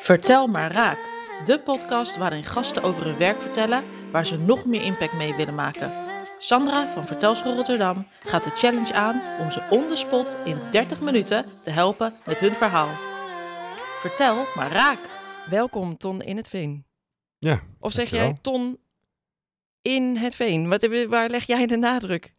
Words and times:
Vertel 0.00 0.46
maar 0.46 0.72
raak. 0.72 0.98
De 1.44 1.60
podcast 1.64 2.16
waarin 2.16 2.44
gasten 2.44 2.82
over 2.82 3.04
hun 3.04 3.16
werk 3.16 3.40
vertellen 3.40 3.84
waar 4.10 4.26
ze 4.26 4.38
nog 4.38 4.64
meer 4.64 4.82
impact 4.82 5.12
mee 5.12 5.34
willen 5.34 5.54
maken. 5.54 5.92
Sandra 6.38 6.88
van 6.88 7.06
Vertelschool 7.06 7.54
Rotterdam 7.54 8.06
gaat 8.20 8.44
de 8.44 8.50
challenge 8.50 8.94
aan 8.94 9.22
om 9.40 9.50
ze 9.50 9.62
on 9.70 9.88
the 9.88 9.96
spot 9.96 10.36
in 10.44 10.58
30 10.70 11.00
minuten 11.00 11.44
te 11.62 11.70
helpen 11.70 12.14
met 12.26 12.40
hun 12.40 12.54
verhaal. 12.54 12.90
Vertel 13.98 14.44
maar 14.54 14.72
raak. 14.72 14.98
Welkom 15.50 15.96
Ton 15.96 16.22
in 16.22 16.36
het 16.36 16.48
Veen. 16.48 16.86
Ja. 17.38 17.60
Of 17.78 17.92
zeg 17.92 18.10
dankjewel. 18.10 18.26
jij 18.26 18.38
Ton 18.42 18.78
in 19.82 20.16
het 20.16 20.36
Veen? 20.36 20.68
Wat, 20.68 20.86
waar 21.08 21.28
leg 21.30 21.46
jij 21.46 21.66
de 21.66 21.76
nadruk? 21.76 22.34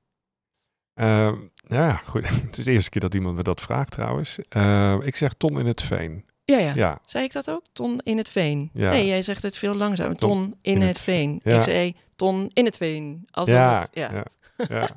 Eh, 1.02 1.31
ja, 1.68 1.95
goed. 1.95 2.29
Het 2.45 2.57
is 2.57 2.65
de 2.65 2.71
eerste 2.71 2.89
keer 2.89 3.01
dat 3.01 3.13
iemand 3.13 3.36
me 3.36 3.43
dat 3.43 3.61
vraagt 3.61 3.91
trouwens. 3.91 4.39
Eh, 4.50 4.97
ik 5.04 5.15
zeg 5.15 5.33
ton 5.33 5.60
in 5.60 5.65
het 5.65 5.82
veen. 5.82 6.25
Ja, 6.46 6.57
ja. 6.57 6.71
Ja, 6.75 7.00
Zei 7.05 7.24
ik 7.24 7.32
dat 7.33 7.50
ook? 7.50 7.64
Ton 7.74 8.00
in 8.04 8.18
het 8.18 8.29
Veen. 8.29 8.69
Ja. 8.74 8.89
Nee, 8.89 9.05
jij 9.07 9.21
zegt 9.21 9.41
het 9.41 9.57
veel 9.57 9.75
langzamer. 9.75 10.15
Ton, 10.15 10.29
Ton 10.29 10.57
in, 10.61 10.74
in 10.74 10.79
het, 10.82 10.87
het- 10.89 11.00
Veen. 11.00 11.39
Ja. 11.43 11.55
Ik 11.55 11.61
zei 11.61 11.96
Ton 12.15 12.50
in 12.54 12.65
het 12.65 12.77
Veen. 12.77 13.24
Als 13.32 13.50
ja, 13.50 13.79
het, 13.79 13.89
ja. 13.93 14.11
ja. 14.14 14.25
ja. 14.69 14.89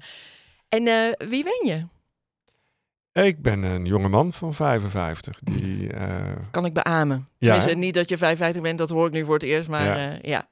En 0.68 0.86
eh, 0.86 1.28
wie 1.28 1.44
ben 1.44 1.60
je? 1.66 1.86
Ik 3.22 3.42
ben 3.42 3.62
een 3.62 3.84
jonge 3.84 4.08
man 4.08 4.32
van 4.32 4.54
55 4.54 5.38
die... 5.38 5.92
eh, 5.92 6.32
Kan 6.50 6.64
ik 6.64 6.72
beamen. 6.72 7.28
Ja, 7.38 7.74
niet 7.74 7.94
dat 7.94 8.08
je 8.08 8.16
55 8.16 8.62
bent, 8.62 8.78
dat 8.78 8.90
hoor 8.90 9.06
ik 9.06 9.12
nu 9.12 9.24
voor 9.24 9.34
het 9.34 9.42
eerst. 9.42 9.68
Maar 9.68 9.84
Ja. 9.98 10.18
ja. 10.22 10.48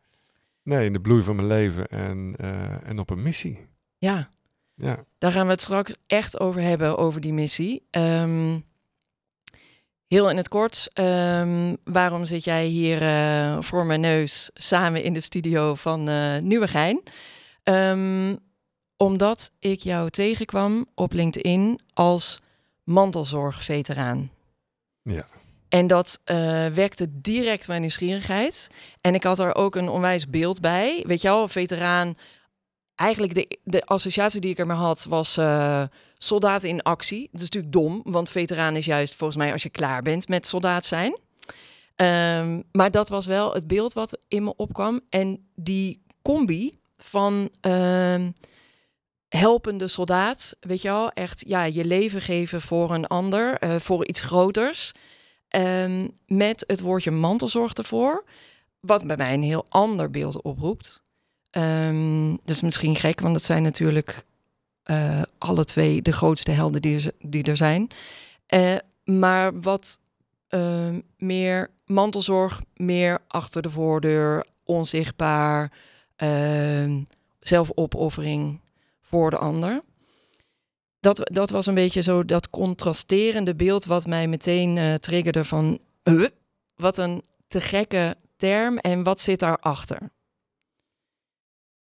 nee, 0.63 0.87
in 0.87 0.93
de 0.93 1.01
bloei 1.01 1.23
van 1.23 1.37
mijn 1.37 1.49
leven 1.49 1.87
en, 1.89 2.35
eh, 2.39 2.89
en 2.89 2.99
op 2.99 3.11
een 3.11 3.23
missie. 3.23 3.67
ja. 3.99 4.31
Ja, 4.75 5.05
Daar 5.19 5.33
gaan 5.33 5.47
we 5.47 5.53
het 5.53 5.61
straks 5.61 5.95
echt 6.07 6.41
over 6.41 6.61
hebben, 6.61 6.99
over 6.99 7.21
die 7.21 7.33
missie. 7.33 7.87
Ehm, 7.91 8.59
heel 10.07 10.31
in 10.31 10.37
het 10.37 10.49
kort, 10.49 10.89
ehm, 10.93 11.75
waarom 11.85 12.25
zit 12.25 12.45
jij 12.45 12.67
hier 12.67 13.03
eh, 13.03 13.57
voor 13.61 13.87
mijn 13.87 14.01
neus 14.01 14.51
samen 14.55 15.03
in 15.03 15.13
de 15.13 15.21
studio 15.21 15.75
van 15.75 16.09
eh 16.09 16.39
Nieuwegein? 16.39 17.03
Ehm, 17.63 18.37
omdat 18.97 19.53
ik 19.59 19.81
jou 19.81 20.11
tegenkwam 20.11 20.87
op 20.95 21.13
LinkedIn 21.13 21.81
als 21.95 22.41
mantelzorgveteraan. 22.85 24.31
Ja. 25.03 25.27
En 25.69 25.87
dat 25.87 26.21
eh, 26.25 26.67
wekte 26.67 27.21
direct 27.21 27.69
mijn 27.69 27.81
nieuwsgierigheid. 27.81 28.71
En 29.01 29.15
ik 29.15 29.25
had 29.25 29.39
er 29.39 29.55
ook 29.55 29.75
een 29.75 29.89
onwijs 29.89 30.31
beeld 30.31 30.61
bij. 30.61 31.05
Weet 31.07 31.21
je 31.23 31.29
wel, 31.29 31.49
veteraan. 31.49 32.17
Eigenlijk 33.03 33.35
de, 33.35 33.59
de 33.65 33.85
associatie 33.85 34.41
die 34.41 34.51
ik 34.51 34.59
ermee 34.59 34.77
had 34.77 35.07
was 35.09 35.37
eh 35.37 35.83
soldaat 36.23 36.63
in 36.63 36.83
actie. 36.83 37.29
Dat 37.33 37.41
is 37.41 37.49
natuurlijk 37.51 37.73
dom, 37.73 38.01
want 38.05 38.31
veteraan 38.31 38.77
is 38.77 38.85
juist 38.85 39.15
volgens 39.15 39.39
mij 39.39 39.53
als 39.53 39.63
je 39.63 39.71
klaar 39.71 40.03
bent 40.03 40.29
met 40.29 40.47
soldaat 40.47 40.85
zijn. 40.85 41.19
Ehm, 41.97 42.63
maar 42.73 42.91
dat 42.91 43.09
was 43.09 43.27
wel 43.27 43.53
het 43.53 43.67
beeld 43.67 43.93
wat 43.93 44.19
in 44.29 44.45
me 44.45 44.57
opkwam. 44.57 45.01
En 45.09 45.49
die 45.55 46.03
combi 46.23 46.79
van 46.97 47.51
ehm, 47.61 48.31
helpende 49.29 49.89
soldaat, 49.89 50.57
weet 50.61 50.83
je 50.83 50.89
wel, 50.89 51.11
echt 51.11 51.45
ja, 51.47 51.65
je 51.65 51.85
leven 51.85 52.21
geven 52.21 52.61
voor 52.61 52.91
een 52.91 53.07
ander, 53.07 53.59
eh, 53.59 53.79
voor 53.79 54.07
iets 54.07 54.21
groters. 54.21 54.93
Ehm, 55.49 56.09
met 56.27 56.65
het 56.67 56.81
woordje 56.81 57.11
mantelzorg 57.11 57.73
ervoor. 57.73 58.25
Wat 58.81 59.07
bij 59.07 59.17
mij 59.17 59.35
een 59.35 59.43
heel 59.43 59.67
ander 59.69 60.11
beeld 60.11 60.43
oproept. 60.43 61.03
Ehm, 61.53 62.31
dat 62.31 62.55
is 62.55 62.63
misschien 62.63 62.97
gek, 62.97 63.21
want 63.21 63.35
dat 63.35 63.43
zijn 63.43 63.63
natuurlijk 63.63 64.25
eh, 64.83 65.23
alle 65.39 65.65
twee 65.65 66.03
de 66.03 66.13
grootste 66.13 66.51
helden 66.51 66.83
die 66.83 67.13
die 67.21 67.45
er 67.45 67.57
zijn. 67.57 67.89
Eh, 68.47 68.77
maar 69.05 69.61
wat 69.61 69.99
ehm, 70.49 71.01
meer 71.17 71.71
mantelzorg, 71.87 72.63
meer 72.77 73.19
achter 73.29 73.63
de 73.63 73.71
voordeur, 73.71 74.47
onzichtbaar, 74.65 75.73
ehm, 76.17 77.01
zelfopoffering 77.41 78.61
voor 79.01 79.31
de 79.31 79.39
ander. 79.39 79.83
Dat, 81.01 81.31
dat 81.33 81.51
was 81.51 81.67
een 81.67 81.75
beetje 81.75 82.03
zo 82.03 82.25
dat 82.25 82.51
contrasterende 82.51 83.55
beeld 83.55 83.85
wat 83.85 84.07
mij 84.07 84.29
meteen 84.29 84.79
eh, 84.79 84.95
triggerde 84.95 85.45
van... 85.45 85.79
"Huh? 86.05 86.27
wat 86.77 86.99
een 86.99 87.25
te 87.49 87.61
gekke 87.61 88.17
term 88.37 88.79
en 88.79 89.03
wat 89.03 89.21
zit 89.21 89.41
daarachter? 89.41 90.11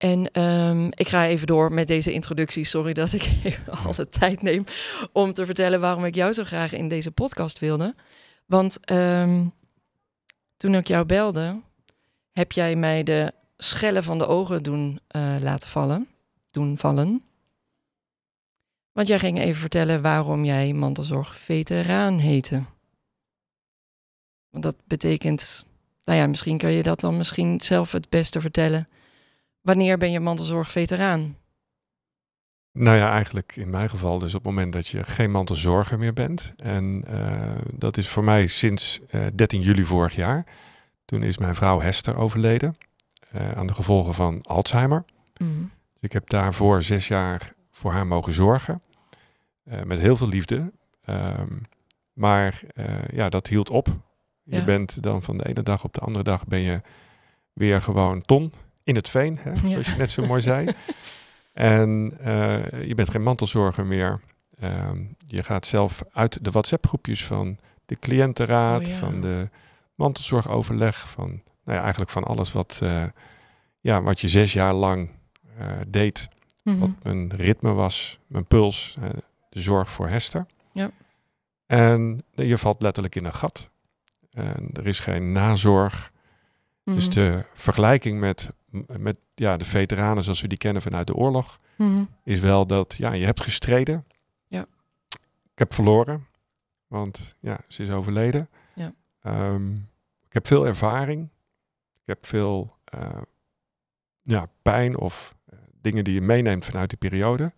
En 0.02 0.30
ehm, 0.32 0.86
ik 0.90 1.08
ga 1.08 1.26
even 1.26 1.46
door 1.46 1.72
met 1.72 1.86
deze 1.86 2.12
introductie. 2.12 2.64
Sorry 2.64 2.92
dat 2.92 3.12
ik 3.12 3.22
even 3.42 3.72
al 3.72 3.94
de 3.94 4.08
tijd 4.08 4.42
neem 4.42 4.64
om 5.12 5.32
te 5.32 5.46
vertellen 5.46 5.80
waarom 5.80 6.04
ik 6.04 6.14
jou 6.14 6.32
zo 6.32 6.44
graag 6.44 6.72
in 6.72 6.88
deze 6.88 7.10
podcast 7.10 7.58
wilde. 7.58 7.94
Want 8.46 8.84
ehm, 8.84 9.46
toen 10.56 10.74
ik 10.74 10.86
jou 10.86 11.04
belde, 11.04 11.60
heb 12.32 12.52
jij 12.52 12.76
mij 12.76 13.02
de 13.02 13.32
schellen 13.56 14.02
van 14.02 14.18
de 14.18 14.26
ogen 14.26 14.62
doen 14.62 15.00
eh, 15.08 15.36
laten 15.40 15.68
vallen. 15.68 16.08
Doen 16.50 16.78
vallen. 16.78 17.22
Want 18.92 19.06
jij 19.06 19.18
ging 19.18 19.38
even 19.38 19.60
vertellen 19.60 20.02
waarom 20.02 20.44
jij 20.44 20.72
mantelzorg 20.72 21.36
veteraan 21.36 22.18
heette. 22.18 22.62
Want 24.50 24.64
dat 24.64 24.76
betekent, 24.86 25.66
nou 26.04 26.18
ja, 26.18 26.26
misschien 26.26 26.58
kan 26.58 26.72
je 26.72 26.82
dat 26.82 27.00
dan 27.00 27.16
misschien 27.16 27.60
zelf 27.60 27.92
het 27.92 28.08
beste 28.08 28.40
vertellen. 28.40 28.88
Wanneer 29.62 29.98
ben 29.98 30.10
je 30.10 30.20
mantelzorg 30.20 30.70
veteraan? 30.70 31.36
nou 32.72 32.96
ja, 32.96 33.10
eigenlijk 33.10 33.56
in 33.56 33.70
mijn 33.70 33.90
geval 33.90 34.18
dus 34.18 34.34
op 34.34 34.44
het 34.44 34.52
moment 34.52 34.72
dat 34.72 34.88
je 34.88 35.04
geen 35.04 35.30
mantelzorger 35.30 35.98
meer 35.98 36.12
bent. 36.12 36.52
En 36.56 37.04
eh, 37.06 37.50
dat 37.72 37.96
is 37.96 38.08
voor 38.08 38.24
mij 38.24 38.46
sinds 38.46 39.00
eh 39.08 39.26
13 39.34 39.60
juli 39.60 39.84
vorig 39.84 40.14
jaar. 40.14 40.46
Toen 41.04 41.22
is 41.22 41.38
mijn 41.38 41.54
vrouw 41.54 41.80
Hester 41.80 42.16
overleden 42.16 42.76
eh, 43.30 43.52
aan 43.52 43.66
de 43.66 43.74
gevolgen 43.74 44.14
van 44.14 44.42
Alzheimer. 44.42 45.04
Mhm. 45.36 45.50
Dus 45.92 46.00
ik 46.00 46.12
heb 46.12 46.30
daarvoor 46.30 46.82
zes 46.82 47.08
jaar 47.08 47.54
voor 47.70 47.92
haar 47.92 48.06
mogen 48.06 48.32
zorgen. 48.32 48.82
eh, 49.64 49.82
met 49.82 49.98
heel 49.98 50.16
veel 50.16 50.28
liefde. 50.28 50.72
Ehm, 51.04 51.56
maar 52.12 52.62
eh, 52.74 53.08
ja, 53.12 53.28
dat 53.28 53.46
hield 53.46 53.70
op. 53.70 53.88
Je 54.42 54.64
bent 54.64 55.02
dan 55.02 55.22
van 55.22 55.36
de 55.38 55.46
ene 55.48 55.62
dag 55.62 55.84
op 55.84 55.94
de 55.94 56.00
andere 56.00 56.24
dag 56.24 56.46
ben 56.46 56.60
je 56.60 56.80
weer 57.52 57.80
gewoon 57.80 58.22
ton 58.22 58.52
in 58.84 58.94
het 58.94 59.08
veen, 59.08 59.38
hè, 59.40 59.56
zoals 59.68 59.86
je 59.88 59.96
net 59.96 60.10
zo 60.10 60.26
mooi 60.26 60.40
zei. 60.42 60.68
En 61.52 62.12
eh, 62.20 62.82
je 62.86 62.94
bent 62.94 63.10
geen 63.10 63.22
mantelzorger 63.22 63.86
meer. 63.86 64.20
Ehm, 64.60 64.98
je 65.26 65.42
gaat 65.42 65.66
zelf 65.66 66.02
uit 66.12 66.44
de 66.44 66.50
WhatsApp-groepjes 66.50 67.24
van 67.26 67.58
de 67.86 67.96
cliëntenraad, 67.96 68.88
Oh 68.88 68.94
van 68.94 69.20
de 69.20 69.48
mantelzorgoverleg, 69.94 71.10
van 71.10 71.28
nou 71.64 71.76
ja, 71.76 71.80
eigenlijk 71.80 72.10
van 72.10 72.24
alles 72.24 72.52
wat, 72.52 72.80
eh, 72.82 73.04
ja, 73.80 74.02
wat 74.02 74.20
je 74.20 74.28
zes 74.28 74.52
jaar 74.52 74.72
lang 74.74 75.10
eh, 75.58 75.66
deed 75.88 76.28
Mhm. 76.64 76.78
wat 76.78 76.90
mijn 77.02 77.36
ritme 77.36 77.72
was, 77.72 78.18
mijn 78.26 78.44
puls, 78.46 78.96
de 79.50 79.60
zorg 79.60 79.90
voor 79.90 80.08
Hester. 80.08 80.46
Ja. 80.72 80.90
En 81.66 82.24
je 82.34 82.58
valt 82.58 82.82
letterlijk 82.82 83.14
in 83.14 83.24
een 83.24 83.32
gat. 83.34 83.70
En 84.30 84.70
er 84.72 84.86
is 84.86 84.98
geen 84.98 85.32
nazorg. 85.32 86.12
Dus 86.84 87.06
Mhm. 87.06 87.14
de 87.14 87.44
vergelijking 87.54 88.20
met, 88.20 88.52
met 88.98 89.18
ja, 89.34 89.56
de 89.56 89.64
veteranen 89.64 90.22
zoals 90.22 90.40
we 90.40 90.48
die 90.48 90.58
kennen 90.58 90.82
vanuit 90.82 91.06
de 91.06 91.14
oorlog, 91.14 91.60
Mhm. 91.76 92.04
is 92.24 92.40
wel 92.40 92.66
dat 92.66 92.94
ja, 92.98 93.12
je 93.12 93.24
hebt 93.24 93.40
gestreden. 93.42 94.04
Ja. 94.46 94.66
Ik 95.52 95.58
heb 95.58 95.74
verloren, 95.74 96.26
want 96.86 97.36
ja, 97.40 97.58
ze 97.68 97.82
is 97.82 97.90
overleden. 97.90 98.48
Ja. 98.74 98.94
Ehm, 99.22 99.72
ik 100.26 100.32
heb 100.32 100.46
veel 100.46 100.66
ervaring. 100.66 101.22
Ik 101.94 102.06
heb 102.08 102.26
veel 102.26 102.76
eh, 102.84 103.22
ja, 104.22 104.46
pijn 104.62 104.96
of 104.96 105.36
eh, 105.44 105.58
dingen 105.80 106.04
die 106.04 106.14
je 106.14 106.20
meeneemt 106.20 106.64
vanuit 106.64 106.88
die 106.88 106.98
periode, 106.98 107.52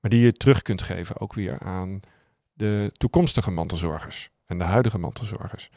maar 0.00 0.10
die 0.10 0.20
je 0.24 0.32
terug 0.32 0.62
kunt 0.62 0.82
geven 0.82 1.20
ook 1.20 1.34
weer 1.34 1.58
aan 1.58 2.00
de 2.52 2.90
toekomstige 2.92 3.50
mantelzorgers 3.50 4.30
en 4.44 4.58
de 4.58 4.64
huidige 4.64 4.98
mantelzorgers. 4.98 5.70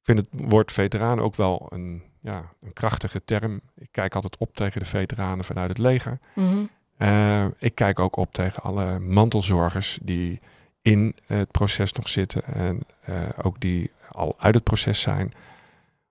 Ik 0.00 0.14
vind 0.14 0.18
het 0.18 0.28
woord 0.50 0.72
veteraan 0.72 1.18
ook 1.20 1.34
wel 1.34 1.66
een, 1.72 2.02
ja, 2.26 2.52
een 2.62 2.72
krachtige 2.72 3.24
term. 3.24 3.60
Ik 3.76 3.88
kijk 3.90 4.14
altijd 4.14 4.36
op 4.38 4.54
tegen 4.54 4.80
de 4.80 4.86
veteranen 4.86 5.44
vanuit 5.44 5.68
het 5.68 5.78
leger. 5.78 6.18
Mhm. 6.34 6.64
Eh, 6.96 7.44
ik 7.58 7.74
kijk 7.74 7.98
ook 7.98 8.16
op 8.16 8.32
tegen 8.32 8.62
alle 8.62 8.98
mantelzorgers 8.98 9.98
die 10.02 10.40
in 10.82 11.14
het 11.26 11.50
proces 11.50 11.92
nog 11.92 12.08
zitten 12.08 12.44
en 12.44 12.80
eh, 13.04 13.14
ook 13.42 13.60
die 13.60 13.90
al 14.10 14.34
uit 14.38 14.54
het 14.54 14.64
proces 14.64 15.00
zijn, 15.00 15.32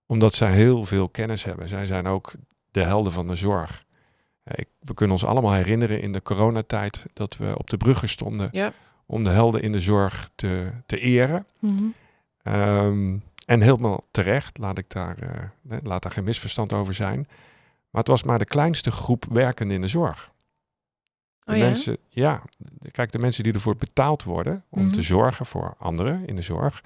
omdat 0.05 0.35
zij 0.35 0.51
heel 0.51 0.85
veel 0.85 1.09
kennis 1.09 1.43
hebben. 1.43 1.69
Zij 1.69 1.85
zijn 1.85 2.07
ook 2.07 2.33
de 2.71 2.83
helden 2.83 3.11
van 3.11 3.27
de 3.27 3.35
zorg. 3.35 3.85
Eh, 4.43 4.53
ik, 4.57 4.67
we 4.79 4.93
kunnen 4.93 5.15
ons 5.15 5.25
allemaal 5.25 5.53
herinneren 5.53 6.01
in 6.01 6.11
de 6.11 6.21
coronatijd 6.21 7.05
dat 7.13 7.37
we 7.37 7.57
op 7.57 7.69
de 7.69 7.77
bruggen 7.77 8.09
stonden 8.09 8.49
Ja. 8.51 8.73
om 9.05 9.23
de 9.23 9.29
helden 9.29 9.61
in 9.61 9.71
de 9.71 9.79
zorg 9.79 10.29
te, 10.35 10.71
te 10.85 10.99
eren. 10.99 11.45
Ehm, 12.43 13.17
en 13.45 13.61
helemaal 13.61 14.07
terecht, 14.11 14.57
laat, 14.57 14.77
ik 14.77 14.89
daar, 14.89 15.17
eh, 15.69 15.77
laat 15.83 16.01
daar 16.03 16.11
geen 16.11 16.23
misverstand 16.23 16.73
over 16.73 16.93
zijn. 16.93 17.27
Maar 17.89 18.01
het 18.03 18.07
was 18.07 18.23
maar 18.23 18.39
de 18.39 18.45
kleinste 18.45 18.91
groep 18.91 19.25
werkenden 19.31 19.75
in 19.75 19.81
de 19.81 19.87
zorg. 19.87 20.31
De 21.39 21.51
Oh 21.51 21.57
ja? 21.57 21.63
mensen, 21.65 21.97
ja, 22.09 22.41
kijk, 22.91 23.11
de 23.11 23.19
mensen 23.19 23.43
die 23.43 23.53
ervoor 23.53 23.75
betaald 23.75 24.23
worden 24.23 24.63
om 24.69 24.81
Mhm. 24.83 24.91
te 24.93 25.01
zorgen 25.01 25.45
voor 25.45 25.75
anderen 25.77 26.27
in 26.27 26.35
de 26.35 26.41
zorg, 26.41 26.83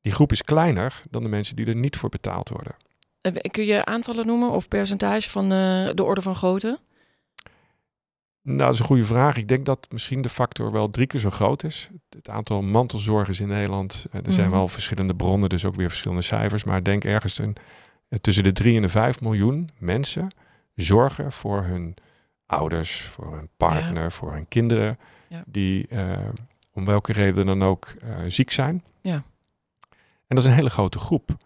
die 0.00 0.12
groep 0.12 0.32
is 0.32 0.42
kleiner 0.42 1.02
dan 1.10 1.22
de 1.22 1.28
mensen 1.28 1.56
die 1.56 1.66
er 1.66 1.74
niet 1.76 1.96
voor 1.96 2.08
betaald 2.08 2.48
worden. 2.48 2.74
Eh, 3.20 3.32
Kun 3.50 3.64
je 3.64 3.84
aantallen 3.84 4.26
noemen 4.26 4.50
of 4.50 4.68
percentage 4.68 5.30
van 5.30 5.44
eh, 5.52 5.88
de 5.94 6.04
orde 6.04 6.22
van 6.22 6.34
grootte? 6.36 6.78
Nou, 8.42 8.58
dat 8.58 8.72
is 8.74 8.78
een 8.78 8.84
goede 8.86 9.04
vraag. 9.04 9.36
Ik 9.36 9.48
denk 9.48 9.66
dat 9.66 9.86
misschien 9.90 10.22
de 10.22 10.28
factor 10.28 10.72
wel 10.72 10.90
drie 10.90 11.06
keer 11.06 11.20
zo 11.20 11.30
groot 11.30 11.64
is. 11.64 11.90
Het 12.10 12.28
aantal 12.28 12.62
mantelzorgers 12.62 13.40
in 13.40 13.48
Nederland, 13.48 14.06
eh, 14.10 14.26
er 14.26 14.32
zijn 14.32 14.48
Mhm. 14.48 14.56
wel 14.56 14.68
verschillende 14.68 15.14
bronnen, 15.14 15.48
dus 15.48 15.64
ook 15.64 15.74
weer 15.74 15.88
verschillende 15.88 16.22
cijfers. 16.22 16.64
Maar 16.64 16.82
denk 16.82 17.04
ergens 17.04 17.38
een, 17.38 17.56
eh, 18.08 18.18
tussen 18.18 18.44
de 18.44 18.52
3 18.52 18.76
en 18.76 18.82
de 18.82 18.88
5 18.88 19.20
miljoen 19.20 19.70
mensen 19.78 20.28
zorgen 20.74 21.32
voor 21.32 21.62
hun 21.64 21.94
ouders, 22.46 23.00
voor 23.02 23.34
hun 23.34 23.48
partner, 23.56 24.12
voor 24.12 24.32
hun 24.32 24.48
kinderen, 24.48 24.98
Ja. 25.28 25.42
die 25.46 25.86
eh, 25.88 26.18
om 26.72 26.84
welke 26.84 27.12
reden 27.12 27.46
dan 27.46 27.62
ook 27.62 27.94
ziek 28.28 28.50
zijn. 28.50 28.84
Ja. 29.00 29.22
En 30.26 30.36
dat 30.36 30.38
is 30.38 30.44
een 30.44 30.52
hele 30.56 30.70
grote 30.70 30.98
groep. 30.98 31.36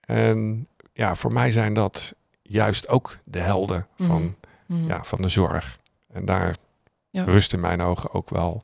En 0.00 0.68
ja, 0.92 1.14
voor 1.14 1.32
mij 1.32 1.50
zijn 1.50 1.74
dat 1.74 2.14
juist 2.42 2.88
ook 2.88 3.18
de 3.24 3.38
helden 3.38 3.86
van 3.98 4.34
Mhm. 4.66 4.86
ja, 4.86 5.04
van 5.04 5.22
de 5.22 5.28
zorg. 5.28 5.78
En 6.18 6.24
daar 6.24 6.56
Ja. 7.10 7.24
rust 7.24 7.52
in 7.52 7.60
mijn 7.60 7.80
ogen 7.80 8.12
ook 8.12 8.30
wel 8.30 8.62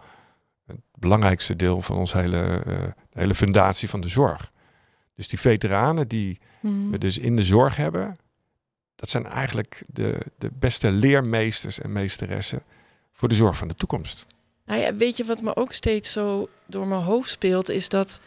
het 0.66 0.76
belangrijkste 0.98 1.56
deel 1.56 1.80
van 1.82 1.96
ons 1.96 2.12
hele, 2.12 2.42
eh, 2.66 2.82
de 3.10 3.20
hele 3.20 3.34
fundatie 3.34 3.88
van 3.88 4.00
de 4.00 4.08
zorg. 4.08 4.52
Dus 5.14 5.28
die 5.28 5.40
veteranen 5.40 6.08
die 6.08 6.38
Mhm. 6.60 6.90
we 6.90 6.98
dus 6.98 7.18
in 7.18 7.36
de 7.36 7.42
zorg 7.42 7.76
hebben, 7.76 8.18
dat 8.96 9.08
zijn 9.08 9.26
eigenlijk 9.26 9.82
de, 9.86 10.18
de 10.38 10.50
beste 10.58 10.90
leermeesters 10.90 11.80
en 11.80 11.92
meesteressen 11.92 12.62
voor 13.12 13.28
de 13.28 13.34
zorg 13.34 13.56
van 13.56 13.68
de 13.68 13.74
toekomst. 13.74 14.26
Nou 14.66 14.80
ja, 14.80 14.94
weet 14.94 15.16
je 15.16 15.24
wat 15.24 15.42
me 15.42 15.56
ook 15.56 15.72
steeds 15.72 16.12
zo 16.12 16.48
door 16.66 16.86
mijn 16.86 17.02
hoofd 17.02 17.30
speelt, 17.30 17.68
is 17.70 17.88
dat 17.88 18.20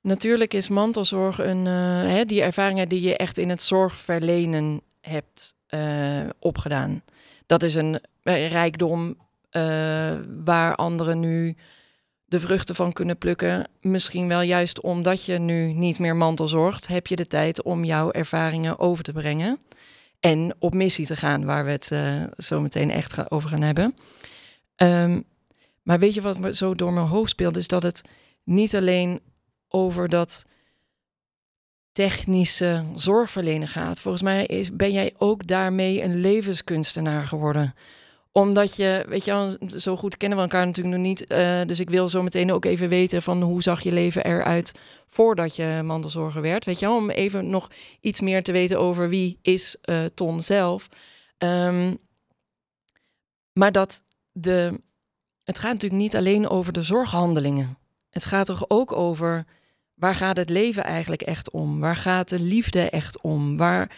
natuurlijk 0.00 0.54
is 0.54 0.68
mantelzorg 0.68 1.38
een, 1.38 1.66
eh, 1.66 1.72
hè, 2.02 2.24
die 2.24 2.42
ervaringen 2.42 2.88
die 2.88 3.00
je 3.00 3.16
echt 3.16 3.38
in 3.38 3.48
het 3.48 3.62
zorgverlenen 3.62 4.80
hebt 5.00 5.54
eh, 5.66 6.28
opgedaan. 6.38 7.02
Dat 7.46 7.62
is 7.62 7.74
een 7.74 8.00
rijkdom 8.22 9.16
eh, 9.50 9.62
waar 10.44 10.74
anderen 10.74 11.20
nu 11.20 11.56
de 12.24 12.40
vruchten 12.40 12.74
van 12.74 12.92
kunnen 12.92 13.18
plukken. 13.18 13.68
Misschien 13.80 14.28
wel 14.28 14.40
juist 14.40 14.80
omdat 14.80 15.24
je 15.24 15.38
nu 15.38 15.72
niet 15.72 15.98
meer 15.98 16.16
mantelzorgt, 16.16 16.86
heb 16.86 17.06
je 17.06 17.16
de 17.16 17.26
tijd 17.26 17.62
om 17.62 17.84
jouw 17.84 18.10
ervaringen 18.10 18.78
over 18.78 19.04
te 19.04 19.12
brengen. 19.12 19.58
En 20.20 20.54
op 20.58 20.74
missie 20.74 21.06
te 21.06 21.16
gaan, 21.16 21.44
waar 21.44 21.64
we 21.64 21.70
het 21.70 21.90
eh, 21.90 22.22
zo 22.36 22.60
meteen 22.60 22.90
echt 22.90 23.30
over 23.30 23.48
gaan 23.48 23.62
hebben. 23.62 23.94
Ehm, 24.76 25.20
maar 25.82 25.98
weet 25.98 26.14
je 26.14 26.20
wat 26.20 26.38
me 26.38 26.54
zo 26.54 26.74
door 26.74 26.92
mijn 26.92 27.06
hoofd 27.06 27.30
speelt? 27.30 27.56
Is 27.56 27.68
dat 27.68 27.82
het 27.82 28.02
niet 28.44 28.76
alleen 28.76 29.20
over 29.68 30.08
dat 30.08 30.44
technische 31.92 32.84
zorgverlenen 32.94 33.68
gaat. 33.68 34.00
Volgens 34.00 34.22
mij 34.22 34.46
is, 34.46 34.76
ben 34.76 34.92
jij 34.92 35.14
ook 35.18 35.46
daarmee 35.46 36.02
een 36.02 36.20
levenskunstenaar 36.20 37.26
geworden. 37.26 37.74
Omdat 38.32 38.76
je, 38.76 39.04
weet 39.08 39.24
je 39.24 39.58
zo 39.76 39.96
goed 39.96 40.16
kennen 40.16 40.38
we 40.38 40.44
elkaar 40.44 40.66
natuurlijk 40.66 40.96
nog 40.96 41.06
niet. 41.06 41.26
eh, 41.26 41.60
dus 41.66 41.80
ik 41.80 41.90
wil 41.90 42.08
zo 42.08 42.22
meteen 42.22 42.52
ook 42.52 42.64
even 42.64 42.88
weten 42.88 43.22
van 43.22 43.42
hoe 43.42 43.62
zag 43.62 43.80
je 43.80 43.92
leven 43.92 44.24
eruit 44.24 44.72
voordat 45.06 45.56
je 45.56 45.80
mantelzorger 45.84 46.42
werd. 46.42 46.64
Weet 46.64 46.78
je 46.78 46.90
om 46.90 47.10
even 47.10 47.50
nog 47.50 47.70
iets 48.00 48.20
meer 48.20 48.42
te 48.42 48.52
weten 48.52 48.78
over 48.78 49.08
wie 49.08 49.38
is 49.42 49.76
eh 49.82 50.04
Ton 50.04 50.40
zelf. 50.40 50.88
Ehm, 51.38 51.94
maar 53.52 53.72
dat 53.72 54.02
de, 54.32 54.80
het 55.44 55.58
gaat 55.58 55.72
natuurlijk 55.72 56.02
niet 56.02 56.16
alleen 56.16 56.48
over 56.48 56.72
de 56.72 56.82
zorghandelingen. 56.82 57.78
Het 58.10 58.24
gaat 58.24 58.46
toch 58.46 58.64
ook 58.68 58.92
over 58.92 59.46
waar 59.94 60.14
gaat 60.14 60.36
het 60.36 60.50
leven 60.50 60.84
eigenlijk 60.84 61.22
echt 61.22 61.50
om? 61.50 61.80
Waar 61.80 61.96
gaat 61.96 62.28
de 62.28 62.40
liefde 62.40 62.90
echt 62.90 63.20
om? 63.20 63.56
Waar, 63.56 63.96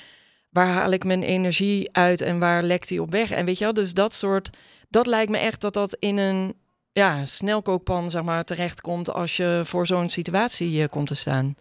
waar 0.52 0.68
haal 0.68 0.90
ik 0.90 1.04
mijn 1.04 1.22
energie 1.22 1.92
uit 1.92 2.20
en 2.20 2.38
waar 2.38 2.62
lekt 2.62 2.88
die 2.88 3.02
op 3.02 3.10
weg? 3.10 3.30
En 3.30 3.44
weet 3.44 3.58
je 3.58 3.64
wel, 3.64 3.74
dus 3.74 3.94
dat 3.94 4.14
soort, 4.14 4.50
dat 4.88 5.06
lijkt 5.06 5.30
me 5.30 5.38
echt 5.38 5.60
dat 5.60 5.74
dat 5.74 5.96
in 5.98 6.16
een 6.16 6.54
ja, 6.92 7.26
snelkookpan 7.26 8.10
zeg 8.10 8.22
maar 8.22 8.44
terechtkomt 8.44 9.12
als 9.12 9.36
je 9.36 9.60
voor 9.64 9.86
zo'n 9.86 10.08
situatie 10.08 10.82
eh, 10.82 10.88
komt 10.88 11.06
te 11.06 11.14
staan. 11.14 11.54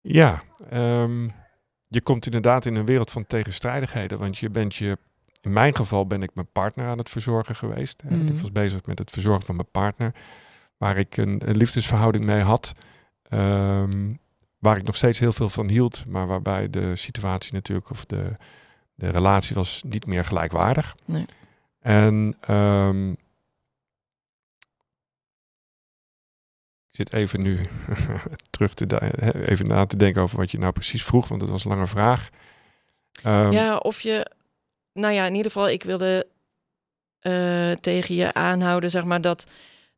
Ja, 0.00 0.42
ehm, 0.70 1.28
je 1.88 2.00
komt 2.02 2.24
inderdaad 2.24 2.66
in 2.66 2.74
een 2.74 2.84
wereld 2.84 3.10
van 3.10 3.26
tegenstrijdigheden, 3.26 4.18
want 4.18 4.38
je 4.38 4.50
bent 4.50 4.74
je, 4.74 4.98
in 5.40 5.52
mijn 5.52 5.76
geval 5.76 6.06
ben 6.06 6.22
ik 6.22 6.34
mijn 6.34 6.52
partner 6.52 6.86
aan 6.86 6.98
het 6.98 7.10
verzorgen 7.10 7.54
geweest. 7.54 8.02
Mhm. 8.02 8.26
Ik 8.26 8.38
was 8.38 8.52
bezig 8.52 8.86
met 8.86 8.98
het 8.98 9.10
verzorgen 9.10 9.46
van 9.46 9.56
mijn 9.56 9.70
partner, 9.70 10.14
waar 10.76 10.98
ik 10.98 11.16
een, 11.16 11.42
een 11.48 11.56
liefdesverhouding 11.56 12.24
mee 12.24 12.40
had, 12.40 12.74
ehm, 13.22 14.14
waar 14.62 14.76
ik 14.76 14.82
nog 14.82 14.96
steeds 14.96 15.18
heel 15.18 15.32
veel 15.32 15.48
van 15.48 15.68
hield, 15.68 16.04
maar 16.06 16.26
waarbij 16.26 16.70
de 16.70 16.96
situatie 16.96 17.52
natuurlijk, 17.52 17.90
of 17.90 18.04
de, 18.04 18.32
de 18.94 19.08
relatie 19.08 19.54
was 19.54 19.82
niet 19.86 20.06
meer 20.06 20.24
gelijkwaardig. 20.24 20.96
Nee. 21.04 21.26
En 21.78 22.36
ehm, 22.40 23.10
ik 23.10 23.18
zit 26.90 27.12
even 27.12 27.42
nu 27.42 27.68
terug 28.50 28.74
te 28.74 29.46
even 29.48 29.66
na 29.66 29.86
te 29.86 29.96
denken 29.96 30.22
over 30.22 30.38
wat 30.38 30.50
je 30.50 30.58
nou 30.58 30.72
precies 30.72 31.04
vroeg, 31.04 31.28
want 31.28 31.40
dat 31.40 31.50
was 31.50 31.64
een 31.64 31.70
lange 31.70 31.86
vraag. 31.86 32.30
Ehm, 33.22 33.52
ja, 33.52 33.76
of 33.76 34.00
je, 34.00 34.30
nou 34.92 35.14
ja, 35.14 35.26
in 35.26 35.34
ieder 35.34 35.50
geval, 35.52 35.68
ik 35.68 35.82
wilde 35.82 36.26
eh, 37.18 37.72
tegen 37.72 38.14
je 38.14 38.34
aanhouden, 38.34 38.90
zeg 38.90 39.04
maar, 39.04 39.20
dat, 39.20 39.46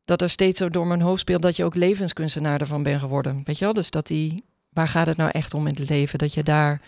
dat 0.05 0.21
er 0.21 0.29
steeds 0.29 0.59
zo 0.59 0.69
door 0.69 0.87
mijn 0.87 1.01
hoofd 1.01 1.21
speelt 1.21 1.41
dat 1.41 1.55
je 1.55 1.63
ook 1.63 1.75
levenskunstenaar 1.75 2.61
ervan 2.61 2.83
bent 2.83 2.99
geworden. 2.99 3.41
Weet 3.43 3.57
je 3.57 3.65
wel? 3.65 3.73
Dus 3.73 3.89
dat 3.89 4.07
die, 4.07 4.43
waar 4.75 4.87
gaat 4.87 5.07
het 5.07 5.17
nou 5.17 5.29
echt 5.31 5.53
om 5.53 5.67
in 5.67 5.75
het 5.75 5.89
leven? 5.89 6.19
Dat 6.19 6.33
je 6.33 6.43
daar 6.43 6.81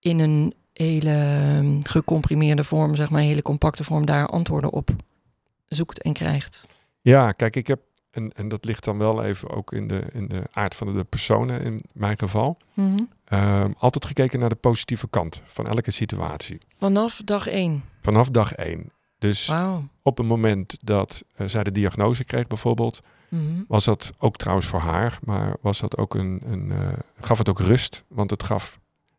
in 0.00 0.18
een 0.18 0.54
hele 0.72 1.10
ehm, 1.10 1.80
gecomprimeerde 1.82 2.64
vorm, 2.64 2.94
zeg 2.94 3.10
maar, 3.10 3.20
een 3.20 3.26
hele 3.26 3.42
compacte 3.42 3.84
vorm, 3.84 4.06
daar 4.06 4.26
antwoorden 4.26 4.72
op 4.72 4.90
zoekt 5.66 6.02
en 6.02 6.12
krijgt. 6.12 6.66
Ja, 7.00 7.32
kijk, 7.32 7.56
ik 7.56 7.66
heb, 7.66 7.80
en, 8.10 8.32
en 8.32 8.48
dat 8.48 8.64
ligt 8.64 8.84
dan 8.84 8.98
wel 8.98 9.24
even 9.24 9.50
ook 9.50 9.72
in 9.72 9.88
de, 9.88 10.02
in 10.12 10.28
de 10.28 10.42
aard 10.52 10.74
van 10.74 10.96
de 10.96 11.04
personen 11.04 11.60
in 11.62 11.80
mijn 11.92 12.18
geval, 12.18 12.56
ehm, 13.24 13.72
altijd 13.78 14.06
gekeken 14.06 14.40
naar 14.40 14.48
de 14.48 14.54
positieve 14.54 15.08
kant 15.08 15.42
van 15.44 15.66
elke 15.66 15.90
situatie. 15.90 16.58
Vanaf 16.78 17.20
dag 17.24 17.46
één. 17.46 17.84
Vanaf 18.02 18.30
dag 18.30 18.52
één. 18.52 18.90
Dus 19.18 19.52
op 20.02 20.18
het 20.18 20.26
moment 20.26 20.78
dat 20.82 21.24
eh, 21.34 21.46
zij 21.46 21.64
de 21.64 21.72
diagnose 21.72 22.24
kreeg 22.24 22.46
bijvoorbeeld, 22.46 23.02
Mhm. 23.36 23.62
was 23.68 23.84
dat 23.84 24.12
ook 24.18 24.36
trouwens 24.36 24.66
voor 24.66 24.80
haar, 24.80 25.18
maar 25.24 25.56
was 25.60 25.80
dat 25.80 25.96
ook 25.96 26.14
een, 26.14 26.40
een 26.44 26.70
eh, 26.72 26.88
gaf 27.20 27.38
het 27.38 27.48
ook 27.48 27.58
rust, 27.60 28.04
want 28.08 28.30
het 28.30 28.42
gaf, 28.42 28.78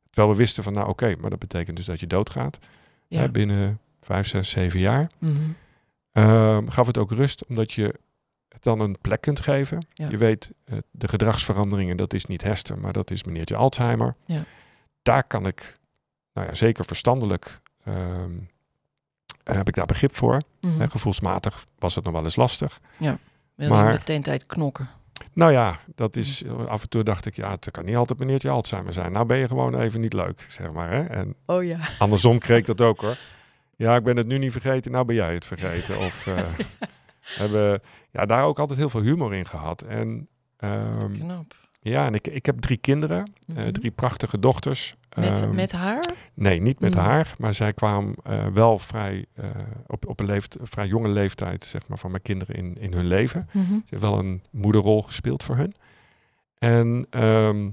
terwijl 0.09 0.31
we 0.33 0.37
wisten 0.39 0.63
van 0.63 0.73
nou 0.73 0.87
oké, 0.89 1.15
maar 1.19 1.29
dat 1.29 1.39
betekent 1.39 1.77
dus 1.77 1.85
dat 1.85 1.99
je 1.99 2.07
doodgaat 2.07 2.59
Ja. 3.07 3.19
hè, 3.19 3.31
binnen 3.31 3.79
vijf, 4.01 4.27
zes, 4.27 4.49
zeven 4.49 4.79
jaar, 4.79 5.11
Mhm. 5.17 5.33
Ehm, 6.11 6.67
gaf 6.67 6.87
het 6.87 6.97
ook 6.97 7.11
rust 7.11 7.45
omdat 7.45 7.73
je 7.73 7.99
het 8.49 8.63
dan 8.63 8.79
een 8.79 8.97
plek 9.01 9.21
kunt 9.21 9.39
geven. 9.39 9.87
Ja. 9.93 10.09
Je 10.09 10.17
weet 10.17 10.51
eh, 10.65 10.77
de 10.91 11.07
gedragsveranderingen, 11.07 11.97
dat 11.97 12.13
is 12.13 12.25
niet 12.25 12.41
Hester, 12.43 12.77
maar 12.77 12.93
dat 12.93 13.11
is 13.11 13.23
meneertje 13.23 13.55
Alzheimer. 13.55 14.15
Ja. 14.25 14.43
Daar 15.01 15.23
kan 15.23 15.45
ik, 15.45 15.79
nou 16.33 16.47
ja, 16.47 16.53
zeker 16.53 16.85
verstandelijk 16.85 17.61
ehm, 17.83 18.31
heb 19.43 19.67
ik 19.67 19.75
daar 19.75 19.85
begrip 19.85 20.15
voor. 20.15 20.41
Hè, 20.77 20.89
gevoelsmatig 20.89 21.65
was 21.79 21.95
het 21.95 22.03
nog 22.03 22.13
wel 22.13 22.23
eens 22.23 22.35
lastig. 22.35 22.79
Wil 23.57 23.69
maar- 23.69 23.85
je 23.91 23.97
meteen 23.97 24.21
tijd 24.21 24.45
knokken. 24.45 24.89
Nou 25.33 25.51
ja, 25.51 25.79
dat 25.95 26.15
is 26.15 26.43
af 26.67 26.81
en 26.81 26.89
toe 26.89 27.03
dacht 27.03 27.25
ik, 27.25 27.35
ja, 27.35 27.51
het 27.51 27.71
kan 27.71 27.85
niet 27.85 27.95
altijd 27.95 28.19
meneertje 28.19 28.49
Alzheimer 28.49 28.93
zijn. 28.93 29.11
Nou 29.11 29.25
ben 29.25 29.37
je 29.37 29.47
gewoon 29.47 29.79
even 29.79 29.99
niet 30.01 30.13
leuk, 30.13 30.45
zeg 30.49 30.71
maar. 30.71 30.89
Hè? 30.91 31.03
En 31.03 31.35
Oh 31.45 31.63
ja. 31.63 31.79
andersom 31.99 32.39
kreeg 32.39 32.57
ik 32.59 32.65
dat 32.65 32.81
ook 32.81 33.01
hoor. 33.01 33.17
Ja, 33.75 33.95
ik 33.95 34.03
ben 34.03 34.17
het 34.17 34.27
nu 34.27 34.37
niet 34.37 34.51
vergeten, 34.51 34.91
nou 34.91 35.05
ben 35.05 35.15
jij 35.15 35.33
het 35.33 35.45
vergeten. 35.45 35.97
Of 36.07 36.27
eh, 36.27 36.33
hebben 37.23 37.81
ja, 38.11 38.25
daar 38.25 38.43
ook 38.43 38.59
altijd 38.59 38.79
heel 38.79 38.89
veel 38.89 39.01
humor 39.01 39.33
in 39.33 39.45
gehad. 39.45 39.81
En 39.81 40.27
ehm, 40.57 41.11
Knap. 41.13 41.55
ja, 41.81 42.05
en 42.05 42.13
ik, 42.13 42.27
ik 42.27 42.45
heb 42.45 42.59
drie 42.59 42.77
kinderen, 42.77 43.33
eh, 43.47 43.55
Mhm. 43.55 43.71
drie 43.71 43.91
prachtige 43.91 44.39
dochters. 44.39 44.95
Met, 45.19 45.41
Ehm, 45.41 45.55
met 45.55 45.71
haar? 45.71 46.03
Nee, 46.33 46.61
niet 46.61 46.79
met 46.79 46.93
Mhm. 46.95 47.03
haar, 47.03 47.35
maar 47.37 47.53
zij 47.53 47.73
kwam 47.73 48.15
eh, 48.23 48.45
wel 48.47 48.79
vrij 48.79 49.25
eh, 49.33 49.45
op, 49.87 50.07
op 50.07 50.19
een 50.19 50.25
leeft, 50.25 50.57
vrij 50.61 50.87
jonge 50.87 51.07
leeftijd 51.07 51.63
zeg 51.63 51.87
maar, 51.87 51.97
van 51.97 52.11
mijn 52.11 52.23
kinderen 52.23 52.55
in, 52.55 52.77
in 52.79 52.93
hun 52.93 53.05
leven. 53.07 53.49
Mhm. 53.51 53.65
Ze 53.65 53.81
heeft 53.89 54.01
wel 54.01 54.17
een 54.19 54.41
moederrol 54.51 55.01
gespeeld 55.01 55.43
voor 55.43 55.55
hun. 55.55 55.73
En 56.57 57.07
ehm, 57.09 57.69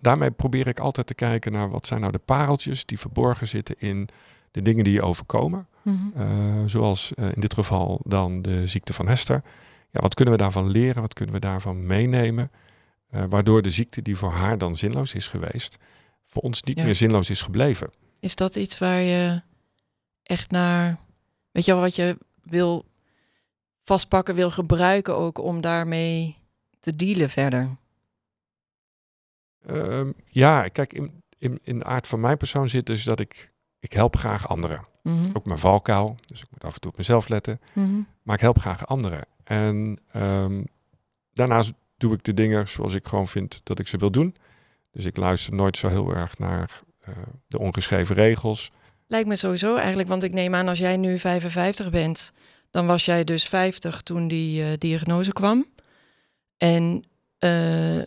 daarmee 0.00 0.30
probeer 0.30 0.66
ik 0.66 0.80
altijd 0.80 1.06
te 1.06 1.14
kijken 1.14 1.52
naar 1.52 1.70
wat 1.70 1.86
zijn 1.86 2.00
nou 2.00 2.12
de 2.12 2.18
pareltjes 2.18 2.86
die 2.86 2.98
verborgen 2.98 3.46
zitten 3.48 3.74
in 3.78 4.08
de 4.50 4.62
dingen 4.62 4.84
die 4.84 4.92
je 4.92 5.02
overkomen. 5.02 5.66
Mhm. 5.82 5.96
Eh, 6.16 6.26
zoals 6.66 7.12
in 7.12 7.40
dit 7.40 7.54
geval 7.54 8.00
dan 8.04 8.42
de 8.42 8.66
ziekte 8.66 8.92
van 8.92 9.08
Hester. 9.08 9.42
Ja, 9.90 10.00
wat 10.00 10.14
kunnen 10.14 10.34
we 10.34 10.40
daarvan 10.40 10.68
leren? 10.68 11.02
Wat 11.02 11.12
kunnen 11.14 11.34
we 11.34 11.40
daarvan 11.40 11.86
meenemen? 11.86 12.50
Waardoor 13.28 13.62
de 13.62 13.70
ziekte 13.70 14.02
die 14.02 14.16
voor 14.16 14.30
haar 14.30 14.58
dan 14.58 14.76
zinloos 14.76 15.14
is 15.14 15.28
geweest, 15.28 15.78
voor 16.24 16.42
ons 16.42 16.62
niet 16.62 16.76
Ja. 16.76 16.84
meer 16.84 16.94
zinloos 16.94 17.30
is 17.30 17.42
gebleven. 17.42 17.90
Is 18.20 18.36
dat 18.36 18.56
iets 18.56 18.78
waar 18.78 19.00
je 19.00 19.42
echt 20.22 20.50
naar 20.50 20.98
Weet 21.52 21.64
je 21.64 21.72
wel 21.72 21.80
wat 21.80 21.96
je 21.96 22.18
wil 22.42 22.84
vastpakken, 23.82 24.34
wil 24.34 24.50
gebruiken 24.50 25.16
ook 25.16 25.38
om 25.38 25.60
daarmee 25.60 26.36
te 26.80 26.96
dealen 26.96 27.30
verder? 27.30 27.76
Ehm, 29.66 30.12
ja, 30.26 30.68
kijk, 30.68 30.92
in, 30.92 31.22
in, 31.38 31.58
in 31.62 31.78
de 31.78 31.84
aard 31.84 32.06
van 32.06 32.20
mijn 32.20 32.36
persoon 32.36 32.68
zit 32.68 32.86
dus 32.86 33.04
dat 33.04 33.20
ik, 33.20 33.52
ik 33.78 33.92
help 33.92 34.16
graag 34.16 34.48
anderen. 34.48 34.86
Mhm. 35.02 35.30
Ook 35.32 35.44
mijn 35.44 35.58
valkuil, 35.58 36.16
dus 36.20 36.42
ik 36.42 36.48
moet 36.50 36.64
af 36.64 36.74
en 36.74 36.80
toe 36.80 36.90
op 36.90 36.96
mezelf 36.96 37.28
letten. 37.28 37.60
Mhm. 37.72 38.00
Maar 38.22 38.34
ik 38.34 38.40
help 38.40 38.58
graag 38.58 38.86
anderen. 38.86 39.26
En 39.44 39.98
ehm, 40.12 40.62
daarnaast 41.32 41.72
doe 41.96 42.14
ik 42.14 42.24
de 42.24 42.34
dingen 42.34 42.68
zoals 42.68 42.94
ik 42.94 43.06
gewoon 43.06 43.28
vind 43.28 43.60
dat 43.64 43.78
ik 43.78 43.88
ze 43.88 43.96
wil 43.96 44.10
doen. 44.10 44.36
Dus 44.92 45.04
ik 45.04 45.16
luister 45.16 45.54
nooit 45.54 45.76
zo 45.76 45.88
heel 45.88 46.14
erg 46.14 46.38
naar 46.38 46.80
eh, 47.00 47.14
de 47.48 47.58
ongeschreven 47.58 48.14
regels. 48.14 48.70
Lijkt 49.06 49.28
me 49.28 49.36
sowieso 49.36 49.76
eigenlijk, 49.76 50.08
want 50.08 50.22
ik 50.22 50.32
neem 50.32 50.54
aan 50.54 50.68
als 50.68 50.78
jij 50.78 50.96
nu 50.96 51.18
55 51.18 51.90
bent, 51.90 52.32
dan 52.70 52.86
was 52.86 53.04
jij 53.04 53.24
dus 53.24 53.44
50 53.48 54.02
toen 54.02 54.28
die 54.28 54.62
eh, 54.62 54.68
diagnose 54.78 55.32
kwam. 55.32 55.66
En 56.56 57.04
eh, 57.38 58.02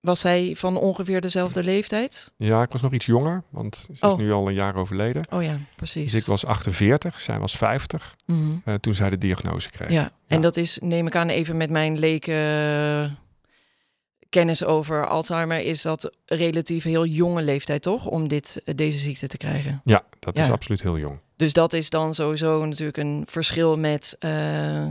was 0.00 0.20
zij 0.20 0.54
van 0.56 0.76
ongeveer 0.76 1.20
dezelfde 1.20 1.64
leeftijd? 1.64 2.32
Ja, 2.36 2.62
ik 2.62 2.72
was 2.72 2.82
nog 2.82 2.92
iets 2.92 3.06
jonger, 3.06 3.42
want 3.50 3.76
ze 3.76 3.92
is 3.92 4.00
Oh. 4.00 4.18
nu 4.18 4.32
al 4.32 4.48
een 4.48 4.54
jaar 4.54 4.74
overleden. 4.76 5.22
Oh 5.32 5.42
ja, 5.42 5.58
precies. 5.76 6.12
Dus 6.12 6.20
ik 6.20 6.26
was 6.26 6.46
48, 6.46 7.20
zij 7.20 7.38
was 7.38 7.56
50 7.56 8.16
Mhm. 8.26 8.78
toen 8.80 8.94
zij 8.94 9.10
de 9.10 9.18
diagnose 9.18 9.70
kreeg. 9.70 9.90
Ja, 9.90 10.10
en 10.26 10.36
Ja. 10.36 10.42
dat 10.42 10.56
is, 10.56 10.78
neem 10.82 11.06
ik 11.06 11.16
aan, 11.16 11.28
even 11.28 11.56
met 11.56 11.70
mijn 11.70 11.98
leken 11.98 13.18
kennis 14.28 14.64
over 14.64 15.06
Alzheimer, 15.06 15.60
is 15.60 15.82
dat 15.82 16.10
relatief 16.26 16.84
heel 16.84 17.04
jonge 17.06 17.42
leeftijd, 17.42 17.82
toch? 17.82 18.06
Om 18.06 18.28
dit, 18.28 18.62
eh, 18.64 18.74
deze 18.74 18.98
ziekte 18.98 19.26
te 19.26 19.36
krijgen. 19.36 19.80
Ja, 19.84 20.04
dat 20.18 20.38
is 20.38 20.50
absoluut 20.50 20.82
heel 20.82 20.98
jong. 20.98 21.18
Dus 21.36 21.52
dat 21.52 21.72
is 21.72 21.90
dan 21.90 22.14
sowieso 22.14 22.66
natuurlijk 22.66 22.98
een 22.98 23.24
verschil 23.26 23.78
met 23.78 24.16
eh, 24.18 24.86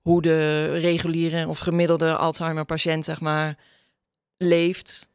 hoe 0.00 0.22
de 0.22 0.66
reguliere 0.78 1.48
of 1.48 1.58
gemiddelde 1.58 2.16
Alzheimer-patiënt, 2.16 3.04
zeg 3.04 3.20
maar, 3.20 3.56
leeft. 4.36 5.08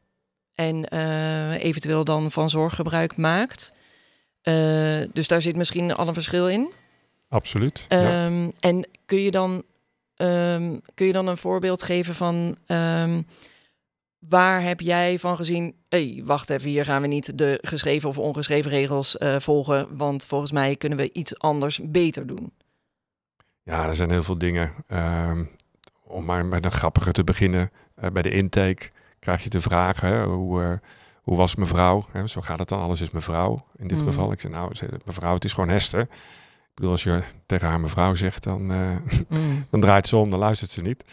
En 0.54 0.88
eh, 0.88 1.64
eventueel 1.64 2.04
dan 2.04 2.30
van 2.30 2.50
zorggebruik 2.50 3.16
maakt. 3.16 3.72
Eh, 4.42 5.00
dus 5.12 5.28
daar 5.28 5.42
zit 5.42 5.56
misschien 5.56 5.94
al 5.94 6.08
een 6.08 6.14
verschil 6.14 6.48
in. 6.48 6.70
Absoluut. 7.28 7.86
ja. 7.88 8.24
Ehm, 8.24 8.50
En 8.60 8.88
kun 9.06 9.18
je, 9.18 9.30
dan, 9.30 9.62
ehm, 10.16 10.76
kun 10.94 11.06
je 11.06 11.12
dan 11.12 11.26
een 11.26 11.36
voorbeeld 11.36 11.82
geven 11.82 12.14
van 12.14 12.56
ehm, 12.66 13.22
waar 14.28 14.62
heb 14.62 14.80
jij 14.80 15.18
van 15.18 15.36
gezien? 15.36 15.74
hey, 15.88 16.22
wacht 16.24 16.50
even, 16.50 16.68
hier 16.68 16.84
gaan 16.84 17.02
we 17.02 17.06
niet 17.08 17.38
de 17.38 17.58
geschreven 17.62 18.08
of 18.08 18.18
ongeschreven 18.18 18.70
regels 18.70 19.18
eh, 19.18 19.38
volgen, 19.38 19.96
want 19.96 20.24
volgens 20.24 20.52
mij 20.52 20.76
kunnen 20.76 20.98
we 20.98 21.12
iets 21.12 21.38
anders 21.38 21.80
beter 21.84 22.26
doen. 22.26 22.52
Ja, 23.62 23.86
er 23.86 23.94
zijn 23.94 24.10
heel 24.10 24.22
veel 24.22 24.38
dingen. 24.38 24.72
Ehm, 24.86 25.44
om 26.04 26.24
maar 26.24 26.46
met 26.46 26.64
een 26.64 26.70
grappige 26.70 27.12
te 27.12 27.24
beginnen. 27.24 27.70
eh, 27.94 28.10
bij 28.10 28.22
de 28.22 28.30
intake 28.30 28.90
krijg 29.18 29.42
je 29.42 29.48
te 29.48 29.60
vragen, 29.60 30.08
hè, 30.08 30.24
hoe, 30.24 30.62
eh, 30.62 30.72
hoe 31.22 31.36
was 31.36 31.54
mevrouw? 31.54 32.06
Hè, 32.12 32.26
zo 32.26 32.40
gaat 32.40 32.58
het 32.58 32.68
dan, 32.68 32.80
alles 32.80 33.00
is 33.00 33.10
mevrouw 33.10 33.66
in 33.76 33.86
dit 33.88 34.00
Mm. 34.00 34.06
geval. 34.06 34.32
Ik 34.32 34.40
zei, 34.40 34.52
nou, 34.52 34.72
mevrouw, 35.04 35.34
het 35.34 35.44
is 35.44 35.52
gewoon 35.52 35.68
Hester. 35.68 36.00
Ik 36.00 36.74
bedoel, 36.74 36.90
als 36.90 37.02
je 37.02 37.22
tegen 37.46 37.68
haar 37.68 37.80
mevrouw 37.80 38.14
zegt, 38.14 38.42
dan, 38.42 38.70
eh, 38.70 38.96
Mm. 39.28 39.66
dan 39.70 39.80
draait 39.80 40.08
ze 40.08 40.16
om, 40.16 40.30
dan 40.30 40.38
luistert 40.38 40.70
ze 40.70 40.82
niet. 40.82 41.04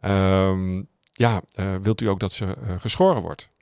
Ehm, 0.00 0.82
ja, 1.16 1.42
eh, 1.54 1.74
wilt 1.82 2.00
u 2.00 2.08
ook 2.08 2.20
dat 2.20 2.32
ze 2.32 2.44
eh, 2.44 2.74
geschoren 2.80 3.22
wordt? 3.22 3.52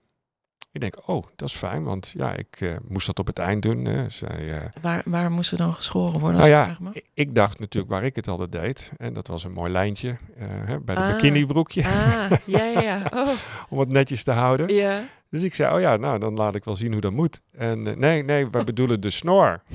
Ik 0.72 0.80
denk, 0.80 1.08
oh, 1.08 1.26
dat 1.36 1.48
is 1.48 1.54
fijn, 1.54 1.84
want 1.84 2.14
ja, 2.16 2.34
ik 2.34 2.56
eh, 2.60 2.76
moest 2.88 3.06
dat 3.06 3.18
op 3.18 3.26
het 3.26 3.38
eind 3.38 3.62
doen. 3.62 3.84
Hè. 3.84 4.08
Zij, 4.08 4.70
Waar, 4.82 5.02
waar 5.06 5.30
moest 5.30 5.48
ze 5.48 5.56
dan 5.56 5.74
geschoren 5.74 6.20
worden? 6.20 6.40
nou 6.40 6.52
Als 6.52 6.78
ja, 6.92 7.00
ik 7.14 7.34
dacht 7.34 7.58
natuurlijk 7.58 7.92
waar 7.92 8.04
ik 8.04 8.16
het 8.16 8.28
altijd 8.28 8.52
deed. 8.52 8.92
En 8.98 9.12
dat 9.12 9.26
was 9.26 9.44
een 9.44 9.52
mooi 9.52 9.70
lijntje 9.72 10.16
hè, 10.36 10.80
bij 10.80 10.94
de 10.94 11.00
Ah. 11.00 11.12
bikinibroekje, 11.12 11.84
Ah, 11.84 12.30
ja, 12.46 12.64
ja, 12.64 12.80
ja. 12.80 13.10
Oh, 13.14 13.28
om 13.68 13.78
het 13.78 13.92
netjes 13.92 14.24
te 14.24 14.30
houden. 14.30 14.74
ja. 14.74 15.04
Dus 15.30 15.42
ik 15.42 15.54
zei, 15.54 15.74
oh 15.74 15.80
ja, 15.80 15.96
nou, 15.96 16.18
dan 16.18 16.34
laat 16.34 16.54
ik 16.54 16.64
wel 16.64 16.76
zien 16.76 16.92
hoe 16.92 17.00
dat 17.00 17.12
moet. 17.12 17.40
En 17.52 17.98
nee, 17.98 18.22
nee, 18.24 18.48
we 18.50 18.64
bedoelen 18.64 19.00
de 19.00 19.10
snor. 19.10 19.62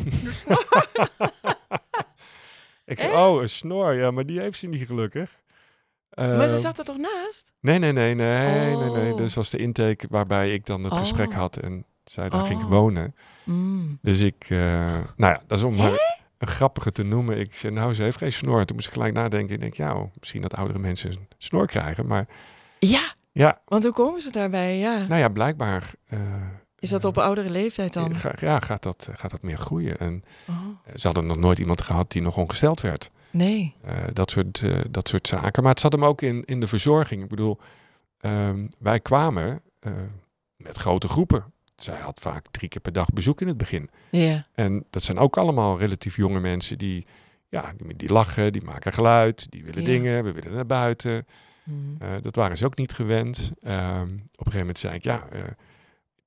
ik 2.86 3.00
zei, 3.00 3.14
oh, 3.14 3.42
een 3.42 3.50
snor, 3.50 3.94
ja, 3.94 4.12
maar 4.12 4.26
die 4.26 4.40
heeft 4.40 4.60
ze 4.60 4.68
niet 4.68 4.86
gelukkig. 4.88 5.42
Maar 6.26 6.48
ze 6.48 6.54
Ehm, 6.54 6.62
zat 6.64 6.78
er 6.78 6.86
toch 6.86 6.98
naast? 6.98 7.54
Nee, 7.60 7.80
nee, 7.80 7.92
nee, 7.92 8.16
nee, 8.16 8.76
nee, 8.76 8.90
nee. 8.90 9.12
Oh. 9.12 9.18
Dus 9.18 9.34
was 9.34 9.50
de 9.50 9.58
intake 9.58 10.06
waarbij 10.10 10.54
ik 10.54 10.66
dan 10.66 10.84
het 10.84 10.92
Oh. 10.94 10.98
gesprek 11.00 11.34
had 11.34 11.58
en 11.58 11.86
zij 12.04 12.30
daar 12.30 12.44
ging 12.44 12.64
Oh. 12.64 12.70
wonen. 12.70 13.16
Mm. 13.44 14.00
Dus 14.02 14.20
ik, 14.20 14.46
eh, 14.50 14.58
nou 15.16 15.34
ja, 15.34 15.42
dat 15.48 15.58
is 15.58 15.64
om 15.64 15.76
maar 15.76 15.92
een 16.38 16.48
grappige 16.48 16.92
te 16.92 17.04
noemen. 17.04 17.40
Ik 17.40 17.56
zei, 17.56 17.74
nou, 17.74 17.94
ze 17.94 18.04
heeft 18.04 18.18
geen 18.18 18.32
snor. 18.32 18.66
Toen 18.66 18.76
moest 18.76 18.88
ik 18.88 18.94
gelijk 18.94 19.14
nadenken. 19.14 19.54
Ik 19.56 19.60
denk, 19.62 19.74
ja, 19.74 20.10
misschien 20.20 20.42
dat 20.42 20.56
oudere 20.56 20.80
mensen 20.80 21.12
een 21.12 21.28
snor 21.38 21.66
krijgen. 21.68 22.06
Maar 22.08 22.28
Ja, 22.80 23.14
ja, 23.32 23.62
want 23.66 23.84
hoe 23.84 23.94
komen 23.94 24.22
ze 24.22 24.32
daarbij? 24.32 24.78
Ja. 24.78 24.98
nou 25.08 25.22
ja, 25.22 25.30
blijkbaar... 25.30 25.92
eh, 26.10 26.20
Is 26.80 26.90
dat 26.90 27.06
op 27.06 27.18
oudere 27.18 27.50
leeftijd 27.50 27.94
dan? 27.94 28.16
ja, 28.40 28.60
gaat 28.60 28.84
dat, 28.84 29.10
gaat 29.14 29.32
dat 29.32 29.42
meer 29.42 29.58
groeien. 29.58 29.98
En 30.00 30.24
Oh, 30.50 30.56
eh, 30.86 30.94
ze 30.96 31.08
hadden 31.08 31.26
nog 31.26 31.38
nooit 31.38 31.60
iemand 31.60 31.82
gehad 31.82 32.12
die 32.12 32.22
nog 32.22 32.38
ongesteld 32.38 32.82
werd. 32.82 33.12
Nee. 33.32 33.76
Eh, 33.82 33.94
dat, 34.14 34.32
soort, 34.32 34.62
eh, 34.64 34.80
dat 34.92 35.08
soort 35.08 35.28
zaken. 35.28 35.64
Maar 35.64 35.72
het 35.72 35.82
zat 35.82 35.92
hem 35.92 36.06
ook 36.06 36.22
in, 36.22 36.44
in 36.46 36.60
de 36.60 36.68
verzorging. 36.68 37.24
Ik 37.24 37.30
bedoel, 37.30 37.58
ehm, 38.20 38.68
wij 38.80 39.00
kwamen 39.00 39.62
eh, 39.80 39.92
met 40.56 40.78
grote 40.78 41.08
groepen. 41.08 41.44
Zij 41.76 41.98
had 41.98 42.20
vaak 42.20 42.46
drie 42.52 42.70
keer 42.70 42.82
per 42.82 42.92
dag 42.94 43.10
bezoek 43.14 43.42
in 43.42 43.48
het 43.48 43.58
begin. 43.58 43.90
Ja. 44.10 44.48
En 44.54 44.86
dat 44.90 45.04
zijn 45.04 45.18
ook 45.18 45.38
allemaal 45.38 45.80
relatief 45.80 46.16
jonge 46.16 46.40
mensen 46.40 46.78
die, 46.78 47.06
ja, 47.50 47.74
die, 47.78 47.96
die 47.96 48.10
lachen, 48.12 48.54
die 48.54 48.64
maken 48.64 48.94
geluid, 48.94 49.52
die 49.52 49.64
willen 49.66 49.84
dingen, 49.84 50.24
we 50.24 50.32
willen 50.32 50.54
naar 50.54 50.66
buiten. 50.66 51.26
Mm. 51.64 51.96
Eh, 52.00 52.10
dat 52.22 52.36
waren 52.36 52.58
ze 52.58 52.66
ook 52.66 52.78
niet 52.78 52.94
gewend. 52.94 53.52
Ehm, 53.62 54.02
op 54.14 54.46
een 54.46 54.52
gegeven 54.52 54.60
moment 54.60 54.80
zei 54.80 54.96
ik, 54.96 55.04
ja, 55.04 55.28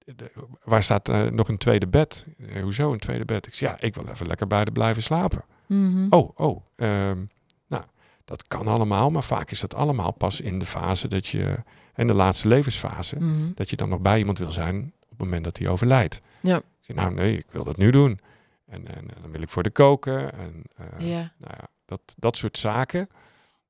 de- 0.04 0.30
waar 0.64 0.83
staat 0.83 1.30
nog 1.33 1.49
een 1.49 1.59
tweede 1.59 1.87
bed? 1.87 2.26
Hoezo 2.62 2.92
een 2.92 2.99
tweede 2.99 3.25
bed? 3.25 3.47
Ik 3.47 3.54
zei, 3.54 3.71
ja, 3.71 3.80
ik 3.87 3.95
wil 3.95 4.07
even 4.09 4.26
lekker 4.26 4.47
bij 4.47 4.64
de 4.64 4.73
blijven 4.73 5.02
slapen. 5.02 5.45
Mhm. 5.78 6.06
Oh, 6.10 6.30
oh. 6.34 6.62
ehm, 6.76 7.18
nou, 7.66 7.82
dat 8.24 8.48
kan 8.48 8.66
allemaal, 8.66 9.10
maar 9.10 9.22
vaak 9.22 9.50
is 9.50 9.60
dat 9.60 9.74
allemaal 9.74 10.12
pas 10.12 10.40
in 10.40 10.58
de 10.58 10.66
fase 10.66 11.08
dat 11.08 11.26
je, 11.26 11.56
in 11.94 12.06
de 12.06 12.14
laatste 12.14 12.48
levensfase, 12.48 13.16
Mhm. 13.18 13.50
dat 13.54 13.70
je 13.70 13.76
dan 13.76 13.88
nog 13.88 14.00
bij 14.00 14.18
iemand 14.18 14.38
wil 14.38 14.52
zijn 14.52 14.92
op 15.02 15.08
het 15.10 15.18
moment 15.18 15.44
dat 15.44 15.58
hij 15.58 15.68
overlijdt. 15.68 16.20
Ja. 16.40 16.56
Ik 16.56 16.62
zei, 16.80 16.98
nou 16.98 17.14
nee, 17.14 17.36
ik 17.38 17.46
wil 17.50 17.64
dat 17.64 17.76
nu 17.76 17.90
doen. 17.90 18.20
En, 18.66 18.86
en, 18.88 18.96
en 18.96 19.22
dan 19.22 19.30
wil 19.30 19.42
ik 19.42 19.50
voor 19.50 19.62
de 19.62 19.70
koken. 19.70 20.32
En 20.32 20.62
eh, 20.76 21.08
Ja. 21.08 21.32
nou 21.38 21.54
ja, 21.58 21.66
dat, 21.84 22.00
dat 22.18 22.36
soort 22.36 22.58
zaken. 22.58 23.08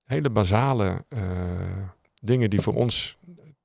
Hele 0.05 0.31
basale 0.31 1.05
eh, 1.09 1.21
dingen 2.15 2.51
die 2.51 2.61
voor 2.61 2.75
ons 2.75 3.17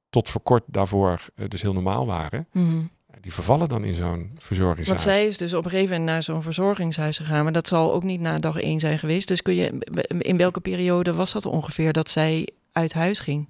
tot 0.09 0.29
voor 0.29 0.41
kort 0.41 0.63
daarvoor 0.67 1.21
eh, 1.35 1.47
dus 1.47 1.61
heel 1.61 1.73
normaal 1.73 2.05
waren. 2.05 2.47
Mhm. 2.51 2.77
Die 3.25 3.34
vervallen 3.34 3.70
dan 3.70 3.84
in 3.84 3.96
zo'n 3.96 4.32
verzorgingshuis. 4.38 4.88
Want 4.88 5.15
zij 5.15 5.25
is 5.25 5.38
dus 5.38 5.53
op 5.53 5.63
een 5.65 5.70
gegeven 5.70 5.91
moment 5.91 6.10
naar 6.10 6.24
zo'n 6.24 6.41
verzorgingshuis 6.41 7.17
gegaan. 7.17 7.44
Maar 7.44 7.53
dat 7.53 7.67
zal 7.67 7.94
ook 7.94 8.03
niet 8.03 8.20
na 8.20 8.39
dag 8.39 8.60
één 8.60 8.79
zijn 8.79 9.00
geweest. 9.00 9.27
Dus 9.27 9.41
kun 9.41 9.55
je, 9.55 9.77
in 10.17 10.38
welke 10.38 10.60
periode 10.60 11.13
was 11.13 11.32
dat 11.32 11.46
ongeveer 11.46 11.94
dat 11.94 12.10
zij 12.10 12.50
uit 12.72 12.94
huis 12.94 13.20
ging? 13.20 13.48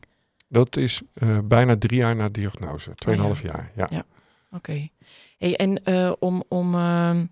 Dat 0.47 0.77
is 0.77 1.01
eh, 1.13 1.39
bijna 1.43 1.77
drie 1.77 1.99
jaar 1.99 2.15
na 2.15 2.29
diagnose. 2.29 2.93
Tweeënhalf 2.93 3.41
jaar, 3.41 3.71
ja. 3.75 3.87
Ja. 3.89 4.03
Oké. 4.51 4.87
Hey, 5.37 5.55
en 5.55 5.83
eh, 5.83 6.11
om, 6.19 6.43
om 6.47 6.75
ehm, 6.75 7.25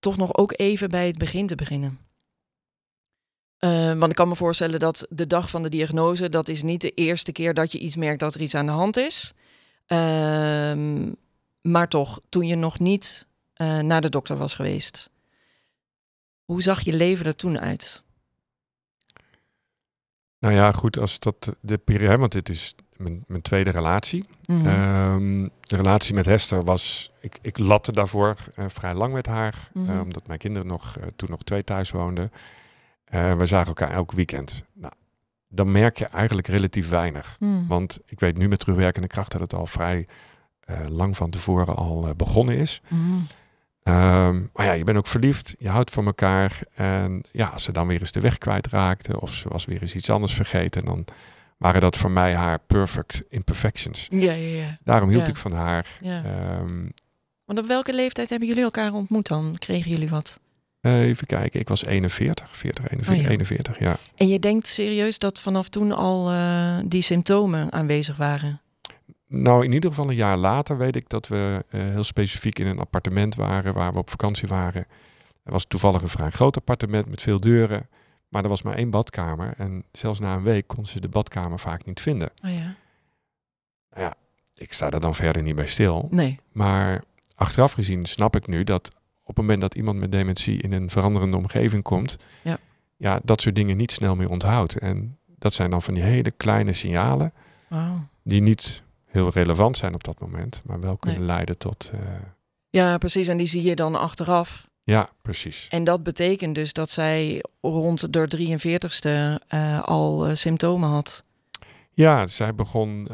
toch 0.00 0.16
nog 0.16 0.36
ook 0.36 0.52
even 0.56 0.90
bij 0.90 1.06
het 1.06 1.18
begin 1.18 1.46
te 1.46 1.54
beginnen. 1.54 1.98
Eh, 3.58 3.92
want 3.98 4.10
ik 4.10 4.16
kan 4.16 4.28
me 4.28 4.36
voorstellen 4.36 4.80
dat 4.80 5.06
de 5.10 5.26
dag 5.26 5.50
van 5.50 5.62
de 5.62 5.68
diagnose, 5.68 6.28
dat 6.28 6.48
is 6.48 6.62
niet 6.62 6.80
de 6.80 6.90
eerste 6.90 7.32
keer 7.32 7.54
dat 7.54 7.72
je 7.72 7.78
iets 7.78 7.96
merkt 7.96 8.20
dat 8.20 8.34
er 8.34 8.40
iets 8.40 8.54
aan 8.54 8.66
de 8.66 8.72
hand 8.72 8.96
is. 8.96 9.34
Ehm, 9.86 11.10
maar 11.70 11.88
toch, 11.88 12.20
toen 12.28 12.46
je 12.46 12.56
nog 12.56 12.78
niet 12.78 13.28
eh, 13.54 13.78
naar 13.78 14.00
de 14.00 14.08
dokter 14.08 14.36
was 14.36 14.54
geweest. 14.54 15.10
Hoe 16.44 16.62
zag 16.62 16.80
je 16.80 16.92
leven 16.94 17.26
er 17.26 17.36
toen 17.36 17.58
uit? 17.58 18.02
Nou 20.38 20.54
ja, 20.54 20.72
goed, 20.72 20.98
als 20.98 21.18
dat 21.18 21.56
de 21.60 21.78
periode, 21.78 22.16
want 22.16 22.32
dit 22.32 22.48
is 22.48 22.74
mijn, 22.96 23.24
mijn 23.26 23.42
tweede 23.42 23.70
relatie. 23.70 24.24
Mhm. 24.44 24.66
Ehm, 24.66 25.48
de 25.60 25.76
relatie 25.76 26.14
met 26.14 26.26
Hester 26.26 26.64
was, 26.64 27.12
ik, 27.20 27.38
ik 27.42 27.58
latte 27.58 27.92
daarvoor 27.92 28.36
eh, 28.54 28.64
vrij 28.68 28.94
lang 28.94 29.12
met 29.12 29.26
haar, 29.26 29.70
Mhm. 29.72 29.90
eh, 29.90 30.00
omdat 30.00 30.26
mijn 30.26 30.38
kinderen 30.38 30.68
nog, 30.68 30.96
toen 31.16 31.30
nog 31.30 31.42
twee 31.42 31.64
thuis 31.64 31.90
woonden. 31.90 32.32
We 33.10 33.46
zagen 33.46 33.66
elkaar 33.66 33.90
elk 33.90 34.12
weekend. 34.12 34.62
Nou, 34.72 34.92
dan 35.48 35.72
merk 35.72 35.98
je 35.98 36.04
eigenlijk 36.06 36.46
relatief 36.46 36.88
weinig. 36.88 37.36
Mhm. 37.40 37.66
Want 37.66 37.98
ik 38.06 38.20
weet 38.20 38.36
nu 38.36 38.48
met 38.48 38.58
terugwerkende 38.58 39.08
kracht 39.08 39.32
dat 39.32 39.40
het 39.40 39.54
al 39.54 39.66
vrij 39.66 40.06
lang 40.88 41.16
van 41.16 41.30
tevoren 41.30 41.76
al 41.76 42.06
eh, 42.08 42.14
begonnen 42.16 42.56
is. 42.56 42.80
Mhm. 42.88 43.00
Ehm, 43.82 44.40
maar 44.54 44.66
ja, 44.66 44.72
je 44.72 44.84
bent 44.84 44.98
ook 44.98 45.06
verliefd, 45.06 45.54
je 45.58 45.68
houdt 45.68 45.90
van 45.90 46.06
elkaar. 46.06 46.60
En 46.74 47.22
ja, 47.32 47.46
als 47.46 47.62
ze 47.64 47.72
dan 47.72 47.86
weer 47.86 48.00
eens 48.00 48.12
de 48.12 48.20
weg 48.20 48.38
kwijtraakte 48.38 49.20
of 49.20 49.30
ze 49.34 49.48
was 49.48 49.64
weer 49.64 49.82
eens 49.82 49.94
iets 49.94 50.10
anders 50.10 50.34
vergeten, 50.34 50.84
dan 50.84 51.04
waren 51.56 51.80
dat 51.80 51.96
voor 51.96 52.10
mij 52.10 52.34
haar 52.34 52.58
perfect 52.66 53.22
imperfections. 53.28 54.06
Ja, 54.10 54.32
ja, 54.32 54.56
ja. 54.62 54.78
Daarom 54.84 55.08
hield 55.08 55.22
Ja. 55.22 55.28
ik 55.28 55.36
van 55.36 55.52
haar. 55.52 55.86
ja. 56.00 56.22
Ehm, 56.24 56.86
Want 57.44 57.58
op 57.58 57.66
welke 57.66 57.94
leeftijd 57.94 58.30
hebben 58.30 58.48
jullie 58.48 58.62
elkaar 58.62 58.92
ontmoet 58.92 59.26
dan? 59.28 59.54
Kregen 59.58 59.90
jullie 59.90 60.08
wat? 60.08 60.40
Even 60.80 61.26
kijken, 61.26 61.60
ik 61.60 61.68
was 61.68 61.84
41, 61.84 62.56
40, 62.56 62.84
41, 62.90 63.14
Oh 63.16 63.22
ja. 63.22 63.28
41, 63.28 63.78
ja. 63.78 63.96
En 64.14 64.28
je 64.28 64.38
denkt 64.38 64.66
serieus 64.66 65.18
dat 65.18 65.40
vanaf 65.40 65.68
toen 65.68 65.92
al 65.92 66.30
eh, 66.30 66.78
die 66.86 67.02
symptomen 67.02 67.72
aanwezig 67.72 68.16
waren? 68.16 68.60
Nou, 69.28 69.64
in 69.64 69.72
ieder 69.72 69.90
geval 69.90 70.08
een 70.08 70.14
jaar 70.16 70.36
later 70.36 70.78
weet 70.78 70.96
ik 70.96 71.08
dat 71.08 71.28
we 71.28 71.64
eh, 71.68 71.80
heel 71.80 72.04
specifiek 72.04 72.58
in 72.58 72.66
een 72.66 72.78
appartement 72.78 73.34
waren 73.34 73.74
waar 73.74 73.92
we 73.92 73.98
op 73.98 74.10
vakantie 74.10 74.48
waren. 74.48 74.86
Het 75.44 75.52
was 75.52 75.64
toevallig 75.64 76.02
een 76.02 76.08
vrij 76.08 76.30
groot 76.30 76.56
appartement 76.56 77.08
met 77.08 77.22
veel 77.22 77.40
deuren, 77.40 77.88
maar 78.28 78.42
er 78.42 78.48
was 78.48 78.62
maar 78.62 78.76
één 78.76 78.90
badkamer. 78.90 79.54
En 79.56 79.84
zelfs 79.92 80.20
na 80.20 80.34
een 80.34 80.42
week 80.42 80.66
kon 80.66 80.86
ze 80.86 81.00
de 81.00 81.08
badkamer 81.08 81.58
vaak 81.58 81.84
niet 81.84 82.00
vinden. 82.00 82.30
Oh 82.44 82.50
ja. 82.50 82.74
Ik 84.54 84.72
sta 84.72 84.90
daar 84.90 85.00
dan 85.00 85.14
verder 85.14 85.42
niet 85.42 85.54
bij 85.54 85.66
stil. 85.66 86.08
Nee. 86.10 86.38
Maar 86.52 87.02
achteraf 87.34 87.72
gezien 87.72 88.06
snap 88.06 88.36
ik 88.36 88.46
nu 88.46 88.64
dat 88.64 88.88
op 89.20 89.26
het 89.26 89.36
moment 89.36 89.60
dat 89.60 89.74
iemand 89.74 89.98
met 89.98 90.12
dementie 90.12 90.62
in 90.62 90.72
een 90.72 90.90
veranderende 90.90 91.36
omgeving 91.36 91.82
komt, 91.82 92.16
Ja. 92.42 92.58
ja, 92.96 93.20
dat 93.24 93.40
soort 93.40 93.54
dingen 93.54 93.76
niet 93.76 93.92
snel 93.92 94.16
meer 94.16 94.30
onthoudt. 94.30 94.78
En 94.78 95.18
dat 95.38 95.52
zijn 95.54 95.70
dan 95.70 95.82
van 95.82 95.94
die 95.94 96.02
hele 96.02 96.30
kleine 96.30 96.72
signalen 96.72 97.32
die 98.22 98.40
niet 98.42 98.82
heel 99.08 99.30
relevant 99.30 99.76
zijn 99.76 99.94
op 99.94 100.04
dat 100.04 100.20
moment, 100.20 100.62
maar 100.64 100.80
wel 100.80 100.96
kunnen 100.96 101.18
Nee. 101.20 101.28
leiden 101.28 101.58
tot. 101.58 101.90
eh, 101.94 102.00
Ja, 102.70 102.98
precies. 102.98 103.28
En 103.28 103.36
die 103.36 103.46
zie 103.46 103.62
je 103.62 103.74
dan 103.76 103.94
achteraf. 103.94 104.66
ja, 104.84 105.08
precies. 105.22 105.66
En 105.70 105.84
dat 105.84 106.02
betekent 106.02 106.54
dus 106.54 106.72
dat 106.72 106.90
zij 106.90 107.44
rond 107.60 108.12
de 108.12 108.26
43ste 108.28 109.40
eh, 109.48 109.82
al 109.82 110.26
eh, 110.26 110.34
symptomen 110.34 110.88
had. 110.88 111.22
Ja, 111.92 112.26
zij 112.26 112.54
begon 112.54 113.08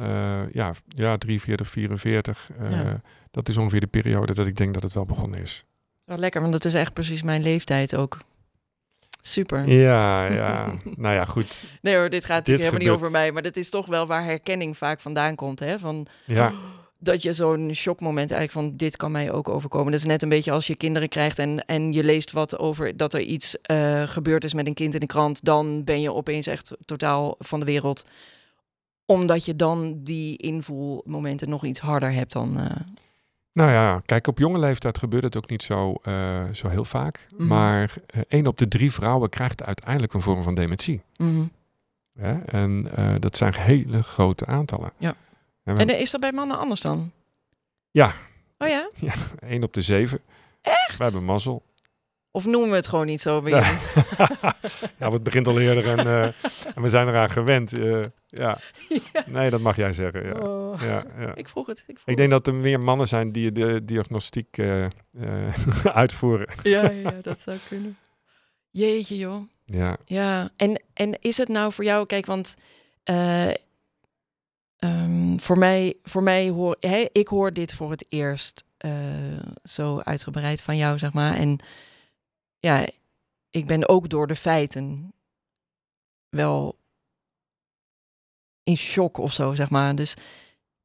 ja, 0.53 0.73
ja, 0.89 1.17
43, 1.19 1.69
44. 1.69 2.51
eh, 2.59 2.71
Ja. 2.71 3.01
Dat 3.31 3.49
is 3.49 3.57
ongeveer 3.57 3.81
de 3.81 3.87
periode 3.87 4.35
dat 4.35 4.47
ik 4.47 4.57
denk 4.57 4.75
dat 4.75 4.83
het 4.83 4.93
wel 4.93 5.05
begonnen 5.05 5.41
is. 5.41 5.65
Wel 6.05 6.19
lekker, 6.19 6.41
want 6.41 6.53
dat 6.53 6.65
is 6.65 6.75
echt 6.75 6.93
precies 6.93 7.23
mijn 7.23 7.43
leeftijd 7.43 7.97
ook. 7.97 8.19
Super. 9.27 9.69
Ja, 9.69 10.27
ja. 10.27 10.75
nou 10.97 11.15
ja, 11.15 11.25
goed. 11.25 11.65
Nee 11.83 11.97
hoor, 11.97 12.09
dit 12.09 12.25
gaat 12.25 12.45
Dit 12.45 12.59
helemaal 12.59 12.81
niet 12.81 12.89
over 12.89 13.11
mij. 13.11 13.33
Maar 13.33 13.43
dat 13.43 13.57
is 13.57 13.71
toch 13.71 13.87
wel 13.87 14.07
waar 14.07 14.25
herkenning 14.25 14.77
vaak 14.77 15.01
vandaan 15.01 15.35
komt. 15.35 15.61
Hè? 15.61 15.79
Van, 15.79 16.07
Ja, 16.25 16.53
dat 16.99 17.23
je 17.23 17.33
zo'n 17.33 17.71
shockmoment 17.75 18.31
eigenlijk 18.31 18.69
van 18.69 18.77
dit 18.77 18.97
kan 18.97 19.11
mij 19.13 19.33
ook 19.33 19.49
overkomen. 19.49 19.91
Dat 19.93 20.01
is 20.01 20.07
net 20.07 20.23
een 20.23 20.29
beetje 20.29 20.51
als 20.51 20.67
je 20.67 20.77
kinderen 20.77 21.09
krijgt 21.09 21.39
en, 21.39 21.65
en 21.67 21.93
je 21.93 22.05
leest 22.05 22.33
wat 22.33 22.59
over 22.59 22.97
dat 22.97 23.15
er 23.15 23.21
iets 23.21 23.61
eh, 23.61 24.03
gebeurd 24.09 24.45
is 24.45 24.55
met 24.55 24.67
een 24.67 24.75
kind 24.75 24.95
in 24.95 25.01
de 25.01 25.07
krant. 25.07 25.45
Dan 25.45 25.85
ben 25.85 26.01
je 26.01 26.13
opeens 26.13 26.47
echt 26.47 26.71
totaal 26.85 27.35
van 27.39 27.61
de 27.61 27.67
wereld. 27.67 28.05
Omdat 29.07 29.45
je 29.45 29.57
dan 29.57 30.01
die 30.03 30.37
invoelmomenten 30.37 31.49
nog 31.49 31.65
iets 31.65 31.81
harder 31.81 32.13
hebt 32.13 32.33
dan... 32.33 32.59
eh, 32.59 32.71
Nou 33.55 33.71
ja, 33.71 34.03
kijk, 34.07 34.27
op 34.27 34.39
jonge 34.39 34.59
leeftijd 34.59 34.99
gebeurt 34.99 35.23
het 35.23 35.37
ook 35.37 35.49
niet 35.49 35.63
zo, 35.63 35.95
eh, 36.03 36.45
zo 36.53 36.69
heel 36.69 36.85
vaak. 36.85 37.29
Mhm. 37.31 37.47
Maar 37.47 37.95
eh, 38.07 38.21
één 38.29 38.47
op 38.47 38.59
de 38.59 38.69
drie 38.69 38.93
vrouwen 38.93 39.29
krijgt 39.29 39.63
uiteindelijk 39.63 40.13
een 40.13 40.21
vorm 40.21 40.43
van 40.43 40.55
dementie. 40.55 41.03
mhm. 41.17 41.43
En 42.47 42.89
eh, 42.95 43.15
dat 43.19 43.37
zijn 43.37 43.55
hele 43.55 44.03
grote 44.03 44.47
aantallen. 44.47 44.93
Ja. 44.97 45.15
En 45.65 45.99
is 45.99 46.11
dat 46.11 46.21
bij 46.21 46.33
mannen 46.33 46.59
anders 46.59 46.81
dan? 46.81 47.13
Ja. 47.91 48.13
Oh 48.59 48.69
ja? 48.77 48.89
één 49.39 49.63
op 49.63 49.73
de 49.73 49.81
zeven. 49.81 50.21
Echt? 50.61 50.97
Wij 50.99 51.07
hebben 51.07 51.25
mazzel. 51.25 51.63
Of 52.31 52.45
noemen 52.47 52.71
we 52.71 52.77
het 52.77 52.87
gewoon 52.89 53.07
niet 53.07 53.21
zo 53.21 53.43
bij 53.43 53.51
Ja. 53.61 53.79
ja, 54.99 55.11
het 55.11 55.23
begint 55.23 55.47
al 55.47 55.61
eerder 55.61 55.99
en, 55.99 56.35
en 56.75 56.83
we 56.83 56.89
zijn 56.89 57.09
eraan 57.09 57.31
gewend. 57.31 57.73
ja. 58.43 58.59
Nee, 59.27 59.51
dat 59.51 59.61
mag 59.61 59.77
jij 59.77 59.93
zeggen. 59.93 60.27
Ja. 60.27 60.33
Oh. 60.33 60.83
Ja. 60.83 61.35
Ik 61.35 61.49
vroeg 61.49 61.67
het. 61.67 61.85
Ik, 61.87 61.99
vroeg 61.99 62.07
Ik 62.07 62.17
denk 62.17 62.31
dat 62.31 62.47
er 62.47 62.55
meer 62.55 62.81
mannen 62.81 63.09
zijn 63.09 63.33
die 63.33 63.53
de 63.53 63.85
diagnostiek 63.85 64.59
eh, 64.59 64.85
eh, 64.85 64.91
uitvoeren. 66.03 66.49
Ja, 66.63 66.91
ja, 66.91 67.11
dat 67.23 67.41
zou 67.41 67.59
kunnen. 67.69 67.97
Jeetje 68.71 69.17
joh. 69.17 69.43
Ja. 69.65 69.97
Ja, 70.05 70.51
en, 70.57 70.83
en 70.93 71.19
is 71.21 71.37
het 71.37 71.49
nou 71.49 71.73
voor 71.73 71.85
jou, 71.85 72.07
kijk, 72.07 72.27
want 72.27 72.57
eh, 73.03 73.49
ehm, 74.77 75.39
voor 75.39 75.59
mij, 75.59 75.95
voor 76.03 76.23
mij 76.23 76.49
hoor 76.49 76.77
ik 77.13 77.29
hoor 77.29 77.53
dit 77.53 77.75
voor 77.75 77.91
het 77.91 78.07
eerst 78.09 78.65
zo 79.63 79.99
uitgebreid 79.99 80.63
van 80.63 80.77
jou, 80.77 80.99
zeg 80.99 81.13
maar. 81.13 81.35
En 81.35 81.59
ja, 82.59 82.87
ik 83.51 83.67
ben 83.67 83.89
ook 83.89 84.09
door 84.09 84.27
de 84.27 84.37
feiten 84.37 85.15
wel 86.29 86.79
in 88.65 88.77
shock 88.77 89.19
of 89.19 89.33
zo, 89.33 89.55
zeg 89.55 89.71
maar. 89.71 89.95
Dus 89.95 90.15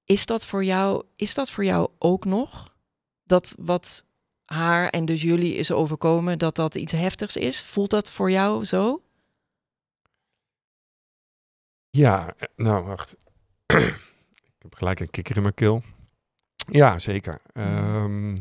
is 0.05 0.25
dat 0.25 0.45
voor 0.45 0.63
jou, 0.63 1.03
is 1.15 1.33
dat 1.33 1.51
voor 1.51 1.65
jou 1.65 1.89
ook 1.99 2.25
nog 2.25 2.75
dat 3.23 3.55
wat 3.59 4.05
haar 4.45 4.89
en 4.89 5.05
dus 5.05 5.21
jullie 5.21 5.53
is 5.55 5.71
overkomen, 5.71 6.37
dat 6.39 6.55
dat 6.55 6.75
iets 6.75 6.91
heftigs 6.91 7.35
is? 7.37 7.63
Voelt 7.63 7.89
dat 7.89 8.11
voor 8.11 8.31
jou 8.31 8.65
zo? 8.65 9.01
Ja, 11.89 12.33
eh, 12.37 12.47
nou 12.55 12.85
wacht. 12.85 13.15
ik 13.65 14.61
heb 14.61 14.75
gelijk 14.75 14.99
een 14.99 15.09
kikker 15.09 15.35
in 15.35 15.41
mijn 15.41 15.53
keel. 15.53 15.83
Ja, 16.55 16.99
zeker. 16.99 17.41
Ehm, 17.53 18.37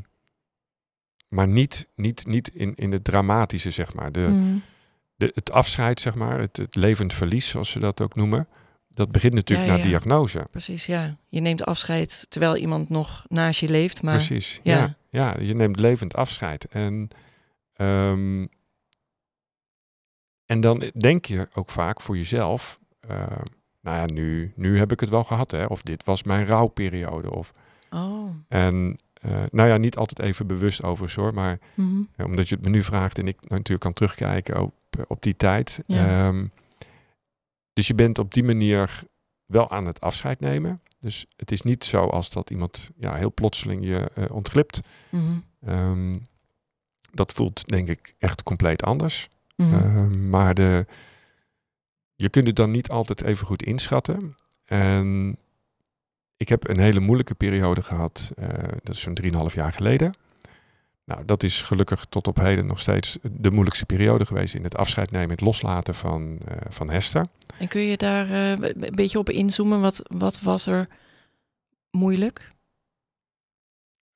maar 1.29 1.48
niet, 1.48 1.88
niet, 1.94 2.27
niet 2.27 2.48
in, 2.48 2.74
in 2.74 2.92
het 2.92 3.05
dramatische, 3.05 3.70
zeg 3.70 3.94
maar. 3.94 4.12
De, 4.12 4.20
Mm. 4.20 4.62
de, 5.16 5.31
het 5.35 5.51
afscheid, 5.51 6.01
zeg 6.01 6.14
maar. 6.14 6.38
Het, 6.40 6.57
het 6.57 6.74
levend 6.74 7.14
verlies, 7.14 7.48
zoals 7.48 7.70
ze 7.70 7.79
dat 7.79 8.01
ook 8.01 8.14
noemen. 8.14 8.48
Dat 8.98 9.12
begint 9.12 9.34
natuurlijk 9.34 9.68
Ja, 9.68 9.76
na 9.76 9.82
diagnose. 9.82 10.46
Precies, 10.50 10.87
ja. 10.87 11.16
Je 11.28 11.40
neemt 11.40 11.64
afscheid 11.64 12.26
terwijl 12.28 12.56
iemand 12.56 12.88
nog 12.88 13.24
naast 13.28 13.61
je 13.61 13.68
leeft, 13.68 14.02
maar 14.02 14.14
Precies. 14.16 14.61
ja. 14.62 14.76
Ja. 14.76 14.96
Ja, 15.11 15.40
je 15.40 15.54
neemt 15.54 15.80
levend 15.80 16.14
afscheid. 16.14 16.64
En, 16.64 17.08
ehm, 17.72 18.46
en 20.46 20.61
dan 20.61 20.90
denk 20.98 21.24
je 21.24 21.48
ook 21.54 21.70
vaak 21.70 22.00
voor 22.00 22.16
jezelf. 22.16 22.78
eh, 23.00 23.16
nou 23.80 23.96
ja, 23.96 24.06
nu, 24.14 24.52
nu 24.56 24.78
heb 24.78 24.92
ik 24.92 25.00
het 25.00 25.08
wel 25.08 25.24
gehad, 25.24 25.50
hè? 25.50 25.64
Of 25.64 25.82
dit 25.82 26.04
was 26.04 26.22
mijn 26.22 26.46
rouwperiode. 26.46 27.30
Of, 27.34 27.52
oh. 27.90 28.30
en 28.48 28.96
eh, 29.14 29.42
nou 29.50 29.68
ja, 29.68 29.76
niet 29.76 29.96
altijd 29.96 30.18
even 30.28 30.46
bewust 30.46 30.82
over 30.84 31.12
hoor. 31.16 31.34
Maar 31.34 31.58
Mhm. 31.74 32.00
omdat 32.16 32.48
je 32.48 32.54
het 32.54 32.64
me 32.64 32.70
nu 32.70 32.82
vraagt 32.82 33.18
en 33.18 33.28
ik 33.28 33.37
natuurlijk 33.40 33.80
kan 33.80 33.92
terugkijken 33.92 34.61
op, 34.62 34.74
op 35.08 35.22
die 35.22 35.37
tijd. 35.37 35.82
Ja. 35.87 36.28
Dus 37.78 37.86
je 37.86 37.94
bent 37.94 38.18
op 38.18 38.34
die 38.34 38.44
manier 38.44 39.02
wel 39.46 39.70
aan 39.70 39.86
het 39.86 40.00
afscheid 40.00 40.40
nemen. 40.40 40.82
Dus 41.00 41.26
het 41.36 41.50
is 41.50 41.62
niet 41.62 41.84
zo 41.84 42.04
als 42.04 42.30
dat 42.30 42.50
iemand 42.50 42.90
ja, 42.98 43.14
heel 43.14 43.32
plotseling 43.32 43.84
je 43.84 44.10
eh, 44.14 44.24
ontglipt. 44.30 44.80
Mhm. 45.08 45.22
Ehm, 45.60 46.18
dat 47.12 47.32
voelt 47.32 47.68
denk 47.68 47.88
ik 47.88 48.14
echt 48.18 48.42
compleet 48.42 48.82
anders. 48.82 49.28
Mhm. 49.56 49.74
Ehm, 49.74 50.28
maar 50.28 50.54
de, 50.54 50.86
je 52.14 52.28
kunt 52.28 52.46
het 52.46 52.56
dan 52.56 52.70
niet 52.70 52.88
altijd 52.88 53.22
even 53.22 53.46
goed 53.46 53.62
inschatten. 53.62 54.34
En 54.64 55.36
ik 56.36 56.48
heb 56.48 56.68
een 56.68 56.80
hele 56.80 57.00
moeilijke 57.00 57.34
periode 57.34 57.82
gehad. 57.82 58.32
eh, 58.36 58.48
dat 58.82 58.94
is 58.94 59.00
zo'n 59.00 59.14
3,5 59.14 59.54
jaar 59.54 59.72
geleden. 59.72 60.14
Nou, 61.08 61.24
dat 61.24 61.42
is 61.42 61.62
gelukkig 61.62 62.04
tot 62.04 62.26
op 62.26 62.36
heden 62.36 62.66
nog 62.66 62.80
steeds 62.80 63.18
de 63.22 63.50
moeilijkste 63.50 63.86
periode 63.86 64.26
geweest 64.26 64.54
in 64.54 64.62
het 64.64 64.76
afscheid 64.76 65.10
nemen, 65.10 65.30
het 65.30 65.40
loslaten 65.40 65.94
van, 65.94 66.38
eh, 66.46 66.56
van 66.68 66.90
Hester. 66.90 67.26
En 67.58 67.68
kun 67.68 67.80
je 67.80 67.96
daar 67.96 68.30
eh, 68.30 68.50
een 68.50 68.94
beetje 68.94 69.18
op 69.18 69.30
inzoomen? 69.30 69.80
Wat, 69.80 70.02
wat 70.06 70.40
was 70.40 70.66
er 70.66 70.88
moeilijk? 71.90 72.52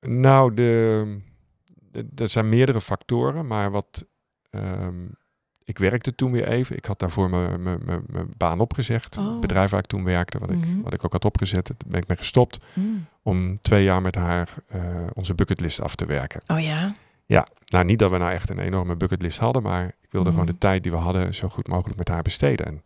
Nou, 0.06 0.54
de, 0.54 1.18
de- 1.90 2.08
er 2.14 2.28
zijn 2.28 2.48
meerdere 2.48 2.80
factoren, 2.80 3.46
maar 3.46 3.70
wat. 3.70 4.06
ehm, 4.50 5.06
ik 5.72 5.78
werkte 5.78 6.14
toen 6.14 6.32
weer 6.32 6.48
even. 6.48 6.76
Ik 6.76 6.84
had 6.84 6.98
daarvoor 6.98 7.30
mijn- 7.30 7.78
baan 8.36 8.60
opgezegd. 8.60 9.18
Oh. 9.18 9.30
Het 9.30 9.40
bedrijf 9.40 9.70
waar 9.70 9.80
ik 9.80 9.86
toen 9.86 10.04
werkte, 10.04 10.38
wat, 10.38 10.50
ik, 10.50 10.56
Mhm. 10.56 10.80
wat 10.82 10.92
ik 10.94 11.04
ook 11.04 11.12
had 11.12 11.24
opgezet, 11.24 11.66
daar 11.66 11.76
ben 11.86 12.00
ik 12.00 12.08
mee 12.08 12.16
gestopt. 12.18 12.58
Mm. 12.74 13.04
Om 13.22 13.58
twee 13.60 13.84
jaar 13.84 14.00
met 14.00 14.14
haar 14.14 14.48
eh, 14.68 14.80
onze 15.14 15.34
bucketlist 15.34 15.80
af 15.80 15.94
te 15.94 16.04
werken. 16.06 16.40
Oh 16.46 16.60
ja? 16.60 16.92
Nou, 17.66 17.84
niet 17.84 17.98
dat 17.98 18.10
we 18.10 18.16
nou 18.18 18.32
echt 18.32 18.50
een 18.50 18.58
enorme 18.58 18.96
bucketlist 18.96 19.38
hadden, 19.38 19.62
maar 19.62 19.84
ik 19.86 20.08
wilde 20.10 20.28
Mhm. 20.30 20.38
gewoon 20.38 20.52
de 20.52 20.58
tijd 20.58 20.82
die 20.82 20.92
we 20.92 20.98
hadden 20.98 21.34
zo 21.34 21.48
goed 21.48 21.68
mogelijk 21.68 21.98
met 21.98 22.08
haar 22.08 22.22
besteden. 22.22 22.66
En 22.66 22.82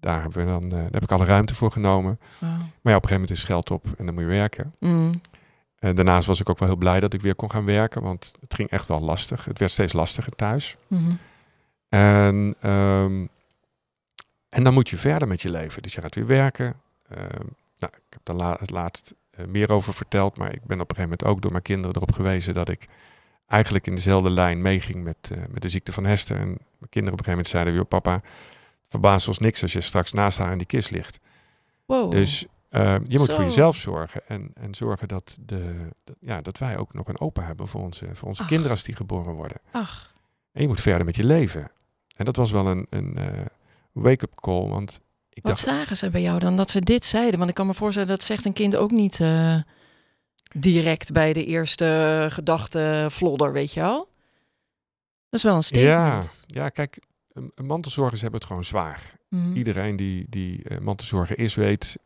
daar, 0.00 0.20
hebben 0.22 0.44
we 0.44 0.50
dan, 0.52 0.62
eh, 0.64 0.70
daar 0.70 0.90
heb 0.90 1.02
ik 1.02 1.12
alle 1.12 1.24
ruimte 1.24 1.54
voor 1.54 1.70
genomen. 1.70 2.18
Wow. 2.38 2.50
Maar 2.50 2.58
ja, 2.58 2.66
op 2.66 2.84
een 2.84 2.92
gegeven 2.92 3.12
moment 3.12 3.30
is 3.30 3.44
geld 3.44 3.70
op 3.70 3.84
en 3.98 4.04
dan 4.06 4.14
moet 4.14 4.22
je 4.22 4.28
werken. 4.28 4.74
Mm. 4.78 5.10
En 5.78 5.94
daarnaast 5.94 6.26
was 6.26 6.40
ik 6.40 6.48
ook 6.50 6.58
wel 6.58 6.68
heel 6.68 6.76
blij 6.76 7.00
dat 7.00 7.12
ik 7.14 7.20
weer 7.20 7.34
kon 7.34 7.50
gaan 7.50 7.64
werken, 7.64 8.02
want 8.02 8.34
het 8.40 8.54
ging 8.54 8.70
echt 8.70 8.86
wel 8.88 9.00
lastig. 9.00 9.44
Het 9.44 9.58
werd 9.58 9.70
steeds 9.70 9.92
lastiger 9.92 10.32
thuis. 10.36 10.76
Mhm. 10.86 11.10
En, 11.90 12.54
ehm, 12.60 13.26
en 14.48 14.64
dan 14.64 14.74
moet 14.74 14.90
je 14.90 14.96
verder 14.98 15.28
met 15.28 15.42
je 15.42 15.50
leven. 15.50 15.82
Dus 15.82 15.94
je 15.94 16.00
gaat 16.00 16.14
weer 16.14 16.26
werken. 16.26 16.74
Ehm, 17.08 17.46
nou, 17.78 17.92
ik 17.96 18.02
heb 18.10 18.20
daar 18.22 18.36
la- 18.36 18.56
het 18.60 18.70
laatst 18.70 19.14
eh, 19.30 19.46
meer 19.46 19.72
over 19.72 19.94
verteld, 19.94 20.36
maar 20.36 20.52
ik 20.52 20.64
ben 20.64 20.80
op 20.80 20.90
een 20.90 20.96
gegeven 20.96 21.02
moment 21.18 21.24
ook 21.24 21.42
door 21.42 21.50
mijn 21.50 21.62
kinderen 21.62 21.96
erop 21.96 22.12
gewezen 22.12 22.54
dat 22.54 22.68
ik 22.68 22.86
eigenlijk 23.46 23.86
in 23.86 23.94
dezelfde 23.94 24.30
lijn 24.30 24.62
meeging 24.62 25.04
met, 25.04 25.30
eh, 25.32 25.38
met 25.50 25.62
de 25.62 25.68
ziekte 25.68 25.92
van 25.92 26.04
Hester. 26.04 26.36
En 26.36 26.46
mijn 26.46 26.58
kinderen 26.90 27.18
op 27.18 27.18
een 27.18 27.24
gegeven 27.24 27.30
moment 27.30 27.48
zeiden, 27.48 27.74
joh 27.74 27.88
papa, 27.88 28.20
verbaast 28.86 29.28
ons 29.28 29.38
niks 29.38 29.62
als 29.62 29.72
je 29.72 29.80
straks 29.80 30.12
naast 30.12 30.38
haar 30.38 30.52
in 30.52 30.58
die 30.58 30.66
kist 30.66 30.90
ligt. 30.90 31.20
Wow. 31.86 32.10
Dus 32.10 32.46
eh, 32.68 32.94
je 33.04 33.18
moet 33.18 33.26
Zo. 33.28 33.34
voor 33.34 33.44
jezelf 33.44 33.76
zorgen 33.76 34.20
en, 34.26 34.50
en 34.54 34.74
zorgen 34.74 35.08
dat, 35.08 35.38
de, 35.40 35.74
dat- 36.04 36.16
ja, 36.20 36.40
dat 36.40 36.58
wij 36.58 36.76
ook 36.78 36.92
nog 36.94 37.08
een 37.08 37.20
opa 37.20 37.42
hebben 37.42 37.68
voor 37.68 37.80
onze, 37.80 38.08
voor 38.12 38.28
onze 38.28 38.42
Ach. 38.42 38.48
kinderen 38.48 38.70
als 38.72 38.84
die 38.84 38.94
geboren 38.96 39.32
worden. 39.34 39.56
Ach. 39.70 40.14
En 40.52 40.62
je 40.62 40.68
moet 40.68 40.80
verder 40.80 41.04
met 41.04 41.16
je 41.16 41.24
leven. 41.24 41.70
En 42.20 42.26
dat 42.26 42.36
was 42.36 42.50
wel 42.50 42.66
een, 42.66 42.86
een 42.90 43.16
eh, 43.16 43.46
wake-up 43.92 44.34
call. 44.34 44.68
Want 44.68 45.00
ik 45.28 45.42
Wat 45.42 45.52
dacht, 45.52 45.64
zagen 45.64 45.96
ze 45.96 46.10
bij 46.10 46.22
jou 46.22 46.38
dan 46.38 46.56
dat 46.56 46.70
ze 46.70 46.80
dit 46.80 47.04
zeiden? 47.04 47.38
Want 47.38 47.50
ik 47.50 47.56
kan 47.56 47.66
me 47.66 47.74
voorstellen 47.74 48.08
dat 48.08 48.22
zegt 48.22 48.44
een 48.44 48.52
kind 48.52 48.76
ook 48.76 48.90
niet 48.90 49.20
eh, 49.20 49.56
direct 50.54 51.12
bij 51.12 51.32
de 51.32 51.44
eerste 51.44 52.26
gedachte 52.30 53.06
vlodder, 53.10 53.52
weet 53.52 53.72
je 53.72 53.80
wel? 53.80 54.08
Dat 55.28 55.38
is 55.38 55.42
wel 55.42 55.56
een 55.56 55.62
statement. 55.62 56.44
ja, 56.46 56.68
kijk, 56.68 56.98
mantelzorgers 57.54 58.20
hebben 58.20 58.38
het 58.40 58.48
gewoon 58.48 58.64
zwaar. 58.64 59.14
Mhm. 59.28 59.56
Iedereen 59.56 59.96
die, 59.96 60.26
die 60.28 60.62
eh, 60.64 60.78
mantelzorger 60.78 61.38
is, 61.38 61.54
weet 61.54 61.96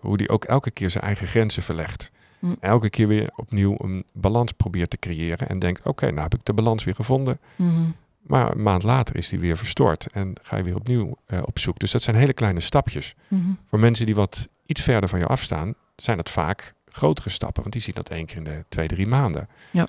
hoe 0.00 0.16
die 0.16 0.28
ook 0.28 0.44
elke 0.44 0.70
keer 0.70 0.90
zijn 0.90 1.04
eigen 1.04 1.26
grenzen 1.26 1.62
verlegt. 1.62 2.10
Hm. 2.38 2.54
Elke 2.60 2.90
keer 2.90 3.08
weer 3.08 3.30
opnieuw 3.36 3.74
een 3.78 4.04
balans 4.12 4.52
probeert 4.52 4.90
te 4.90 4.98
creëren. 4.98 5.48
En 5.48 5.58
denkt, 5.58 5.86
oké, 5.86 6.06
nou 6.06 6.20
heb 6.20 6.34
ik 6.34 6.44
de 6.44 6.52
balans 6.52 6.84
weer 6.84 6.94
gevonden. 6.94 7.38
Mhm. 7.56 7.82
Maar 8.26 8.50
een 8.50 8.62
maand 8.62 8.82
later 8.82 9.16
is 9.16 9.28
die 9.28 9.38
weer 9.38 9.56
verstoord. 9.56 10.06
En 10.12 10.32
ga 10.42 10.56
je 10.56 10.62
weer 10.62 10.74
opnieuw 10.76 11.16
eh, 11.26 11.38
op 11.44 11.58
zoek. 11.58 11.78
Dus 11.78 11.90
dat 11.90 12.02
zijn 12.02 12.16
hele 12.16 12.32
kleine 12.32 12.60
stapjes. 12.60 13.14
Mhm. 13.28 13.42
Voor 13.68 13.78
mensen 13.78 14.06
die 14.06 14.14
wat 14.14 14.48
iets 14.66 14.80
verder 14.82 15.08
van 15.08 15.18
je 15.18 15.26
afstaan, 15.26 15.74
zijn 15.96 16.16
dat 16.16 16.30
vaak 16.30 16.74
grotere 16.86 17.30
stappen. 17.30 17.60
Want 17.62 17.72
die 17.74 17.82
zien 17.82 17.94
dat 17.94 18.08
één 18.08 18.26
keer 18.26 18.36
in 18.36 18.44
de 18.44 18.64
twee, 18.68 18.88
drie 18.88 19.06
maanden. 19.06 19.48
Ja. 19.70 19.86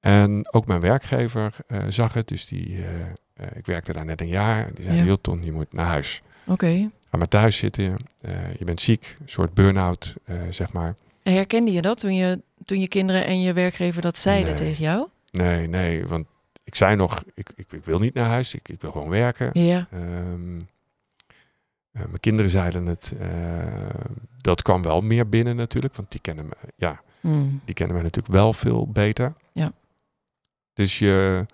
En 0.00 0.52
ook 0.52 0.66
mijn 0.66 0.80
werkgever 0.80 1.54
eh, 1.66 1.82
zag 1.88 2.12
het. 2.14 2.28
Dus 2.28 2.46
die, 2.46 2.84
eh, 3.34 3.46
ik 3.54 3.66
werkte 3.66 3.92
daar 3.92 4.04
net 4.04 4.20
een 4.20 4.28
jaar. 4.28 4.74
Die 4.74 4.84
zei, 4.84 4.96
Ja. 4.96 5.02
Hilton, 5.02 5.44
je 5.44 5.52
moet 5.52 5.72
naar 5.72 5.86
huis. 5.86 6.22
Oké. 6.46 6.90
Ga 7.10 7.16
maar 7.18 7.28
thuis 7.28 7.56
zitten. 7.56 7.96
je 8.58 8.64
bent 8.64 8.80
ziek. 8.80 9.16
Een 9.20 9.28
soort 9.28 9.54
burn-out, 9.54 10.14
zeg 10.50 10.72
maar. 10.72 10.94
En 11.22 11.32
Herkende 11.32 11.72
je 11.72 11.82
dat 11.82 11.98
toen 12.00 12.14
je, 12.14 12.40
toen 12.64 12.80
je 12.80 12.88
kinderen 12.88 13.26
en 13.26 13.40
je 13.40 13.52
werkgever 13.52 14.02
dat 14.02 14.16
zeiden 14.16 14.46
Nee. 14.46 14.54
tegen 14.54 14.82
jou? 14.82 15.06
Nee, 15.30 15.66
nee. 15.68 16.06
Want 16.06 16.26
ik 16.68 16.74
zei 16.74 16.96
nog, 16.96 17.24
ik, 17.34 17.50
ik, 17.56 17.72
ik 17.72 17.84
wil 17.84 17.98
niet 17.98 18.14
naar 18.14 18.26
huis. 18.26 18.54
Ik, 18.54 18.68
ik 18.68 18.80
wil 18.80 18.90
gewoon 18.90 19.08
werken. 19.08 19.50
Ja. 19.52 19.86
Ehm, 19.90 20.58
eh, 21.92 22.02
mijn 22.04 22.20
kinderen 22.20 22.50
zeiden 22.50 22.86
het. 22.86 23.14
eh, 23.18 23.84
dat 24.36 24.62
kwam 24.62 24.82
wel 24.82 25.00
meer 25.00 25.28
binnen 25.28 25.56
natuurlijk. 25.56 25.94
Want 25.96 26.10
die 26.10 26.20
kennen 26.20 26.46
me, 26.46 26.54
ja, 26.76 27.00
Mm. 27.20 27.60
die 27.64 27.74
kennen 27.74 27.94
mij 27.94 28.04
natuurlijk 28.04 28.34
wel 28.34 28.52
veel 28.52 28.86
beter. 28.88 29.34
Ja. 29.52 29.72
Dus 30.72 30.98
je... 30.98 31.46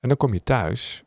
En 0.00 0.08
dan 0.08 0.16
kom 0.16 0.32
je 0.32 0.42
thuis. 0.42 1.04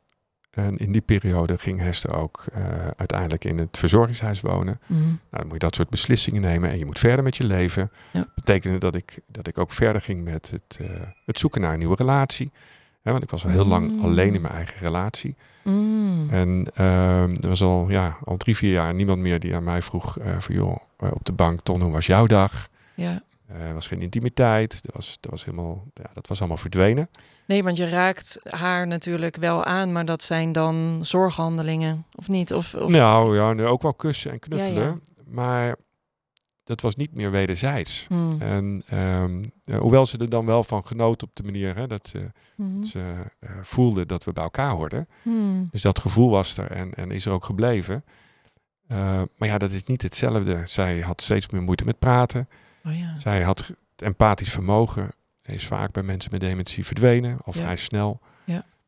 En 0.51 0.77
in 0.77 0.91
die 0.91 1.01
periode 1.01 1.57
ging 1.57 1.79
Hester 1.79 2.15
ook 2.15 2.45
eh, 2.53 2.63
uiteindelijk 2.97 3.43
in 3.45 3.57
het 3.57 3.77
verzorgingshuis 3.77 4.41
wonen. 4.41 4.79
Mhm. 4.87 5.01
Nou, 5.01 5.17
dan 5.29 5.43
moet 5.43 5.53
je 5.53 5.59
dat 5.59 5.75
soort 5.75 5.89
beslissingen 5.89 6.41
nemen. 6.41 6.71
En 6.71 6.77
je 6.77 6.85
moet 6.85 6.99
verder 6.99 7.23
met 7.23 7.37
je 7.37 7.43
leven. 7.43 7.91
Ja. 8.13 8.27
Betekende 8.35 8.77
dat 8.77 8.95
ik, 8.95 9.19
dat 9.27 9.47
ik 9.47 9.57
ook 9.57 9.71
verder 9.71 10.01
ging 10.01 10.23
met 10.23 10.51
het, 10.51 10.79
het 11.25 11.39
zoeken 11.39 11.61
naar 11.61 11.73
een 11.73 11.79
nieuwe 11.79 11.95
relatie. 11.95 12.51
Hè, 13.03 13.11
want 13.11 13.23
ik 13.23 13.29
was 13.29 13.45
al 13.45 13.49
heel 13.51 13.65
lang 13.67 13.91
Mm. 13.93 14.03
alleen 14.03 14.35
in 14.35 14.41
mijn 14.41 14.53
eigen 14.53 14.79
relatie. 14.79 15.35
Mm. 15.61 16.27
En 16.31 16.65
ehm, 16.73 17.35
er 17.41 17.47
was 17.49 17.61
al, 17.61 17.85
ja, 17.89 18.17
al 18.23 18.37
drie, 18.37 18.55
vier 18.55 18.71
jaar 18.71 18.93
niemand 18.93 19.19
meer 19.19 19.39
die 19.39 19.55
aan 19.55 19.63
mij 19.63 19.81
vroeg 19.81 20.17
eh 20.19 20.39
van 20.39 20.55
joh, 20.55 20.75
eh, 20.97 21.09
op 21.13 21.25
de 21.25 21.31
bank, 21.31 21.59
Ton, 21.61 21.81
hoe 21.81 21.91
was 21.91 22.05
jouw 22.05 22.25
dag? 22.25 22.67
Ja. 22.93 23.21
Eh, 23.47 23.67
Er 23.67 23.73
was 23.73 23.87
geen 23.87 24.01
intimiteit. 24.01 24.81
Er 24.85 24.91
was, 24.93 25.17
er 25.21 25.29
was 25.29 25.45
helemaal, 25.45 25.83
ja, 25.93 26.09
dat 26.13 26.27
was 26.27 26.39
allemaal 26.39 26.57
verdwenen. 26.57 27.09
Nee, 27.45 27.63
want 27.63 27.77
je 27.77 27.89
raakt 27.89 28.39
haar 28.43 28.87
natuurlijk 28.87 29.35
wel 29.35 29.63
aan, 29.65 29.91
maar 29.91 30.05
dat 30.05 30.23
zijn 30.23 30.51
dan 30.51 30.99
zorghandelingen, 31.01 32.05
of 32.15 32.27
niet? 32.27 32.53
Of, 32.53 32.73
of... 32.75 32.91
Nou 32.91 33.35
ja, 33.35 33.65
ook 33.65 33.81
wel 33.81 33.93
kussen 33.93 34.31
en 34.31 34.39
knuffelen. 34.39 34.83
Ja, 34.83 34.95
Maar 35.27 35.75
dat 36.63 36.81
was 36.81 36.95
niet 36.95 37.13
meer 37.15 37.31
wederzijds. 37.31 38.05
Mm. 38.09 38.41
En 38.41 38.83
ehm, 38.87 39.43
eh, 39.65 39.77
hoewel 39.79 40.05
ze 40.05 40.17
er 40.17 40.29
dan 40.29 40.45
wel 40.45 40.63
van 40.63 40.85
genoot 40.85 41.23
op 41.23 41.29
de 41.33 41.43
manier 41.43 41.75
hè, 41.75 41.87
dat 41.87 42.07
ze, 42.07 42.31
Mhm. 42.55 42.83
ze 42.83 43.13
eh, 43.39 43.49
voelden 43.61 44.07
dat 44.07 44.23
we 44.23 44.33
bij 44.33 44.43
elkaar 44.43 44.71
hoorden. 44.71 45.07
Mm. 45.21 45.67
Dus 45.71 45.81
dat 45.81 45.99
gevoel 45.99 46.29
was 46.29 46.57
er 46.57 46.71
en, 46.71 46.93
en 46.93 47.11
is 47.11 47.25
er 47.25 47.31
ook 47.31 47.45
gebleven. 47.45 48.03
Eh, 48.87 49.21
maar 49.37 49.47
ja, 49.47 49.57
dat 49.57 49.71
is 49.71 49.83
niet 49.83 50.01
hetzelfde. 50.01 50.61
Zij 50.65 50.99
had 50.99 51.21
steeds 51.21 51.49
meer 51.49 51.61
moeite 51.61 51.85
met 51.85 51.99
praten. 51.99 52.49
Oh 52.85 52.97
ja. 52.97 53.19
Zij 53.19 53.41
had 53.41 53.57
het 53.67 54.01
empathisch 54.01 54.51
vermogen. 54.51 55.09
Is 55.45 55.67
vaak 55.67 55.91
bij 55.91 56.03
mensen 56.03 56.31
met 56.31 56.39
dementie 56.39 56.85
verdwenen, 56.85 57.37
al 57.43 57.53
Ja. 57.55 57.61
vrij 57.61 57.75
snel. 57.75 58.19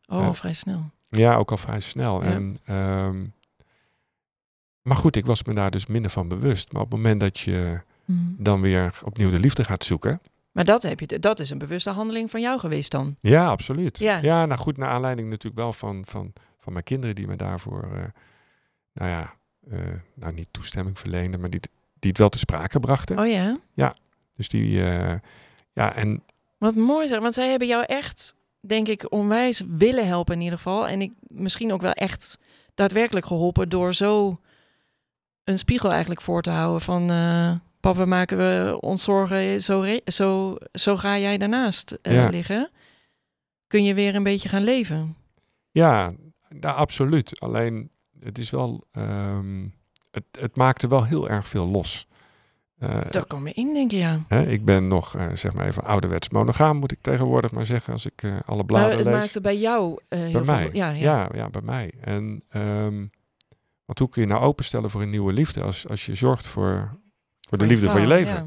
Oh, 0.07 0.21
Ja. 0.21 0.33
vrij 0.33 0.53
snel. 0.53 0.89
Ja, 1.09 1.35
ook 1.35 1.51
al 1.51 1.57
vrij 1.57 1.79
snel. 1.79 2.23
Ja. 2.23 2.29
En, 2.29 2.57
ehm, 2.65 3.25
maar 4.85 4.97
goed, 4.97 5.15
ik 5.15 5.25
was 5.25 5.43
me 5.43 5.53
daar 5.53 5.71
dus 5.71 5.85
minder 5.85 6.11
van 6.11 6.27
bewust. 6.27 6.71
Maar 6.71 6.81
op 6.81 6.91
het 6.91 6.99
moment 6.99 7.19
dat 7.19 7.39
je 7.39 7.81
Mm. 8.05 8.35
dan 8.39 8.61
weer 8.61 8.99
opnieuw 9.03 9.29
de 9.29 9.39
liefde 9.39 9.63
gaat 9.63 9.83
zoeken. 9.83 10.21
Maar 10.51 10.65
dat, 10.65 10.83
heb 10.83 10.99
je, 10.99 11.19
dat 11.19 11.39
is 11.39 11.49
een 11.49 11.57
bewuste 11.57 11.89
handeling 11.89 12.31
van 12.31 12.41
jou 12.41 12.59
geweest 12.59 12.91
dan? 12.91 13.15
Ja, 13.21 13.47
absoluut. 13.47 13.99
Ja. 13.99 14.45
nou 14.45 14.55
goed, 14.55 14.77
naar 14.77 14.89
aanleiding 14.89 15.29
natuurlijk 15.29 15.61
wel 15.61 15.73
van, 15.73 16.03
van, 16.05 16.33
van 16.57 16.73
mijn 16.73 16.85
kinderen 16.85 17.15
die 17.15 17.27
me 17.27 17.35
daarvoor, 17.35 17.83
eh, 17.83 18.03
nou 18.93 19.09
ja, 19.09 19.33
eh, 19.69 19.79
nou 20.13 20.33
niet 20.33 20.47
toestemming 20.51 20.99
verleenden, 20.99 21.39
maar 21.39 21.49
die, 21.49 21.59
die 21.99 22.09
het 22.09 22.17
wel 22.19 22.29
te 22.29 22.37
sprake 22.37 22.79
brachten. 22.79 23.19
Oh 23.19 23.27
ja? 23.27 23.95
Dus 24.35 24.49
die, 24.49 24.83
eh, 24.83 25.15
ja, 25.73 25.95
en 25.95 26.23
Wat 26.57 26.75
mooi 26.75 27.07
zeg, 27.07 27.19
want 27.19 27.33
zij 27.33 27.49
hebben 27.49 27.67
jou 27.67 27.83
echt, 27.87 28.35
denk 28.59 28.87
ik, 28.87 29.11
onwijs 29.11 29.63
willen 29.67 30.07
helpen 30.07 30.33
in 30.33 30.41
ieder 30.41 30.57
geval. 30.57 30.87
En 30.87 31.01
ik 31.01 31.11
misschien 31.27 31.73
ook 31.73 31.81
wel 31.81 31.93
echt 31.93 32.37
daadwerkelijk 32.75 33.25
geholpen 33.25 33.69
door 33.69 33.93
zo 33.93 34.39
een 35.45 35.59
spiegel 35.59 35.89
eigenlijk 35.91 36.21
voor 36.21 36.41
te 36.41 36.49
houden 36.49 36.81
van... 36.81 37.09
eh, 37.11 37.51
papa, 37.79 38.05
maken 38.05 38.37
we 38.37 38.77
ons 38.79 39.03
zorgen, 39.03 39.61
zo, 39.61 39.85
zo, 40.05 40.55
zo 40.71 40.97
ga 40.97 41.17
jij 41.17 41.37
daarnaast 41.37 41.97
eh, 42.01 42.13
Ja. 42.13 42.29
liggen. 42.29 42.69
Kun 43.67 43.83
je 43.83 43.93
weer 43.93 44.15
een 44.15 44.23
beetje 44.23 44.49
gaan 44.49 44.63
leven. 44.63 45.15
ja, 45.71 46.13
nou, 46.59 46.75
absoluut. 46.77 47.39
Alleen, 47.39 47.89
het 48.19 48.37
is 48.37 48.49
wel, 48.49 48.83
ehm, 48.91 49.67
het, 50.11 50.23
het 50.39 50.55
maakte 50.55 50.87
wel 50.87 51.03
heel 51.05 51.29
erg 51.29 51.47
veel 51.47 51.67
los. 51.67 52.07
Eh, 52.77 53.01
Dat 53.09 53.27
kan 53.27 53.43
me 53.43 53.51
in, 53.53 53.73
denk 53.73 53.91
ik, 53.91 53.97
ja. 53.99 54.19
hè, 54.27 54.45
ik 54.47 54.65
ben 54.65 54.87
nog, 54.87 55.15
zeg 55.33 55.53
maar 55.53 55.65
even 55.67 55.83
ouderwets 55.83 56.29
monogaam, 56.29 56.77
moet 56.77 56.91
ik 56.91 56.97
tegenwoordig 57.01 57.51
maar 57.51 57.65
zeggen, 57.65 57.93
als 57.93 58.05
ik 58.05 58.23
alle 58.45 58.55
Maar 58.55 58.65
bladen 58.65 58.95
het 58.97 59.05
lees. 59.05 59.13
maakte 59.15 59.41
bij 59.41 59.57
jou 59.57 59.99
heel 60.09 60.31
Bij 60.31 60.43
veel... 60.43 60.43
mij. 60.43 60.69
Ja, 60.73 60.89
ja. 60.89 60.95
Ja, 61.03 61.29
ja, 61.33 61.49
bij 61.49 61.61
mij. 61.61 61.91
En 62.01 62.43
ehm, 62.49 63.05
want 63.85 63.99
hoe 63.99 64.09
kun 64.09 64.21
je 64.21 64.27
nou 64.27 64.41
openstellen 64.41 64.89
voor 64.89 65.01
een 65.01 65.09
nieuwe 65.09 65.33
liefde 65.33 65.61
als, 65.61 65.87
als 65.87 66.05
je 66.05 66.15
zorgt 66.15 66.47
voor, 66.47 66.97
voor 67.49 67.57
de 67.57 67.65
liefde 67.65 67.89
van 67.89 68.01
je 68.01 68.07
leven? 68.07 68.35
ja. 68.35 68.45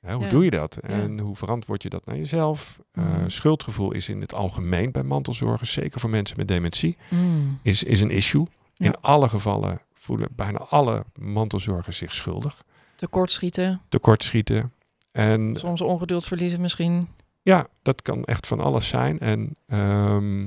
Hè, 0.00 0.14
hoe 0.14 0.24
Ja. 0.24 0.30
doe 0.30 0.44
je 0.44 0.50
dat? 0.50 0.76
En 0.76 1.18
hoe 1.18 1.36
verantwoord 1.36 1.82
je 1.82 1.88
dat 1.88 2.06
naar 2.06 2.16
jezelf? 2.16 2.80
Eh, 2.92 3.04
Mhm. 3.04 3.28
schuldgevoel 3.28 3.92
is 3.92 4.08
in 4.08 4.20
het 4.20 4.34
algemeen 4.34 4.90
bij 4.92 5.02
mantelzorgers, 5.02 5.72
zeker 5.72 6.00
voor 6.00 6.10
mensen 6.10 6.36
met 6.36 6.48
dementie, 6.48 6.96
Mm. 7.10 7.58
is, 7.62 7.82
is 7.82 8.00
een 8.00 8.10
issue. 8.10 8.46
Ja. 8.74 8.86
In 8.86 9.00
alle 9.00 9.28
gevallen 9.28 9.80
voelen 9.94 10.28
bijna 10.32 10.58
alle 10.58 11.04
mantelzorgers 11.14 11.96
zich 11.96 12.14
schuldig. 12.14 12.64
Tekortschieten, 12.96 13.80
Tekortschieten. 13.88 14.72
En 15.12 15.56
soms 15.58 15.80
ongeduld 15.80 16.26
verliezen 16.26 16.60
misschien. 16.60 17.08
ja, 17.42 17.66
dat 17.82 18.02
kan 18.02 18.24
echt 18.24 18.46
van 18.46 18.60
alles 18.60 18.88
zijn. 18.88 19.18
En, 19.18 19.52
ehm, 19.66 20.46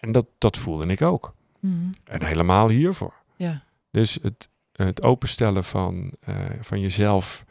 en 0.00 0.12
dat, 0.12 0.26
dat 0.38 0.56
voelde 0.58 0.86
ik 0.86 1.02
ook. 1.02 1.34
Mm. 1.60 1.94
En 2.04 2.24
helemaal 2.24 2.68
hiervoor. 2.68 3.14
Ja. 3.36 3.62
Dus 3.90 4.18
het, 4.22 4.48
het 4.72 5.02
openstellen 5.02 5.64
van, 5.64 6.12
eh, 6.20 6.36
van 6.60 6.80
jezelf 6.80 7.44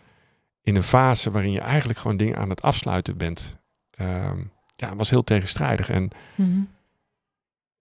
in 0.61 0.75
een 0.75 0.83
fase 0.83 1.31
waarin 1.31 1.51
je 1.51 1.59
eigenlijk 1.61 1.99
gewoon 1.99 2.17
dingen 2.17 2.37
aan 2.37 2.49
het 2.49 2.61
afsluiten 2.61 3.17
bent, 3.17 3.55
ehm, 3.91 4.39
ja, 4.75 4.95
was 4.95 5.09
heel 5.09 5.23
tegenstrijdig. 5.23 5.89
En 5.89 6.09
Mhm. 6.35 6.61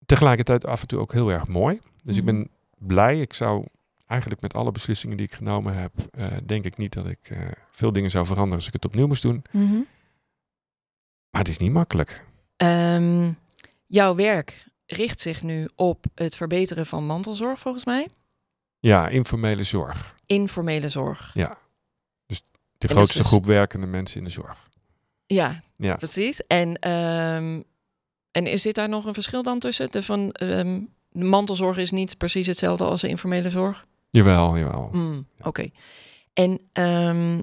tegelijkertijd 0.06 0.66
af 0.66 0.80
en 0.80 0.86
toe 0.88 0.98
ook 1.00 1.12
heel 1.12 1.30
erg 1.32 1.46
mooi. 1.46 1.80
Dus 2.02 2.16
ik 2.16 2.24
Mhm. 2.24 2.34
ben 2.34 2.48
blij. 2.78 3.20
Ik 3.20 3.32
zou 3.32 3.66
eigenlijk 4.06 4.40
met 4.40 4.54
alle 4.54 4.72
beslissingen 4.72 5.16
die 5.16 5.26
ik 5.26 5.32
genomen 5.32 5.74
heb, 5.74 5.92
eh, 6.10 6.26
denk 6.44 6.64
ik 6.64 6.76
niet 6.76 6.92
dat 6.92 7.06
ik 7.06 7.18
eh, 7.30 7.38
veel 7.70 7.92
dingen 7.92 8.10
zou 8.10 8.26
veranderen 8.26 8.56
als 8.58 8.66
ik 8.66 8.72
het 8.72 8.84
opnieuw 8.84 9.06
moest 9.06 9.22
doen. 9.22 9.42
Mhm. 9.50 9.80
Maar 11.30 11.40
het 11.40 11.48
is 11.48 11.56
niet 11.58 11.72
makkelijk. 11.72 12.24
Ehm, 12.56 13.32
jouw 13.86 14.14
werk 14.14 14.66
richt 14.92 15.20
zich 15.20 15.42
nu 15.42 15.68
op 15.76 16.05
het 16.14 16.37
verbeteren 16.37 16.87
van 16.87 17.07
mantelzorg, 17.07 17.59
volgens 17.59 17.85
mij. 17.85 18.09
Ja, 18.81 19.09
informele 19.09 19.62
zorg. 19.62 20.16
Informele 20.26 20.88
zorg. 20.88 21.33
De 21.33 22.88
dat 22.88 22.90
grootste 22.96 23.20
is- 23.20 23.26
groep 23.26 23.44
werkende 23.46 23.87
mensen 23.87 24.18
in 24.18 24.24
de 24.24 24.31
zorg. 24.31 24.68
Ja, 25.26 25.62
Ja. 25.76 25.96
precies. 25.96 26.46
En, 26.46 26.78
ehm, 26.78 27.61
en 28.31 28.46
is 28.46 28.62
zit 28.62 28.74
daar 28.74 28.88
nog 28.88 29.05
een 29.05 29.14
verschil 29.14 29.42
dan 29.42 29.59
tussen? 29.59 29.90
De, 29.90 30.02
van, 30.02 30.33
ehm, 30.33 30.81
de 31.11 31.24
mantelzorg 31.24 31.76
is 31.76 31.90
niet 31.90 32.18
precies 32.18 32.46
hetzelfde 32.46 32.85
als 32.85 33.00
de 33.00 33.09
informele 33.09 33.50
zorg? 33.50 33.87
Jawel, 34.11 34.59
jawel. 34.59 34.88
Mm, 34.92 35.26
Oké. 35.42 35.68
En 36.33 36.61
ehm, 36.72 37.42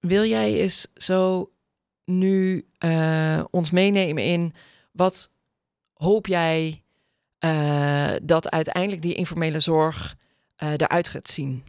wil 0.00 0.24
jij 0.24 0.54
eens 0.60 0.86
zo 0.94 1.50
nu 2.04 2.68
eh, 2.78 3.44
ons 3.50 3.70
meenemen 3.70 4.24
in 4.24 4.54
wat 4.92 5.32
hoop 6.04 6.26
jij 6.26 6.82
eh, 7.38 8.12
dat 8.22 8.50
uiteindelijk 8.50 9.02
die 9.02 9.14
informele 9.14 9.60
zorg 9.60 10.16
eh, 10.56 10.72
eruit 10.72 11.08
gaat 11.08 11.28
zien? 11.28 11.64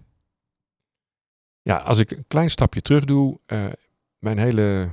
Ja, 1.62 1.78
als 1.78 1.98
ik 1.98 2.12
een 2.12 2.28
klein 2.28 2.50
stapje 2.50 2.82
terug 2.82 3.06
doe, 3.06 3.40
eh, 3.46 3.66
mijn 4.20 4.38
hele 4.38 4.90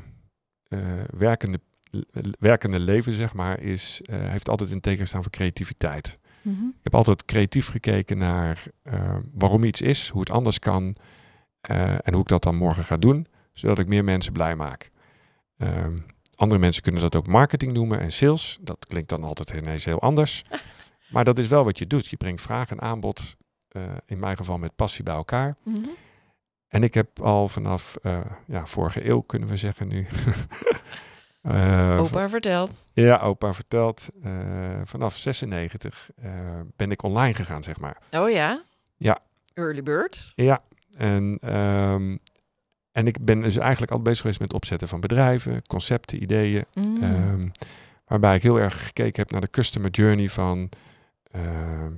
eh, 0.68 0.78
werkende 1.16 1.60
werkende 2.38 2.80
leven, 2.80 3.12
zeg 3.12 3.34
maar, 3.34 3.60
is, 3.60 4.00
eh, 4.04 4.16
heeft 4.18 4.48
altijd 4.48 4.70
in 4.70 4.80
teken 4.80 4.98
gestaan 4.98 5.22
voor 5.22 5.32
creativiteit. 5.32 6.18
Mhm. 6.42 6.66
Ik 6.66 6.82
heb 6.82 6.94
altijd 6.94 7.24
creatief 7.24 7.68
gekeken 7.68 8.18
naar 8.18 8.62
waarom 9.32 9.64
iets 9.64 9.80
is, 9.80 10.08
hoe 10.08 10.20
het 10.20 10.30
anders 10.30 10.58
kan 10.58 10.94
eh, 11.60 11.92
en 11.92 12.12
hoe 12.12 12.22
ik 12.22 12.28
dat 12.28 12.42
dan 12.42 12.56
morgen 12.56 12.84
ga 12.84 12.96
doen, 12.96 13.26
zodat 13.52 13.78
ik 13.78 13.86
meer 13.86 14.04
mensen 14.04 14.32
blij 14.32 14.56
maak. 14.56 14.90
Ehm, 15.56 15.98
andere 16.34 16.60
mensen 16.60 16.82
kunnen 16.82 17.00
dat 17.00 17.16
ook 17.16 17.26
marketing 17.26 17.72
noemen 17.72 18.00
en 18.00 18.12
sales. 18.12 18.58
Dat 18.60 18.86
klinkt 18.86 19.08
dan 19.08 19.24
altijd 19.24 19.50
ineens 19.50 19.84
heel 19.84 20.00
anders. 20.00 20.42
Maar 21.12 21.24
dat 21.24 21.38
is 21.38 21.46
wel 21.46 21.64
wat 21.64 21.78
je 21.78 21.86
doet. 21.86 22.06
Je 22.06 22.16
brengt 22.16 22.40
vraag 22.42 22.70
en 22.70 22.80
aanbod, 22.80 23.36
eh, 23.68 23.82
in 24.06 24.18
mijn 24.18 24.36
geval 24.36 24.58
met 24.58 24.76
passie 24.76 25.04
bij 25.04 25.14
elkaar. 25.14 25.56
Mhm. 25.62 25.88
En 26.68 26.82
ik 26.82 26.94
heb 26.94 27.20
al 27.20 27.48
vanaf 27.48 27.96
eh, 28.02 28.20
ja, 28.46 28.66
vorige 28.66 29.08
eeuw, 29.08 29.20
kunnen 29.20 29.48
we 29.48 29.56
zeggen 29.56 29.88
nu. 29.88 30.06
Eh, 31.42 31.98
Opa 32.00 32.28
vertelt. 32.28 32.86
Ja, 32.92 33.18
opa 33.18 33.54
vertelt. 33.54 34.08
vanaf 34.84 35.16
96 35.16 36.10
eh, 36.16 36.30
ben 36.76 36.90
ik 36.90 37.02
online 37.02 37.34
gegaan, 37.34 37.62
zeg 37.62 37.80
maar. 37.80 37.98
Oh 38.10 38.30
ja? 38.30 38.62
Ja. 38.96 39.18
Early 39.54 39.82
bird. 39.82 40.32
Ja, 40.34 40.62
en, 40.96 41.38
ehm, 41.40 42.16
en 42.92 43.06
ik 43.06 43.24
ben 43.24 43.40
dus 43.40 43.56
eigenlijk 43.56 43.92
al 43.92 44.02
bezig 44.02 44.20
geweest 44.20 44.40
met 44.40 44.48
het 44.48 44.56
opzetten 44.56 44.88
van 44.88 45.00
bedrijven, 45.00 45.66
concepten, 45.66 46.22
ideeën. 46.22 46.64
Mm. 46.74 47.02
Ehm, 47.02 47.48
waarbij 48.06 48.36
ik 48.36 48.42
heel 48.42 48.60
erg 48.60 48.86
gekeken 48.86 49.22
heb 49.22 49.30
naar 49.30 49.40
de 49.40 49.50
customer 49.50 49.90
journey 49.90 50.28
van, 50.28 50.68
ehm, 51.30 51.90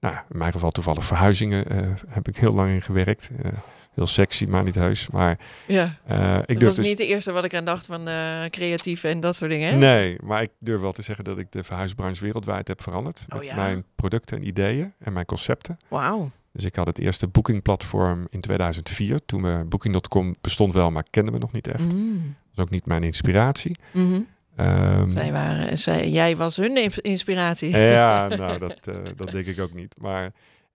nou, 0.00 0.14
in 0.14 0.38
mijn 0.38 0.52
geval 0.52 0.70
toevallig 0.70 1.04
verhuizingen 1.04 1.66
eh, 1.66 1.90
heb 2.08 2.28
ik 2.28 2.36
heel 2.36 2.52
lang 2.52 2.70
in 2.70 2.82
gewerkt. 2.82 3.30
Eh, 3.42 3.52
heel 3.94 4.06
sexy, 4.06 4.44
maar 4.44 4.62
niet 4.62 4.74
heus. 4.74 5.08
Maar 5.10 5.38
ja. 5.66 5.98
eh, 6.06 6.36
ik 6.36 6.46
dat 6.46 6.46
durf 6.46 6.62
was 6.62 6.76
dus... 6.76 6.86
niet 6.86 6.96
de 6.96 7.06
eerste 7.06 7.32
wat 7.32 7.44
ik 7.44 7.54
aan 7.54 7.64
dacht 7.64 7.86
van 7.86 8.08
eh, 8.08 8.44
creatief 8.50 9.04
en 9.04 9.20
dat 9.20 9.36
soort 9.36 9.50
dingen. 9.50 9.72
hè? 9.72 9.76
Nee, 9.78 10.16
maar 10.22 10.42
ik 10.42 10.50
durf 10.58 10.80
wel 10.80 10.92
te 10.92 11.02
zeggen 11.02 11.24
dat 11.24 11.38
ik 11.38 11.52
de 11.52 11.64
verhuisbranche 11.64 12.24
wereldwijd 12.24 12.68
heb 12.68 12.82
veranderd. 12.82 13.24
Oh 13.28 13.38
met 13.38 13.46
ja? 13.46 13.54
mijn 13.54 13.84
producten 13.94 14.36
en 14.36 14.46
ideeën 14.46 14.92
en 14.98 15.12
mijn 15.12 15.26
concepten. 15.26 15.78
Wauw. 15.88 16.30
Dus 16.52 16.64
ik 16.64 16.76
had 16.76 16.86
het 16.86 16.98
eerste 16.98 17.26
boekingplatform 17.28 18.24
in 18.28 18.40
2004. 18.40 19.24
Toen 19.24 19.42
we 19.42 19.64
Booking.com 19.68 20.34
bestond 20.40 20.72
wel, 20.72 20.90
maar 20.90 21.04
kenden 21.10 21.32
we 21.34 21.38
nog 21.40 21.52
niet 21.52 21.66
echt. 21.68 21.84
Dat 21.84 21.92
Mm. 21.94 22.34
was 22.54 22.64
ook 22.64 22.70
niet 22.70 22.86
mijn 22.86 23.02
inspiratie. 23.02 23.76
Mhm. 23.92 24.20
Ehm, 24.56 25.10
Zij 25.10 25.32
waren, 25.32 25.78
zij, 25.78 26.10
jij 26.10 26.36
was 26.36 26.56
hun 26.56 26.76
ins- 26.76 26.98
inspiratie. 26.98 27.70
ja, 27.76 28.26
nou, 28.36 28.58
dat, 28.58 28.86
eh, 28.86 29.02
dat 29.16 29.30
denk 29.30 29.46
ik 29.46 29.60
ook 29.60 29.72
niet. 29.74 29.94
Maar, 29.98 30.32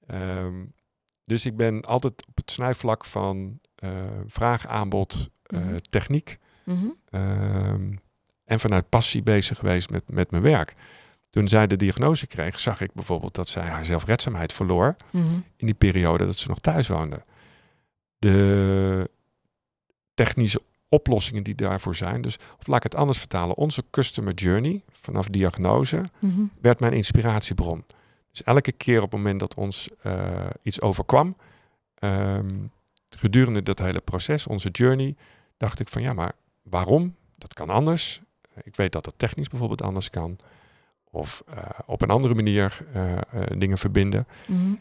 ehm, 0.07 0.53
dus 1.25 1.45
ik 1.45 1.55
ben 1.55 1.81
altijd 1.81 2.27
op 2.27 2.37
het 2.37 2.51
snijvlak 2.51 3.05
van 3.05 3.59
eh, 3.75 3.89
vraag, 4.27 4.67
aanbod, 4.67 5.29
eh, 5.43 5.59
Mhm. 5.59 5.77
techniek. 5.89 6.37
Mhm. 6.63 6.85
ehm, 7.09 7.91
en 8.45 8.59
vanuit 8.59 8.89
passie 8.89 9.23
bezig 9.23 9.57
geweest 9.57 9.89
met, 9.89 10.03
met 10.09 10.31
mijn 10.31 10.43
werk. 10.43 10.75
Toen 11.37 11.47
zij 11.47 11.67
de 11.67 11.75
diagnose 11.75 12.27
kreeg, 12.27 12.59
zag 12.59 12.81
ik 12.81 12.93
bijvoorbeeld 12.93 13.35
dat 13.35 13.49
zij 13.49 13.63
haar 13.63 13.85
zelfredzaamheid 13.85 14.53
verloor 14.53 14.95
Mhm. 15.11 15.33
in 15.55 15.65
die 15.65 15.73
periode 15.73 16.25
dat 16.25 16.37
ze 16.37 16.47
nog 16.47 16.59
thuis 16.59 16.87
woonde. 16.87 17.23
De 18.17 19.09
technische 20.13 20.61
oplossingen 20.89 21.43
die 21.43 21.55
daarvoor 21.55 21.95
zijn. 21.95 22.21
Dus, 22.21 22.37
of 22.59 22.67
laat 22.67 22.77
ik 22.77 22.83
het 22.83 22.95
anders 22.95 23.19
vertalen. 23.19 23.55
Onze 23.57 23.83
customer 23.91 24.33
journey 24.33 24.81
vanaf 24.91 25.27
diagnose 25.27 26.01
Mhm. 26.19 26.41
werd 26.61 26.79
mijn 26.79 26.93
inspiratiebron. 26.93 27.83
Dus 28.31 28.43
elke 28.43 28.71
keer 28.71 28.97
op 29.01 29.11
het 29.11 29.19
moment 29.19 29.39
dat 29.39 29.55
ons 29.55 29.89
eh, 30.01 30.45
iets 30.61 30.81
overkwam, 30.81 31.35
ehm, 31.95 32.55
gedurende 33.09 33.63
dat 33.63 33.79
hele 33.79 33.99
proces, 34.01 34.47
onze 34.47 34.69
journey, 34.69 35.15
dacht 35.57 35.79
ik 35.79 35.87
van 35.89 36.01
ja, 36.01 36.13
maar 36.13 36.31
waarom? 36.63 37.15
Dat 37.35 37.53
kan 37.53 37.69
anders. 37.69 38.21
Ik 38.63 38.75
weet 38.75 38.91
dat 38.91 39.03
dat 39.03 39.13
technisch 39.17 39.47
bijvoorbeeld 39.47 39.81
anders 39.81 40.09
kan. 40.09 40.37
Of 41.11 41.43
eh, 41.47 41.57
op 41.85 42.01
een 42.01 42.09
andere 42.09 42.35
manier 42.35 42.79
eh, 42.93 43.13
eh, 43.13 43.21
dingen 43.57 43.77
verbinden. 43.77 44.27
Mhm. 44.45 44.73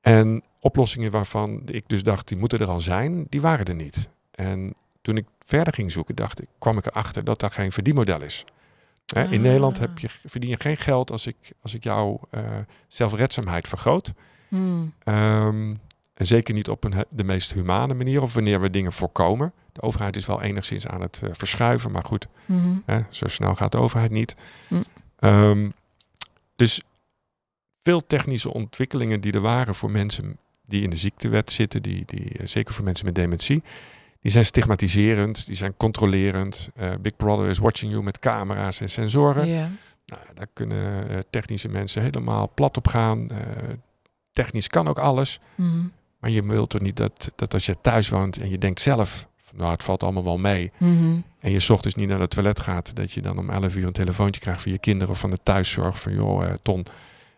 En 0.00 0.42
oplossingen 0.60 1.10
waarvan 1.10 1.62
ik 1.64 1.84
dus 1.86 2.02
dacht, 2.02 2.28
die 2.28 2.36
moeten 2.36 2.58
er 2.58 2.70
al 2.70 2.80
zijn, 2.80 3.26
die 3.28 3.40
waren 3.40 3.64
er 3.66 3.74
niet. 3.74 4.08
En 4.30 4.74
toen 5.02 5.16
ik 5.16 5.26
verder 5.38 5.72
ging 5.72 5.92
zoeken, 5.92 6.14
dacht 6.14 6.42
ik, 6.42 6.48
kwam 6.58 6.78
ik 6.78 6.86
erachter 6.86 7.24
dat 7.24 7.40
daar 7.40 7.50
geen 7.50 7.72
verdienmodel 7.72 8.22
is. 8.22 8.44
Hè, 9.14 9.22
in 9.22 9.38
Ah. 9.38 9.40
Nederland 9.40 9.78
heb 9.78 9.98
je, 9.98 10.08
verdien 10.08 10.50
je 10.50 10.60
geen 10.60 10.76
geld 10.76 11.10
als 11.10 11.26
ik, 11.26 11.36
als 11.62 11.74
ik 11.74 11.84
jouw 11.84 12.20
zelfredzaamheid 12.88 13.68
vergroot. 13.68 14.12
Mhm. 14.48 14.86
Ehm, 15.04 15.74
en 16.14 16.26
zeker 16.26 16.54
niet 16.54 16.68
op 16.68 16.84
een, 16.84 17.04
de 17.10 17.24
meest 17.24 17.52
humane 17.52 17.94
manier 17.94 18.22
of 18.22 18.34
wanneer 18.34 18.60
we 18.60 18.70
dingen 18.70 18.92
voorkomen. 18.92 19.52
De 19.72 19.82
overheid 19.82 20.16
is 20.16 20.26
wel 20.26 20.42
enigszins 20.42 20.86
aan 20.86 21.00
het 21.00 21.22
verschuiven, 21.30 21.90
maar 21.90 22.04
goed, 22.04 22.26
Mhm. 22.46 22.68
Hè, 22.86 23.00
zo 23.10 23.28
snel 23.28 23.54
gaat 23.54 23.72
de 23.72 23.78
overheid 23.78 24.10
niet. 24.10 24.36
Hm. 24.68 24.74
Ehm, 25.22 25.70
dus 26.56 26.82
veel 27.82 28.06
technische 28.06 28.52
ontwikkelingen 28.52 29.20
die 29.20 29.32
er 29.32 29.40
waren 29.40 29.74
voor 29.74 29.90
mensen 29.90 30.38
die 30.64 30.82
in 30.82 30.90
de 30.90 30.96
ziektewet 30.96 31.52
zitten, 31.52 31.82
die, 31.82 32.02
die, 32.06 32.38
eh, 32.38 32.46
zeker 32.46 32.74
voor 32.74 32.84
mensen 32.84 33.06
met 33.06 33.14
dementie, 33.14 33.62
die 34.20 34.30
zijn 34.30 34.44
stigmatiserend, 34.44 35.46
die 35.46 35.54
zijn 35.54 35.76
controlerend. 35.76 36.68
Eh, 36.74 36.90
Big 37.00 37.16
Brother 37.16 37.48
is 37.48 37.58
watching 37.58 37.92
you 37.92 38.04
met 38.04 38.18
camera's 38.18 38.80
en 38.80 38.90
sensoren. 38.90 39.46
Ja. 39.46 39.70
Nou, 40.06 40.22
daar 40.34 40.46
kunnen 40.52 41.08
eh, 41.08 41.18
technische 41.30 41.68
mensen 41.68 42.02
helemaal 42.02 42.50
plat 42.54 42.76
op 42.76 42.88
gaan. 42.88 43.26
Technisch 44.32 44.68
kan 44.68 44.88
ook 44.88 44.98
alles. 44.98 45.40
Mhm. 45.54 45.84
Maar 46.18 46.30
je 46.30 46.44
wilt 46.44 46.70
toch 46.70 46.80
niet 46.80 46.96
dat, 46.96 47.32
dat 47.36 47.54
als 47.54 47.66
je 47.66 47.76
thuis 47.80 48.08
woont 48.08 48.38
en 48.38 48.50
je 48.50 48.58
denkt 48.58 48.80
zelf, 48.80 49.28
nou 49.54 49.70
het 49.70 49.84
valt 49.84 50.02
allemaal 50.02 50.24
wel 50.24 50.38
mee. 50.38 50.72
Mhm. 50.78 51.16
En 51.42 51.50
je 51.50 51.72
ochtends 51.72 51.94
niet 51.94 52.08
naar 52.08 52.20
het 52.20 52.30
toilet 52.30 52.60
gaat, 52.60 52.94
dat 52.96 53.12
je 53.12 53.22
dan 53.22 53.38
om 53.38 53.50
11 53.50 53.76
uur 53.76 53.86
een 53.86 53.92
telefoontje 53.92 54.40
krijgt 54.40 54.62
van 54.62 54.72
je 54.72 54.78
kinderen 54.78 55.14
of 55.14 55.20
van 55.20 55.30
de 55.30 55.38
thuiszorg. 55.42 56.00
Van 56.00 56.14
joh, 56.14 56.44
eh, 56.44 56.52
Ton, 56.62 56.86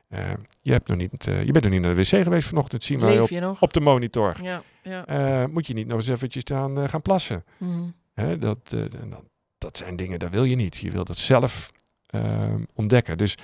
eh, 0.09 0.31
je, 0.61 0.73
hebt 0.73 0.88
nog 0.88 0.97
niet, 0.97 1.27
eh, 1.27 1.45
je 1.45 1.53
bent 1.53 1.64
nog 1.64 1.73
niet 1.73 1.83
naar 1.83 1.95
de 1.95 2.01
wc 2.01 2.23
geweest 2.23 2.49
vanochtend, 2.49 2.85
zien 2.85 3.05
Leef 3.05 3.21
op, 3.21 3.31
nog? 3.31 3.62
op 3.62 3.73
de 3.73 3.81
monitor. 3.81 4.37
Ja. 4.43 4.62
ja. 4.83 5.47
Moet 5.47 5.67
je 5.67 5.75
niet 5.75 5.87
nog 5.87 5.97
eens 5.97 6.09
eventjes 6.09 6.43
gaan, 6.47 6.88
gaan 6.88 7.03
plassen? 7.03 7.45
Mhm. 7.59 7.83
Hè, 8.14 8.38
dat, 8.38 8.59
dat, 8.69 9.23
dat 9.59 9.77
zijn 9.77 9.97
dingen, 9.97 10.19
dat 10.19 10.31
wil 10.31 10.45
je 10.45 10.57
niet. 10.57 10.77
Je 10.77 10.90
wilt 10.90 11.09
het 11.09 11.19
zelf 11.19 11.73
eh, 12.14 12.55
ontdekken. 12.75 13.19
Dus 13.19 13.37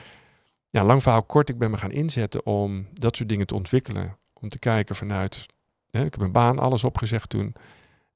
ja, 0.70 0.85
lang 0.85 1.03
verhaal 1.03 1.23
kort, 1.23 1.49
ik 1.49 1.59
ben 1.59 1.70
me 1.70 1.79
gaan 1.79 1.92
inzetten 1.92 2.46
om 2.46 2.87
dat 2.92 3.16
soort 3.16 3.29
dingen 3.29 3.46
te 3.46 3.55
ontwikkelen. 3.55 4.16
Om 4.33 4.49
te 4.49 4.59
kijken 4.59 4.94
vanuit, 4.94 5.46
hè, 5.90 6.05
ik 6.05 6.12
heb 6.12 6.20
een 6.20 6.33
baan, 6.33 6.59
alles 6.59 6.85
opgezegd 6.85 7.29
toen. 7.29 7.55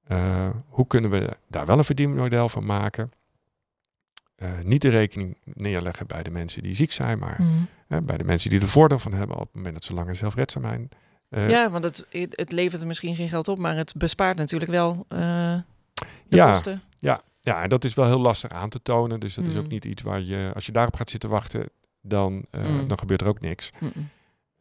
Eh, 0.04 0.48
hoe 0.68 0.86
kunnen 0.86 1.10
we 1.10 1.36
daar 1.48 1.66
wel 1.66 1.78
een 1.78 1.84
verdienmodel 1.84 2.48
van 2.48 2.66
maken? 2.66 3.12
Eh, 4.34 4.50
niet 4.64 4.82
de 4.82 4.88
rekening 4.88 5.36
neerleggen 5.44 6.06
bij 6.06 6.22
de 6.22 6.30
mensen 6.30 6.62
die 6.62 6.74
ziek 6.74 6.92
zijn, 6.92 7.18
maar 7.18 7.42
Mhm. 7.88 8.04
bij 8.04 8.16
de 8.16 8.24
mensen 8.24 8.50
die 8.50 8.60
er 8.60 8.68
voordeel 8.68 8.98
van 8.98 9.12
hebben 9.12 9.36
op 9.36 9.42
het 9.46 9.54
moment 9.54 9.74
dat 9.74 9.84
ze 9.84 9.94
langer 9.94 10.14
zelfredzaam 10.14 10.62
zijn. 10.62 10.88
Eh, 11.28 11.48
ja, 11.50 11.70
want 11.70 11.84
het, 11.84 12.06
het 12.30 12.52
levert 12.52 12.80
er 12.80 12.86
misschien 12.86 13.14
geen 13.14 13.28
geld 13.28 13.48
op, 13.48 13.58
maar 13.58 13.76
het 13.76 13.94
bespaart 13.96 14.36
natuurlijk 14.36 14.70
wel 14.70 15.06
de 15.08 15.62
Ja. 16.28 16.50
kosten. 16.50 16.82
Ja, 16.98 17.62
en 17.62 17.68
dat 17.68 17.84
is 17.84 17.94
wel 17.94 18.06
heel 18.06 18.18
lastig 18.20 18.50
aan 18.50 18.68
te 18.68 18.82
tonen. 18.82 19.20
Dus 19.20 19.34
dat 19.34 19.44
is 19.46 19.56
ook 19.56 19.62
Mm. 19.62 19.68
niet 19.68 19.84
iets 19.84 20.02
waar 20.02 20.20
je, 20.20 20.50
als 20.54 20.66
je 20.66 20.72
daarop 20.72 20.96
gaat 20.96 21.10
zitten 21.10 21.30
wachten, 21.30 21.68
dan, 22.00 22.44
Mm. 22.50 22.88
dan 22.88 22.98
gebeurt 22.98 23.20
er 23.20 23.26
ook 23.26 23.40
niks. 23.40 23.70
Mhm. 23.80 23.90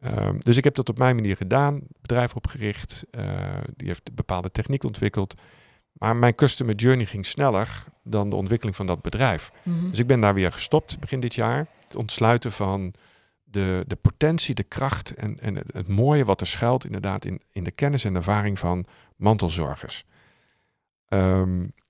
Ehm, 0.00 0.38
dus 0.38 0.56
ik 0.56 0.64
heb 0.64 0.74
dat 0.74 0.88
op 0.88 0.98
mijn 0.98 1.14
manier 1.14 1.36
gedaan, 1.36 1.80
bedrijf 2.06 2.34
opgericht, 2.34 3.04
eh, 3.10 3.24
die 3.76 3.86
heeft 3.86 4.08
een 4.08 4.14
bepaalde 4.14 4.50
techniek 4.50 4.84
ontwikkeld. 4.84 5.34
Maar 5.92 6.16
mijn 6.16 6.34
customer 6.34 6.74
journey 6.74 7.06
ging 7.06 7.26
sneller 7.26 7.84
dan 8.02 8.30
de 8.30 8.36
ontwikkeling 8.36 8.76
van 8.76 8.86
dat 8.86 9.02
bedrijf. 9.02 9.50
Mhm. 9.62 9.86
Dus 9.86 9.98
ik 9.98 10.06
ben 10.06 10.20
daar 10.20 10.34
weer 10.34 10.52
gestopt 10.52 11.00
begin 11.00 11.20
dit 11.20 11.34
jaar. 11.34 11.66
Het 11.86 11.96
ontsluiten 11.96 12.52
van 12.52 12.94
de, 13.44 13.84
de 13.86 13.96
potentie, 13.96 14.54
de 14.54 14.62
kracht 14.62 15.14
en, 15.14 15.40
en 15.40 15.54
het, 15.54 15.72
het 15.72 15.88
mooie 15.88 16.24
wat 16.24 16.40
er 16.40 16.46
schuilt 16.46 16.84
inderdaad 16.84 17.24
in, 17.24 17.40
in 17.52 17.64
de 17.64 17.70
kennis 17.70 18.04
en 18.04 18.14
ervaring 18.14 18.58
van 18.58 18.86
mantelzorgers. 19.16 20.04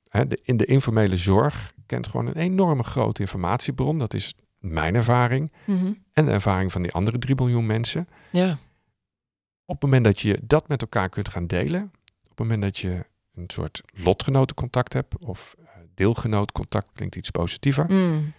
Hè, 0.08 0.26
de, 0.26 0.38
in 0.42 0.56
de 0.56 0.64
informele 0.64 1.16
zorg 1.16 1.72
kent 1.86 2.06
gewoon 2.06 2.26
een 2.26 2.36
enorme 2.36 2.82
grote 2.82 3.20
informatiebron. 3.20 3.98
Dat 3.98 4.14
is 4.14 4.34
mijn 4.58 4.94
ervaring 4.94 5.52
Mhm. 5.64 5.92
en 6.12 6.24
de 6.24 6.30
ervaring 6.30 6.72
van 6.72 6.82
die 6.82 6.92
andere 6.92 7.18
3 7.18 7.34
miljoen 7.34 7.66
mensen. 7.66 8.08
Ja. 8.30 8.58
Op 9.66 9.74
het 9.74 9.82
moment 9.82 10.04
dat 10.04 10.20
je 10.20 10.38
dat 10.42 10.68
met 10.68 10.80
elkaar 10.80 11.08
kunt 11.08 11.28
gaan 11.28 11.46
delen, 11.46 11.82
op 12.22 12.28
het 12.28 12.38
moment 12.38 12.62
dat 12.62 12.78
je 12.78 13.06
een 13.34 13.44
soort 13.50 13.80
lotgenotencontact 13.94 14.92
hebt 14.92 15.18
of 15.18 15.54
eh, 15.58 15.66
deelgenootcontact, 15.94 16.92
klinkt 16.92 17.16
iets 17.16 17.30
positiever, 17.30 17.84
Mm. 17.92 18.32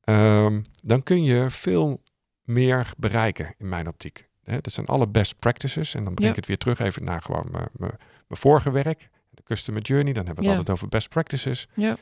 Ehm, 0.00 0.62
dan 0.82 1.02
kun 1.02 1.24
je 1.24 1.50
veel 1.50 2.02
meer 2.42 2.92
bereiken 2.96 3.54
in 3.58 3.68
mijn 3.68 3.88
optiek. 3.88 4.28
Hè, 4.42 4.60
dat 4.60 4.72
zijn 4.72 4.86
alle 4.86 5.08
best 5.08 5.38
practices. 5.38 5.94
En 5.94 6.04
dan 6.04 6.14
breng 6.14 6.24
Ja. 6.26 6.30
ik 6.30 6.36
het 6.36 6.46
weer 6.46 6.58
terug 6.58 6.78
even 6.78 7.04
naar 7.04 7.22
gewoon 7.22 7.46
mijn- 7.50 7.92
vorige 8.28 8.70
werk. 8.70 9.08
De 9.30 9.42
customer 9.42 9.82
journey, 9.82 10.12
dan 10.12 10.26
hebben 10.26 10.44
we 10.44 10.50
het 10.50 10.58
Ja. 10.58 10.58
altijd 10.58 10.76
over 10.76 10.88
best 10.88 11.08
practices. 11.08 11.68
Ja. 11.74 11.96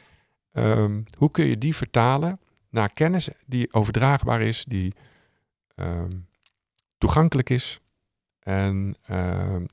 Ehm, 0.53 1.03
hoe 1.19 1.31
kun 1.31 1.45
je 1.45 1.59
die 1.59 1.75
vertalen 1.77 2.41
naar 2.71 2.93
kennis 2.93 3.29
die 3.47 3.73
overdraagbaar 3.75 4.41
is, 4.41 4.65
die 4.65 4.95
ehm, 5.75 6.11
toegankelijk 6.99 7.51
is 7.51 7.81
en, 8.47 8.97
ehm, 9.07 9.65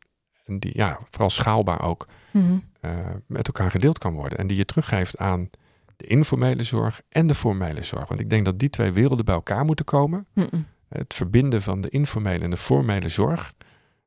en 0.46 0.60
die 0.60 0.72
ja, 0.76 1.00
vooral 1.10 1.30
schaalbaar 1.30 1.82
ook 1.82 2.08
Mhm. 2.32 2.58
eh, 2.80 2.92
met 3.28 3.48
elkaar 3.48 3.72
gedeeld 3.72 3.98
kan 3.98 4.14
worden. 4.14 4.38
En 4.38 4.48
die 4.48 4.58
je 4.58 4.66
teruggeeft 4.66 5.18
aan 5.18 5.50
de 5.96 6.06
informele 6.08 6.64
zorg 6.64 7.02
en 7.10 7.28
de 7.28 7.36
formele 7.36 7.84
zorg. 7.84 8.08
Want 8.08 8.20
ik 8.20 8.30
denk 8.30 8.46
dat 8.46 8.60
die 8.60 8.70
twee 8.70 8.92
werelden 8.92 9.26
bij 9.26 9.36
elkaar 9.36 9.66
moeten 9.66 9.86
komen. 9.86 10.28
Mm-mm. 10.34 10.66
Het 10.90 11.14
verbinden 11.14 11.62
van 11.62 11.82
de 11.82 11.90
informele 11.90 12.44
en 12.44 12.50
de 12.50 12.58
formele 12.58 13.10
zorg. 13.10 13.54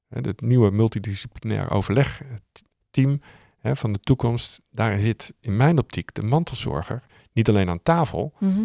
Het 0.08 0.40
nieuwe 0.40 0.70
multidisciplinair 0.70 1.70
overlegteam 1.70 3.20
hè, 3.60 3.76
van 3.76 3.92
de 3.92 4.00
toekomst. 4.00 4.60
Daar 4.70 5.00
zit 5.00 5.34
in 5.40 5.56
mijn 5.56 5.78
optiek 5.78 6.14
de 6.14 6.22
mantelzorger 6.22 7.02
niet 7.32 7.48
alleen 7.48 7.68
aan 7.68 7.82
tafel, 7.82 8.32
Mhm. 8.38 8.60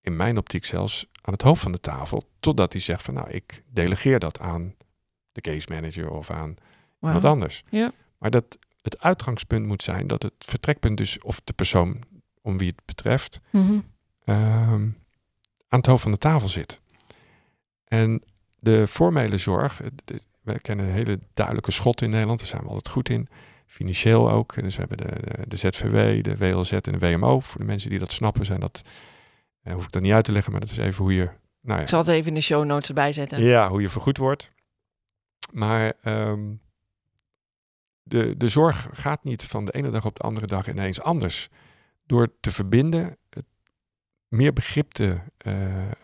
in 0.00 0.16
mijn 0.16 0.38
optiek 0.38 0.64
zelfs 0.64 1.06
aan 1.20 1.32
het 1.32 1.42
hoofd 1.42 1.62
van 1.62 1.72
de 1.72 1.80
tafel. 1.80 2.24
Totdat 2.40 2.72
hij 2.72 2.82
zegt 2.82 3.02
van 3.02 3.14
nou, 3.14 3.30
ik 3.30 3.62
delegeer 3.72 4.18
dat 4.18 4.40
aan 4.40 4.74
de 5.32 5.40
case 5.40 5.66
manager 5.70 6.10
of 6.10 6.30
aan 6.30 6.54
wat 6.98 7.24
anders. 7.24 7.62
Ja. 7.68 7.92
Maar 8.18 8.30
dat 8.30 8.58
het 8.82 9.00
uitgangspunt 9.00 9.66
moet 9.66 9.82
zijn 9.82 10.06
dat 10.06 10.22
het 10.22 10.32
vertrekpunt 10.38 10.96
dus, 10.96 11.18
of 11.20 11.40
de 11.44 11.52
persoon 11.52 12.02
om 12.42 12.58
wie 12.58 12.68
het 12.68 12.84
betreft, 12.84 13.40
Mhm. 13.50 13.78
ehm, 14.24 14.82
aan 15.68 15.78
het 15.78 15.86
hoofd 15.86 16.02
van 16.02 16.10
de 16.12 16.18
tafel 16.18 16.48
zit. 16.48 16.80
En 17.84 18.22
de 18.58 18.86
formele 18.86 19.36
zorg, 19.36 19.80
eh, 19.82 19.88
de- 20.04 20.20
we 20.40 20.60
kennen 20.60 20.86
hele 20.86 21.18
duidelijke 21.34 21.70
schotten 21.70 22.04
in 22.06 22.12
Nederland, 22.12 22.38
daar 22.38 22.48
zijn 22.48 22.62
we 22.62 22.68
altijd 22.68 22.88
goed 22.88 23.08
in. 23.08 23.28
Financieel 23.66 24.30
ook. 24.30 24.54
Dus 24.62 24.76
we 24.76 24.84
hebben 24.88 25.06
de, 25.06 25.12
de, 25.20 25.48
de 25.48 25.56
ZVW, 25.56 26.22
de 26.24 26.36
WLZ 26.36 26.72
en 26.72 26.98
de 26.98 26.98
WMO. 26.98 27.40
Voor 27.40 27.60
de 27.60 27.66
mensen 27.66 27.90
die 27.90 27.98
dat 27.98 28.12
snappen, 28.12 28.46
zijn 28.46 28.60
dat, 28.60 28.82
eh, 29.62 29.72
hoef 29.72 29.84
ik 29.84 29.92
dat 29.92 30.02
niet 30.02 30.12
uit 30.12 30.24
te 30.24 30.32
leggen, 30.32 30.52
maar 30.52 30.60
dat 30.60 30.70
is 30.70 30.76
even 30.76 31.02
hoe 31.04 31.14
je, 31.14 31.28
nou 31.60 31.76
ja, 31.76 31.80
Ik 31.80 31.88
zal 31.88 31.98
het 31.98 32.08
even 32.08 32.28
in 32.28 32.34
de 32.34 32.40
show 32.40 32.64
notes 32.64 32.88
erbij 32.88 33.12
zetten. 33.12 33.42
ja, 33.42 33.68
hoe 33.68 33.80
je 33.80 33.88
vergoed 33.88 34.16
wordt. 34.16 34.50
Maar 35.52 35.92
ehm, 36.02 36.54
de, 38.02 38.36
de 38.36 38.48
zorg 38.48 38.88
gaat 38.92 39.24
niet 39.24 39.42
van 39.44 39.64
de 39.64 39.72
ene 39.72 39.90
dag 39.90 40.04
op 40.04 40.16
de 40.16 40.22
andere 40.22 40.46
dag 40.46 40.68
ineens 40.68 41.00
anders. 41.00 41.48
Door 42.06 42.28
te 42.40 42.52
verbinden, 42.52 43.16
meer 44.28 44.52
begrip 44.52 44.90
te 44.92 45.18
eh, 45.36 45.88
eh, 45.90 45.94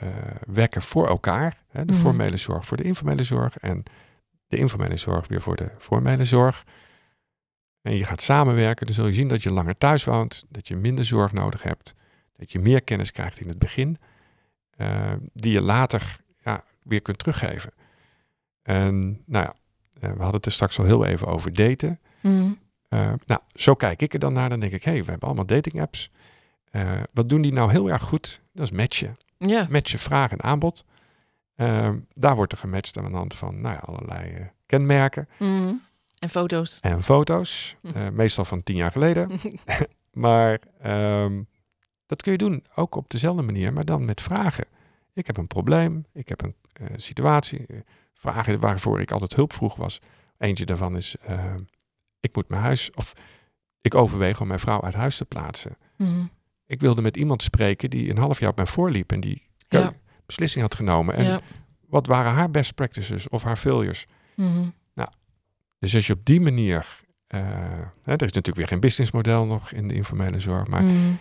wekken 0.46 0.82
voor 0.82 1.08
elkaar. 1.08 1.56
Hè, 1.68 1.84
de 1.84 1.92
Mhm. 1.92 2.00
formele 2.00 2.36
zorg 2.36 2.64
voor 2.66 2.76
de 2.76 2.82
informele 2.82 3.22
zorg 3.22 3.58
en 3.58 3.82
de 4.48 4.56
informele 4.56 4.96
zorg 4.96 5.28
weer 5.28 5.42
voor 5.42 5.56
de 5.56 5.70
formele 5.78 6.24
zorg. 6.24 6.64
En 7.82 7.96
je 7.96 8.04
gaat 8.04 8.22
samenwerken, 8.22 8.86
dan 8.86 8.94
zul 8.94 9.06
je 9.06 9.12
zien 9.12 9.28
dat 9.28 9.42
je 9.42 9.50
langer 9.50 9.78
thuis 9.78 10.04
woont, 10.04 10.44
dat 10.48 10.68
je 10.68 10.76
minder 10.76 11.04
zorg 11.04 11.32
nodig 11.32 11.62
hebt, 11.62 11.94
dat 12.36 12.52
je 12.52 12.58
meer 12.58 12.82
kennis 12.82 13.10
krijgt 13.10 13.40
in 13.40 13.48
het 13.48 13.58
begin, 13.58 13.98
eh, 14.70 15.12
die 15.32 15.52
je 15.52 15.60
later 15.60 16.16
ja, 16.38 16.64
weer 16.82 17.02
kunt 17.02 17.18
teruggeven. 17.18 17.72
En 18.66 19.22
nou 19.26 19.44
ja, 19.44 19.54
eh, 20.00 20.00
we 20.10 20.16
hadden 20.18 20.34
het 20.36 20.46
er 20.46 20.52
straks 20.52 20.78
al 20.78 20.84
heel 20.84 21.04
even 21.04 21.26
over 21.26 21.52
daten. 21.52 22.00
Mhm. 22.20 22.50
Eh, 22.88 23.12
nou, 23.26 23.40
zo 23.54 23.74
kijk 23.74 24.02
ik 24.02 24.12
er 24.12 24.18
dan 24.18 24.32
naar. 24.32 24.48
Dan 24.48 24.60
denk 24.60 24.72
ik, 24.72 24.84
hé, 24.84 24.90
hey, 24.92 25.04
we 25.04 25.10
hebben 25.10 25.28
allemaal 25.28 25.46
dating 25.46 25.80
apps. 25.80 26.10
Eh, 26.70 26.90
wat 27.12 27.28
doen 27.28 27.40
die 27.42 27.52
nou 27.52 27.70
heel 27.70 27.90
erg 27.90 28.02
goed? 28.02 28.40
Dat 28.52 28.64
is 28.64 28.70
matchen. 28.72 29.16
Ja. 29.38 29.66
Matchen 29.70 29.98
vraag 29.98 30.30
en 30.30 30.42
aanbod. 30.42 30.84
Daar 32.14 32.34
wordt 32.36 32.52
er 32.52 32.58
gematcht 32.58 32.98
aan 32.98 33.04
de 33.10 33.16
hand 33.16 33.34
van 33.34 33.60
nou 33.60 33.74
ja, 33.74 33.80
allerlei 33.84 34.50
kenmerken 34.66 35.28
Mhm. 35.38 35.72
En 36.18 36.28
foto's. 36.30 36.78
en 36.80 37.02
foto's. 37.02 37.76
Eh, 37.94 38.08
meestal 38.08 38.44
van 38.44 38.62
tien 38.62 38.76
jaar 38.76 38.90
geleden. 38.90 39.30
Maar 40.12 40.60
ehm, 40.80 41.42
dat 42.06 42.22
kun 42.22 42.32
je 42.32 42.38
doen, 42.38 42.64
ook 42.74 42.94
op 42.94 43.10
dezelfde 43.10 43.42
manier, 43.42 43.72
maar 43.72 43.84
dan 43.84 44.04
met 44.04 44.20
vragen. 44.20 44.64
Ik 45.16 45.26
heb 45.26 45.36
een 45.36 45.46
probleem, 45.46 46.04
ik 46.12 46.28
heb 46.28 46.42
een 46.42 46.54
eh, 46.72 46.86
situatie. 46.96 47.66
eh, 47.66 47.76
vragen 48.14 48.60
waarvoor 48.60 49.00
ik 49.00 49.10
altijd 49.10 49.34
hulp 49.34 49.52
vroeg 49.52 49.76
was. 49.76 50.00
Eentje 50.38 50.66
daarvan 50.66 50.96
is, 50.96 51.16
eh, 51.16 51.54
ik 52.20 52.34
moet 52.36 52.48
mijn 52.48 52.62
huis, 52.62 52.90
of 52.90 53.12
ik 53.80 53.94
overweeg 53.94 54.40
om 54.40 54.46
mijn 54.46 54.60
vrouw 54.60 54.80
uit 54.82 54.94
huis 54.94 55.16
te 55.16 55.24
plaatsen. 55.24 55.76
Mhm. 55.96 56.24
Ik 56.66 56.80
wilde 56.80 57.02
met 57.02 57.16
iemand 57.16 57.42
spreken 57.42 57.90
die 57.90 58.10
een 58.10 58.18
half 58.18 58.40
jaar 58.40 58.50
op 58.50 58.56
mij 58.56 58.66
voorliep 58.66 59.12
en 59.12 59.20
die 59.20 59.46
Ja. 59.68 59.94
beslissing 60.26 60.62
had 60.62 60.74
genomen. 60.74 61.14
En 61.14 61.24
Ja. 61.24 61.40
wat 61.88 62.06
waren 62.06 62.32
haar 62.32 62.50
best 62.50 62.74
practices 62.74 63.28
of 63.28 63.42
haar 63.42 63.56
failures? 63.56 64.06
Mhm. 64.34 64.68
Dus 65.78 65.94
als 65.94 66.06
je 66.06 66.12
op 66.12 66.24
die 66.24 66.40
manier, 66.40 67.00
hè, 67.26 67.38
er 68.02 68.22
is 68.22 68.32
natuurlijk 68.32 68.56
weer 68.56 68.66
geen 68.66 68.80
businessmodel 68.80 69.46
nog 69.46 69.72
in 69.72 69.88
de 69.88 69.94
informele 69.94 70.38
zorg, 70.40 70.66
maar 70.66 70.82
Mhm. 70.84 71.12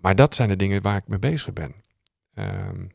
Maar 0.00 0.16
dat 0.16 0.34
zijn 0.34 0.48
de 0.48 0.56
dingen 0.56 0.82
waar 0.82 0.96
ik 0.96 1.06
mee 1.08 1.18
bezig 1.18 1.52
ben. 1.52 1.74
Ehm, 2.34 2.86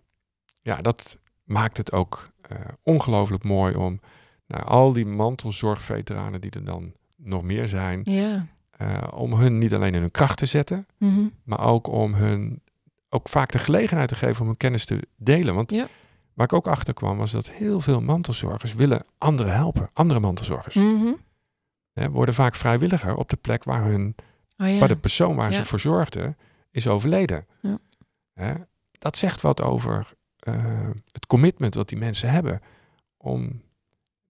ja, 0.63 0.81
dat 0.81 1.17
maakt 1.43 1.77
het 1.77 1.91
ook 1.91 2.29
eh, 2.41 2.57
ongelooflijk 2.83 3.43
mooi 3.43 3.75
om 3.75 3.99
nou, 4.47 4.63
al 4.63 4.93
die 4.93 5.05
mantelzorgveteranen 5.05 6.41
die 6.41 6.51
er 6.51 6.63
dan 6.63 6.93
nog 7.15 7.43
meer 7.43 7.67
zijn, 7.67 8.01
Ja. 8.03 8.47
eh, 8.71 9.03
om 9.13 9.33
hun 9.33 9.57
niet 9.57 9.73
alleen 9.73 9.93
in 9.93 10.01
hun 10.01 10.11
kracht 10.11 10.37
te 10.37 10.45
zetten, 10.45 10.87
Mhm. 10.97 11.21
maar 11.43 11.59
ook 11.59 11.87
om 11.87 12.13
hun 12.13 12.61
ook 13.09 13.29
vaak 13.29 13.51
de 13.51 13.59
gelegenheid 13.59 14.07
te 14.09 14.15
geven 14.15 14.41
om 14.41 14.47
hun 14.47 14.57
kennis 14.57 14.85
te 14.85 15.07
delen. 15.17 15.55
Want 15.55 15.71
Ja. 15.71 15.87
waar 16.33 16.45
ik 16.45 16.53
ook 16.53 16.67
achter 16.67 16.93
kwam 16.93 17.17
was 17.17 17.31
dat 17.31 17.49
heel 17.51 17.79
veel 17.79 18.01
mantelzorgers 18.01 18.73
willen 18.73 19.05
anderen 19.17 19.53
helpen, 19.53 19.89
andere 19.93 20.19
mantelzorgers. 20.19 20.75
Hè, 21.93 22.09
worden 22.09 22.33
vaak 22.33 22.55
vrijwilliger 22.55 23.15
op 23.15 23.29
de 23.29 23.35
plek 23.37 23.63
waar 23.63 23.83
hun 23.83 24.15
Oh 24.57 24.67
ja. 24.67 24.79
waar 24.79 24.87
de 24.87 24.95
persoon 24.95 25.35
waar 25.35 25.53
ze 25.53 25.65
voor 25.65 25.79
zorgde 25.79 26.35
is 26.71 26.87
overleden. 26.87 27.45
Ja. 27.61 27.77
Hè? 28.33 28.53
Dat 28.91 29.17
zegt 29.17 29.41
wat 29.41 29.61
over 29.61 30.13
eh, 30.43 30.89
het 31.11 31.25
commitment 31.27 31.75
wat 31.75 31.89
die 31.89 31.97
mensen 31.97 32.29
hebben 32.29 32.61
om 33.17 33.61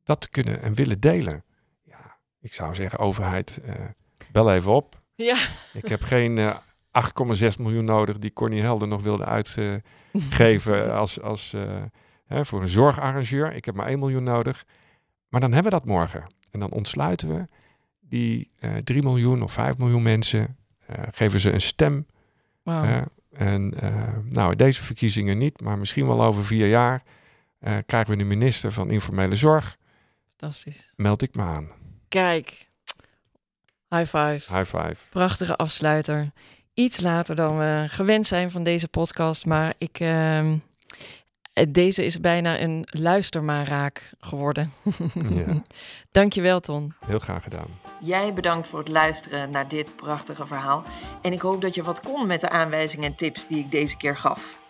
dat 0.04 0.22
te 0.22 0.30
kunnen 0.30 0.62
en 0.62 0.74
willen 0.74 1.00
delen. 1.00 1.44
Ja, 1.84 2.18
ik 2.40 2.54
zou 2.54 2.76
zeggen, 2.76 3.00
overheid, 3.00 3.60
eh, 3.64 3.76
bel 4.32 4.54
even 4.54 4.72
op. 4.72 5.02
Ja. 5.16 5.38
Ik 5.74 5.88
heb 5.88 6.02
geen 6.02 6.38
eh 6.38 6.56
8,6 6.92 7.58
miljoen 7.58 7.86
nodig 7.86 8.20
die 8.20 8.34
Corny 8.34 8.60
Helder 8.60 8.88
nog 8.88 9.02
wilde 9.04 9.26
uitgeven 9.26 10.94
als, 11.02 11.22
als, 11.22 11.54
eh, 11.54 11.82
hè, 12.26 12.46
voor 12.46 12.62
een 12.62 12.68
zorgarrangeur. 12.68 13.54
Ik 13.54 13.66
heb 13.66 13.76
maar 13.76 13.88
1 13.88 14.00
miljoen 14.00 14.24
nodig. 14.24 14.66
Maar 15.30 15.42
dan 15.42 15.52
hebben 15.54 15.72
we 15.72 15.78
dat 15.78 15.88
morgen. 15.88 16.24
En 16.52 16.60
dan 16.60 16.72
ontsluiten 16.72 17.28
we 17.28 17.48
die 18.00 18.52
eh 18.60 18.76
3 18.76 19.04
miljoen 19.04 19.42
of 19.44 19.52
5 19.52 19.78
miljoen 19.78 20.02
mensen. 20.02 20.58
eh, 20.86 21.04
geven 21.12 21.40
ze 21.40 21.52
een 21.52 21.62
stem. 21.62 22.06
Wauw. 22.64 23.04
En 23.34 23.74
eh, 23.80 24.18
nou, 24.24 24.56
deze 24.56 24.84
verkiezingen 24.84 25.38
niet, 25.38 25.62
maar 25.62 25.78
misschien 25.78 26.08
wel 26.08 26.24
over 26.24 26.46
vier 26.46 26.68
jaar 26.68 27.04
eh, 27.60 27.78
krijgen 27.86 28.16
we 28.16 28.22
een 28.22 28.28
minister 28.28 28.72
van 28.72 28.92
informele 28.92 29.36
zorg. 29.36 29.78
Fantastisch. 30.38 30.94
Meld 30.96 31.22
ik 31.22 31.36
me 31.36 31.42
aan. 31.42 31.70
Kijk. 32.10 32.70
High 33.90 34.18
five. 34.18 34.56
High 34.58 34.78
five. 34.78 34.96
Prachtige 35.10 35.56
afsluiter. 35.56 36.32
Iets 36.74 37.02
later 37.02 37.36
dan 37.36 37.58
we 37.58 37.86
gewend 37.88 38.26
zijn 38.26 38.52
van 38.52 38.64
deze 38.64 38.88
podcast, 38.88 39.46
maar 39.46 39.74
ik, 39.78 40.00
ehm, 40.00 40.48
eh, 40.48 40.54
deze 41.70 42.06
is 42.06 42.20
bijna 42.20 42.60
een 42.60 42.88
luistermaaraak 42.90 44.12
geworden. 44.20 44.74
Ja. 45.30 45.64
Dankjewel, 46.12 46.60
Ton. 46.60 46.94
Heel 47.06 47.20
graag 47.20 47.44
gedaan. 47.44 47.68
Jij 48.00 48.34
bedankt 48.34 48.68
voor 48.68 48.80
het 48.80 48.88
luisteren 48.88 49.50
naar 49.50 49.68
dit 49.68 49.96
prachtige 49.96 50.46
verhaal. 50.46 50.84
En 51.22 51.34
ik 51.34 51.42
hoop 51.42 51.62
dat 51.62 51.76
je 51.76 51.84
wat 51.84 52.00
kon 52.00 52.28
met 52.28 52.40
de 52.40 52.50
aanwijzingen 52.50 53.10
en 53.10 53.16
tips 53.16 53.48
die 53.48 53.60
ik 53.60 53.72
deze 53.72 53.98
keer 53.98 54.18
gaf. 54.18 54.62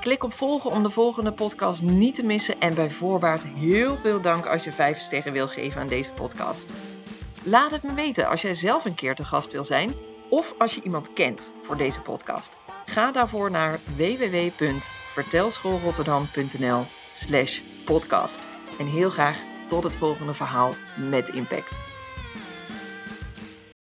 Klik 0.00 0.24
op 0.24 0.32
volgen 0.32 0.70
om 0.70 0.82
de 0.82 0.90
volgende 0.90 1.32
podcast 1.32 1.82
niet 1.82 2.14
te 2.14 2.22
missen. 2.22 2.60
En 2.60 2.74
bij 2.74 2.90
voorbaat 2.90 3.42
heel 3.42 3.96
veel 3.96 4.20
dank 4.20 4.46
als 4.46 4.64
je 4.64 4.72
5 4.72 4.98
sterren 4.98 5.32
wil 5.32 5.48
geven 5.48 5.80
aan 5.80 5.88
deze 5.88 6.10
podcast. 6.10 6.72
Laat 7.42 7.70
het 7.70 7.82
me 7.82 7.94
weten 7.94 8.28
als 8.28 8.42
jij 8.42 8.54
zelf 8.54 8.84
een 8.84 8.94
keer 8.94 9.14
te 9.14 9.24
gast 9.24 9.52
wil 9.52 9.64
zijn. 9.64 9.92
Of 10.30 10.54
als 10.58 10.74
je 10.74 10.82
iemand 10.82 11.12
kent 11.12 11.52
voor 11.62 11.76
deze 11.76 12.00
podcast. 12.00 12.52
Ga 12.88 13.12
daarvoor 13.12 13.50
naar 13.50 13.78
www.vertelschoolrotterdam.nl 13.96 16.84
slash 17.12 17.60
podcast. 17.84 18.40
En 18.78 18.86
heel 18.86 19.10
graag 19.10 19.38
tot 19.66 19.84
het 19.84 19.96
volgende 19.96 20.34
verhaal 20.34 20.74
met 20.96 21.28
impact. 21.28 21.87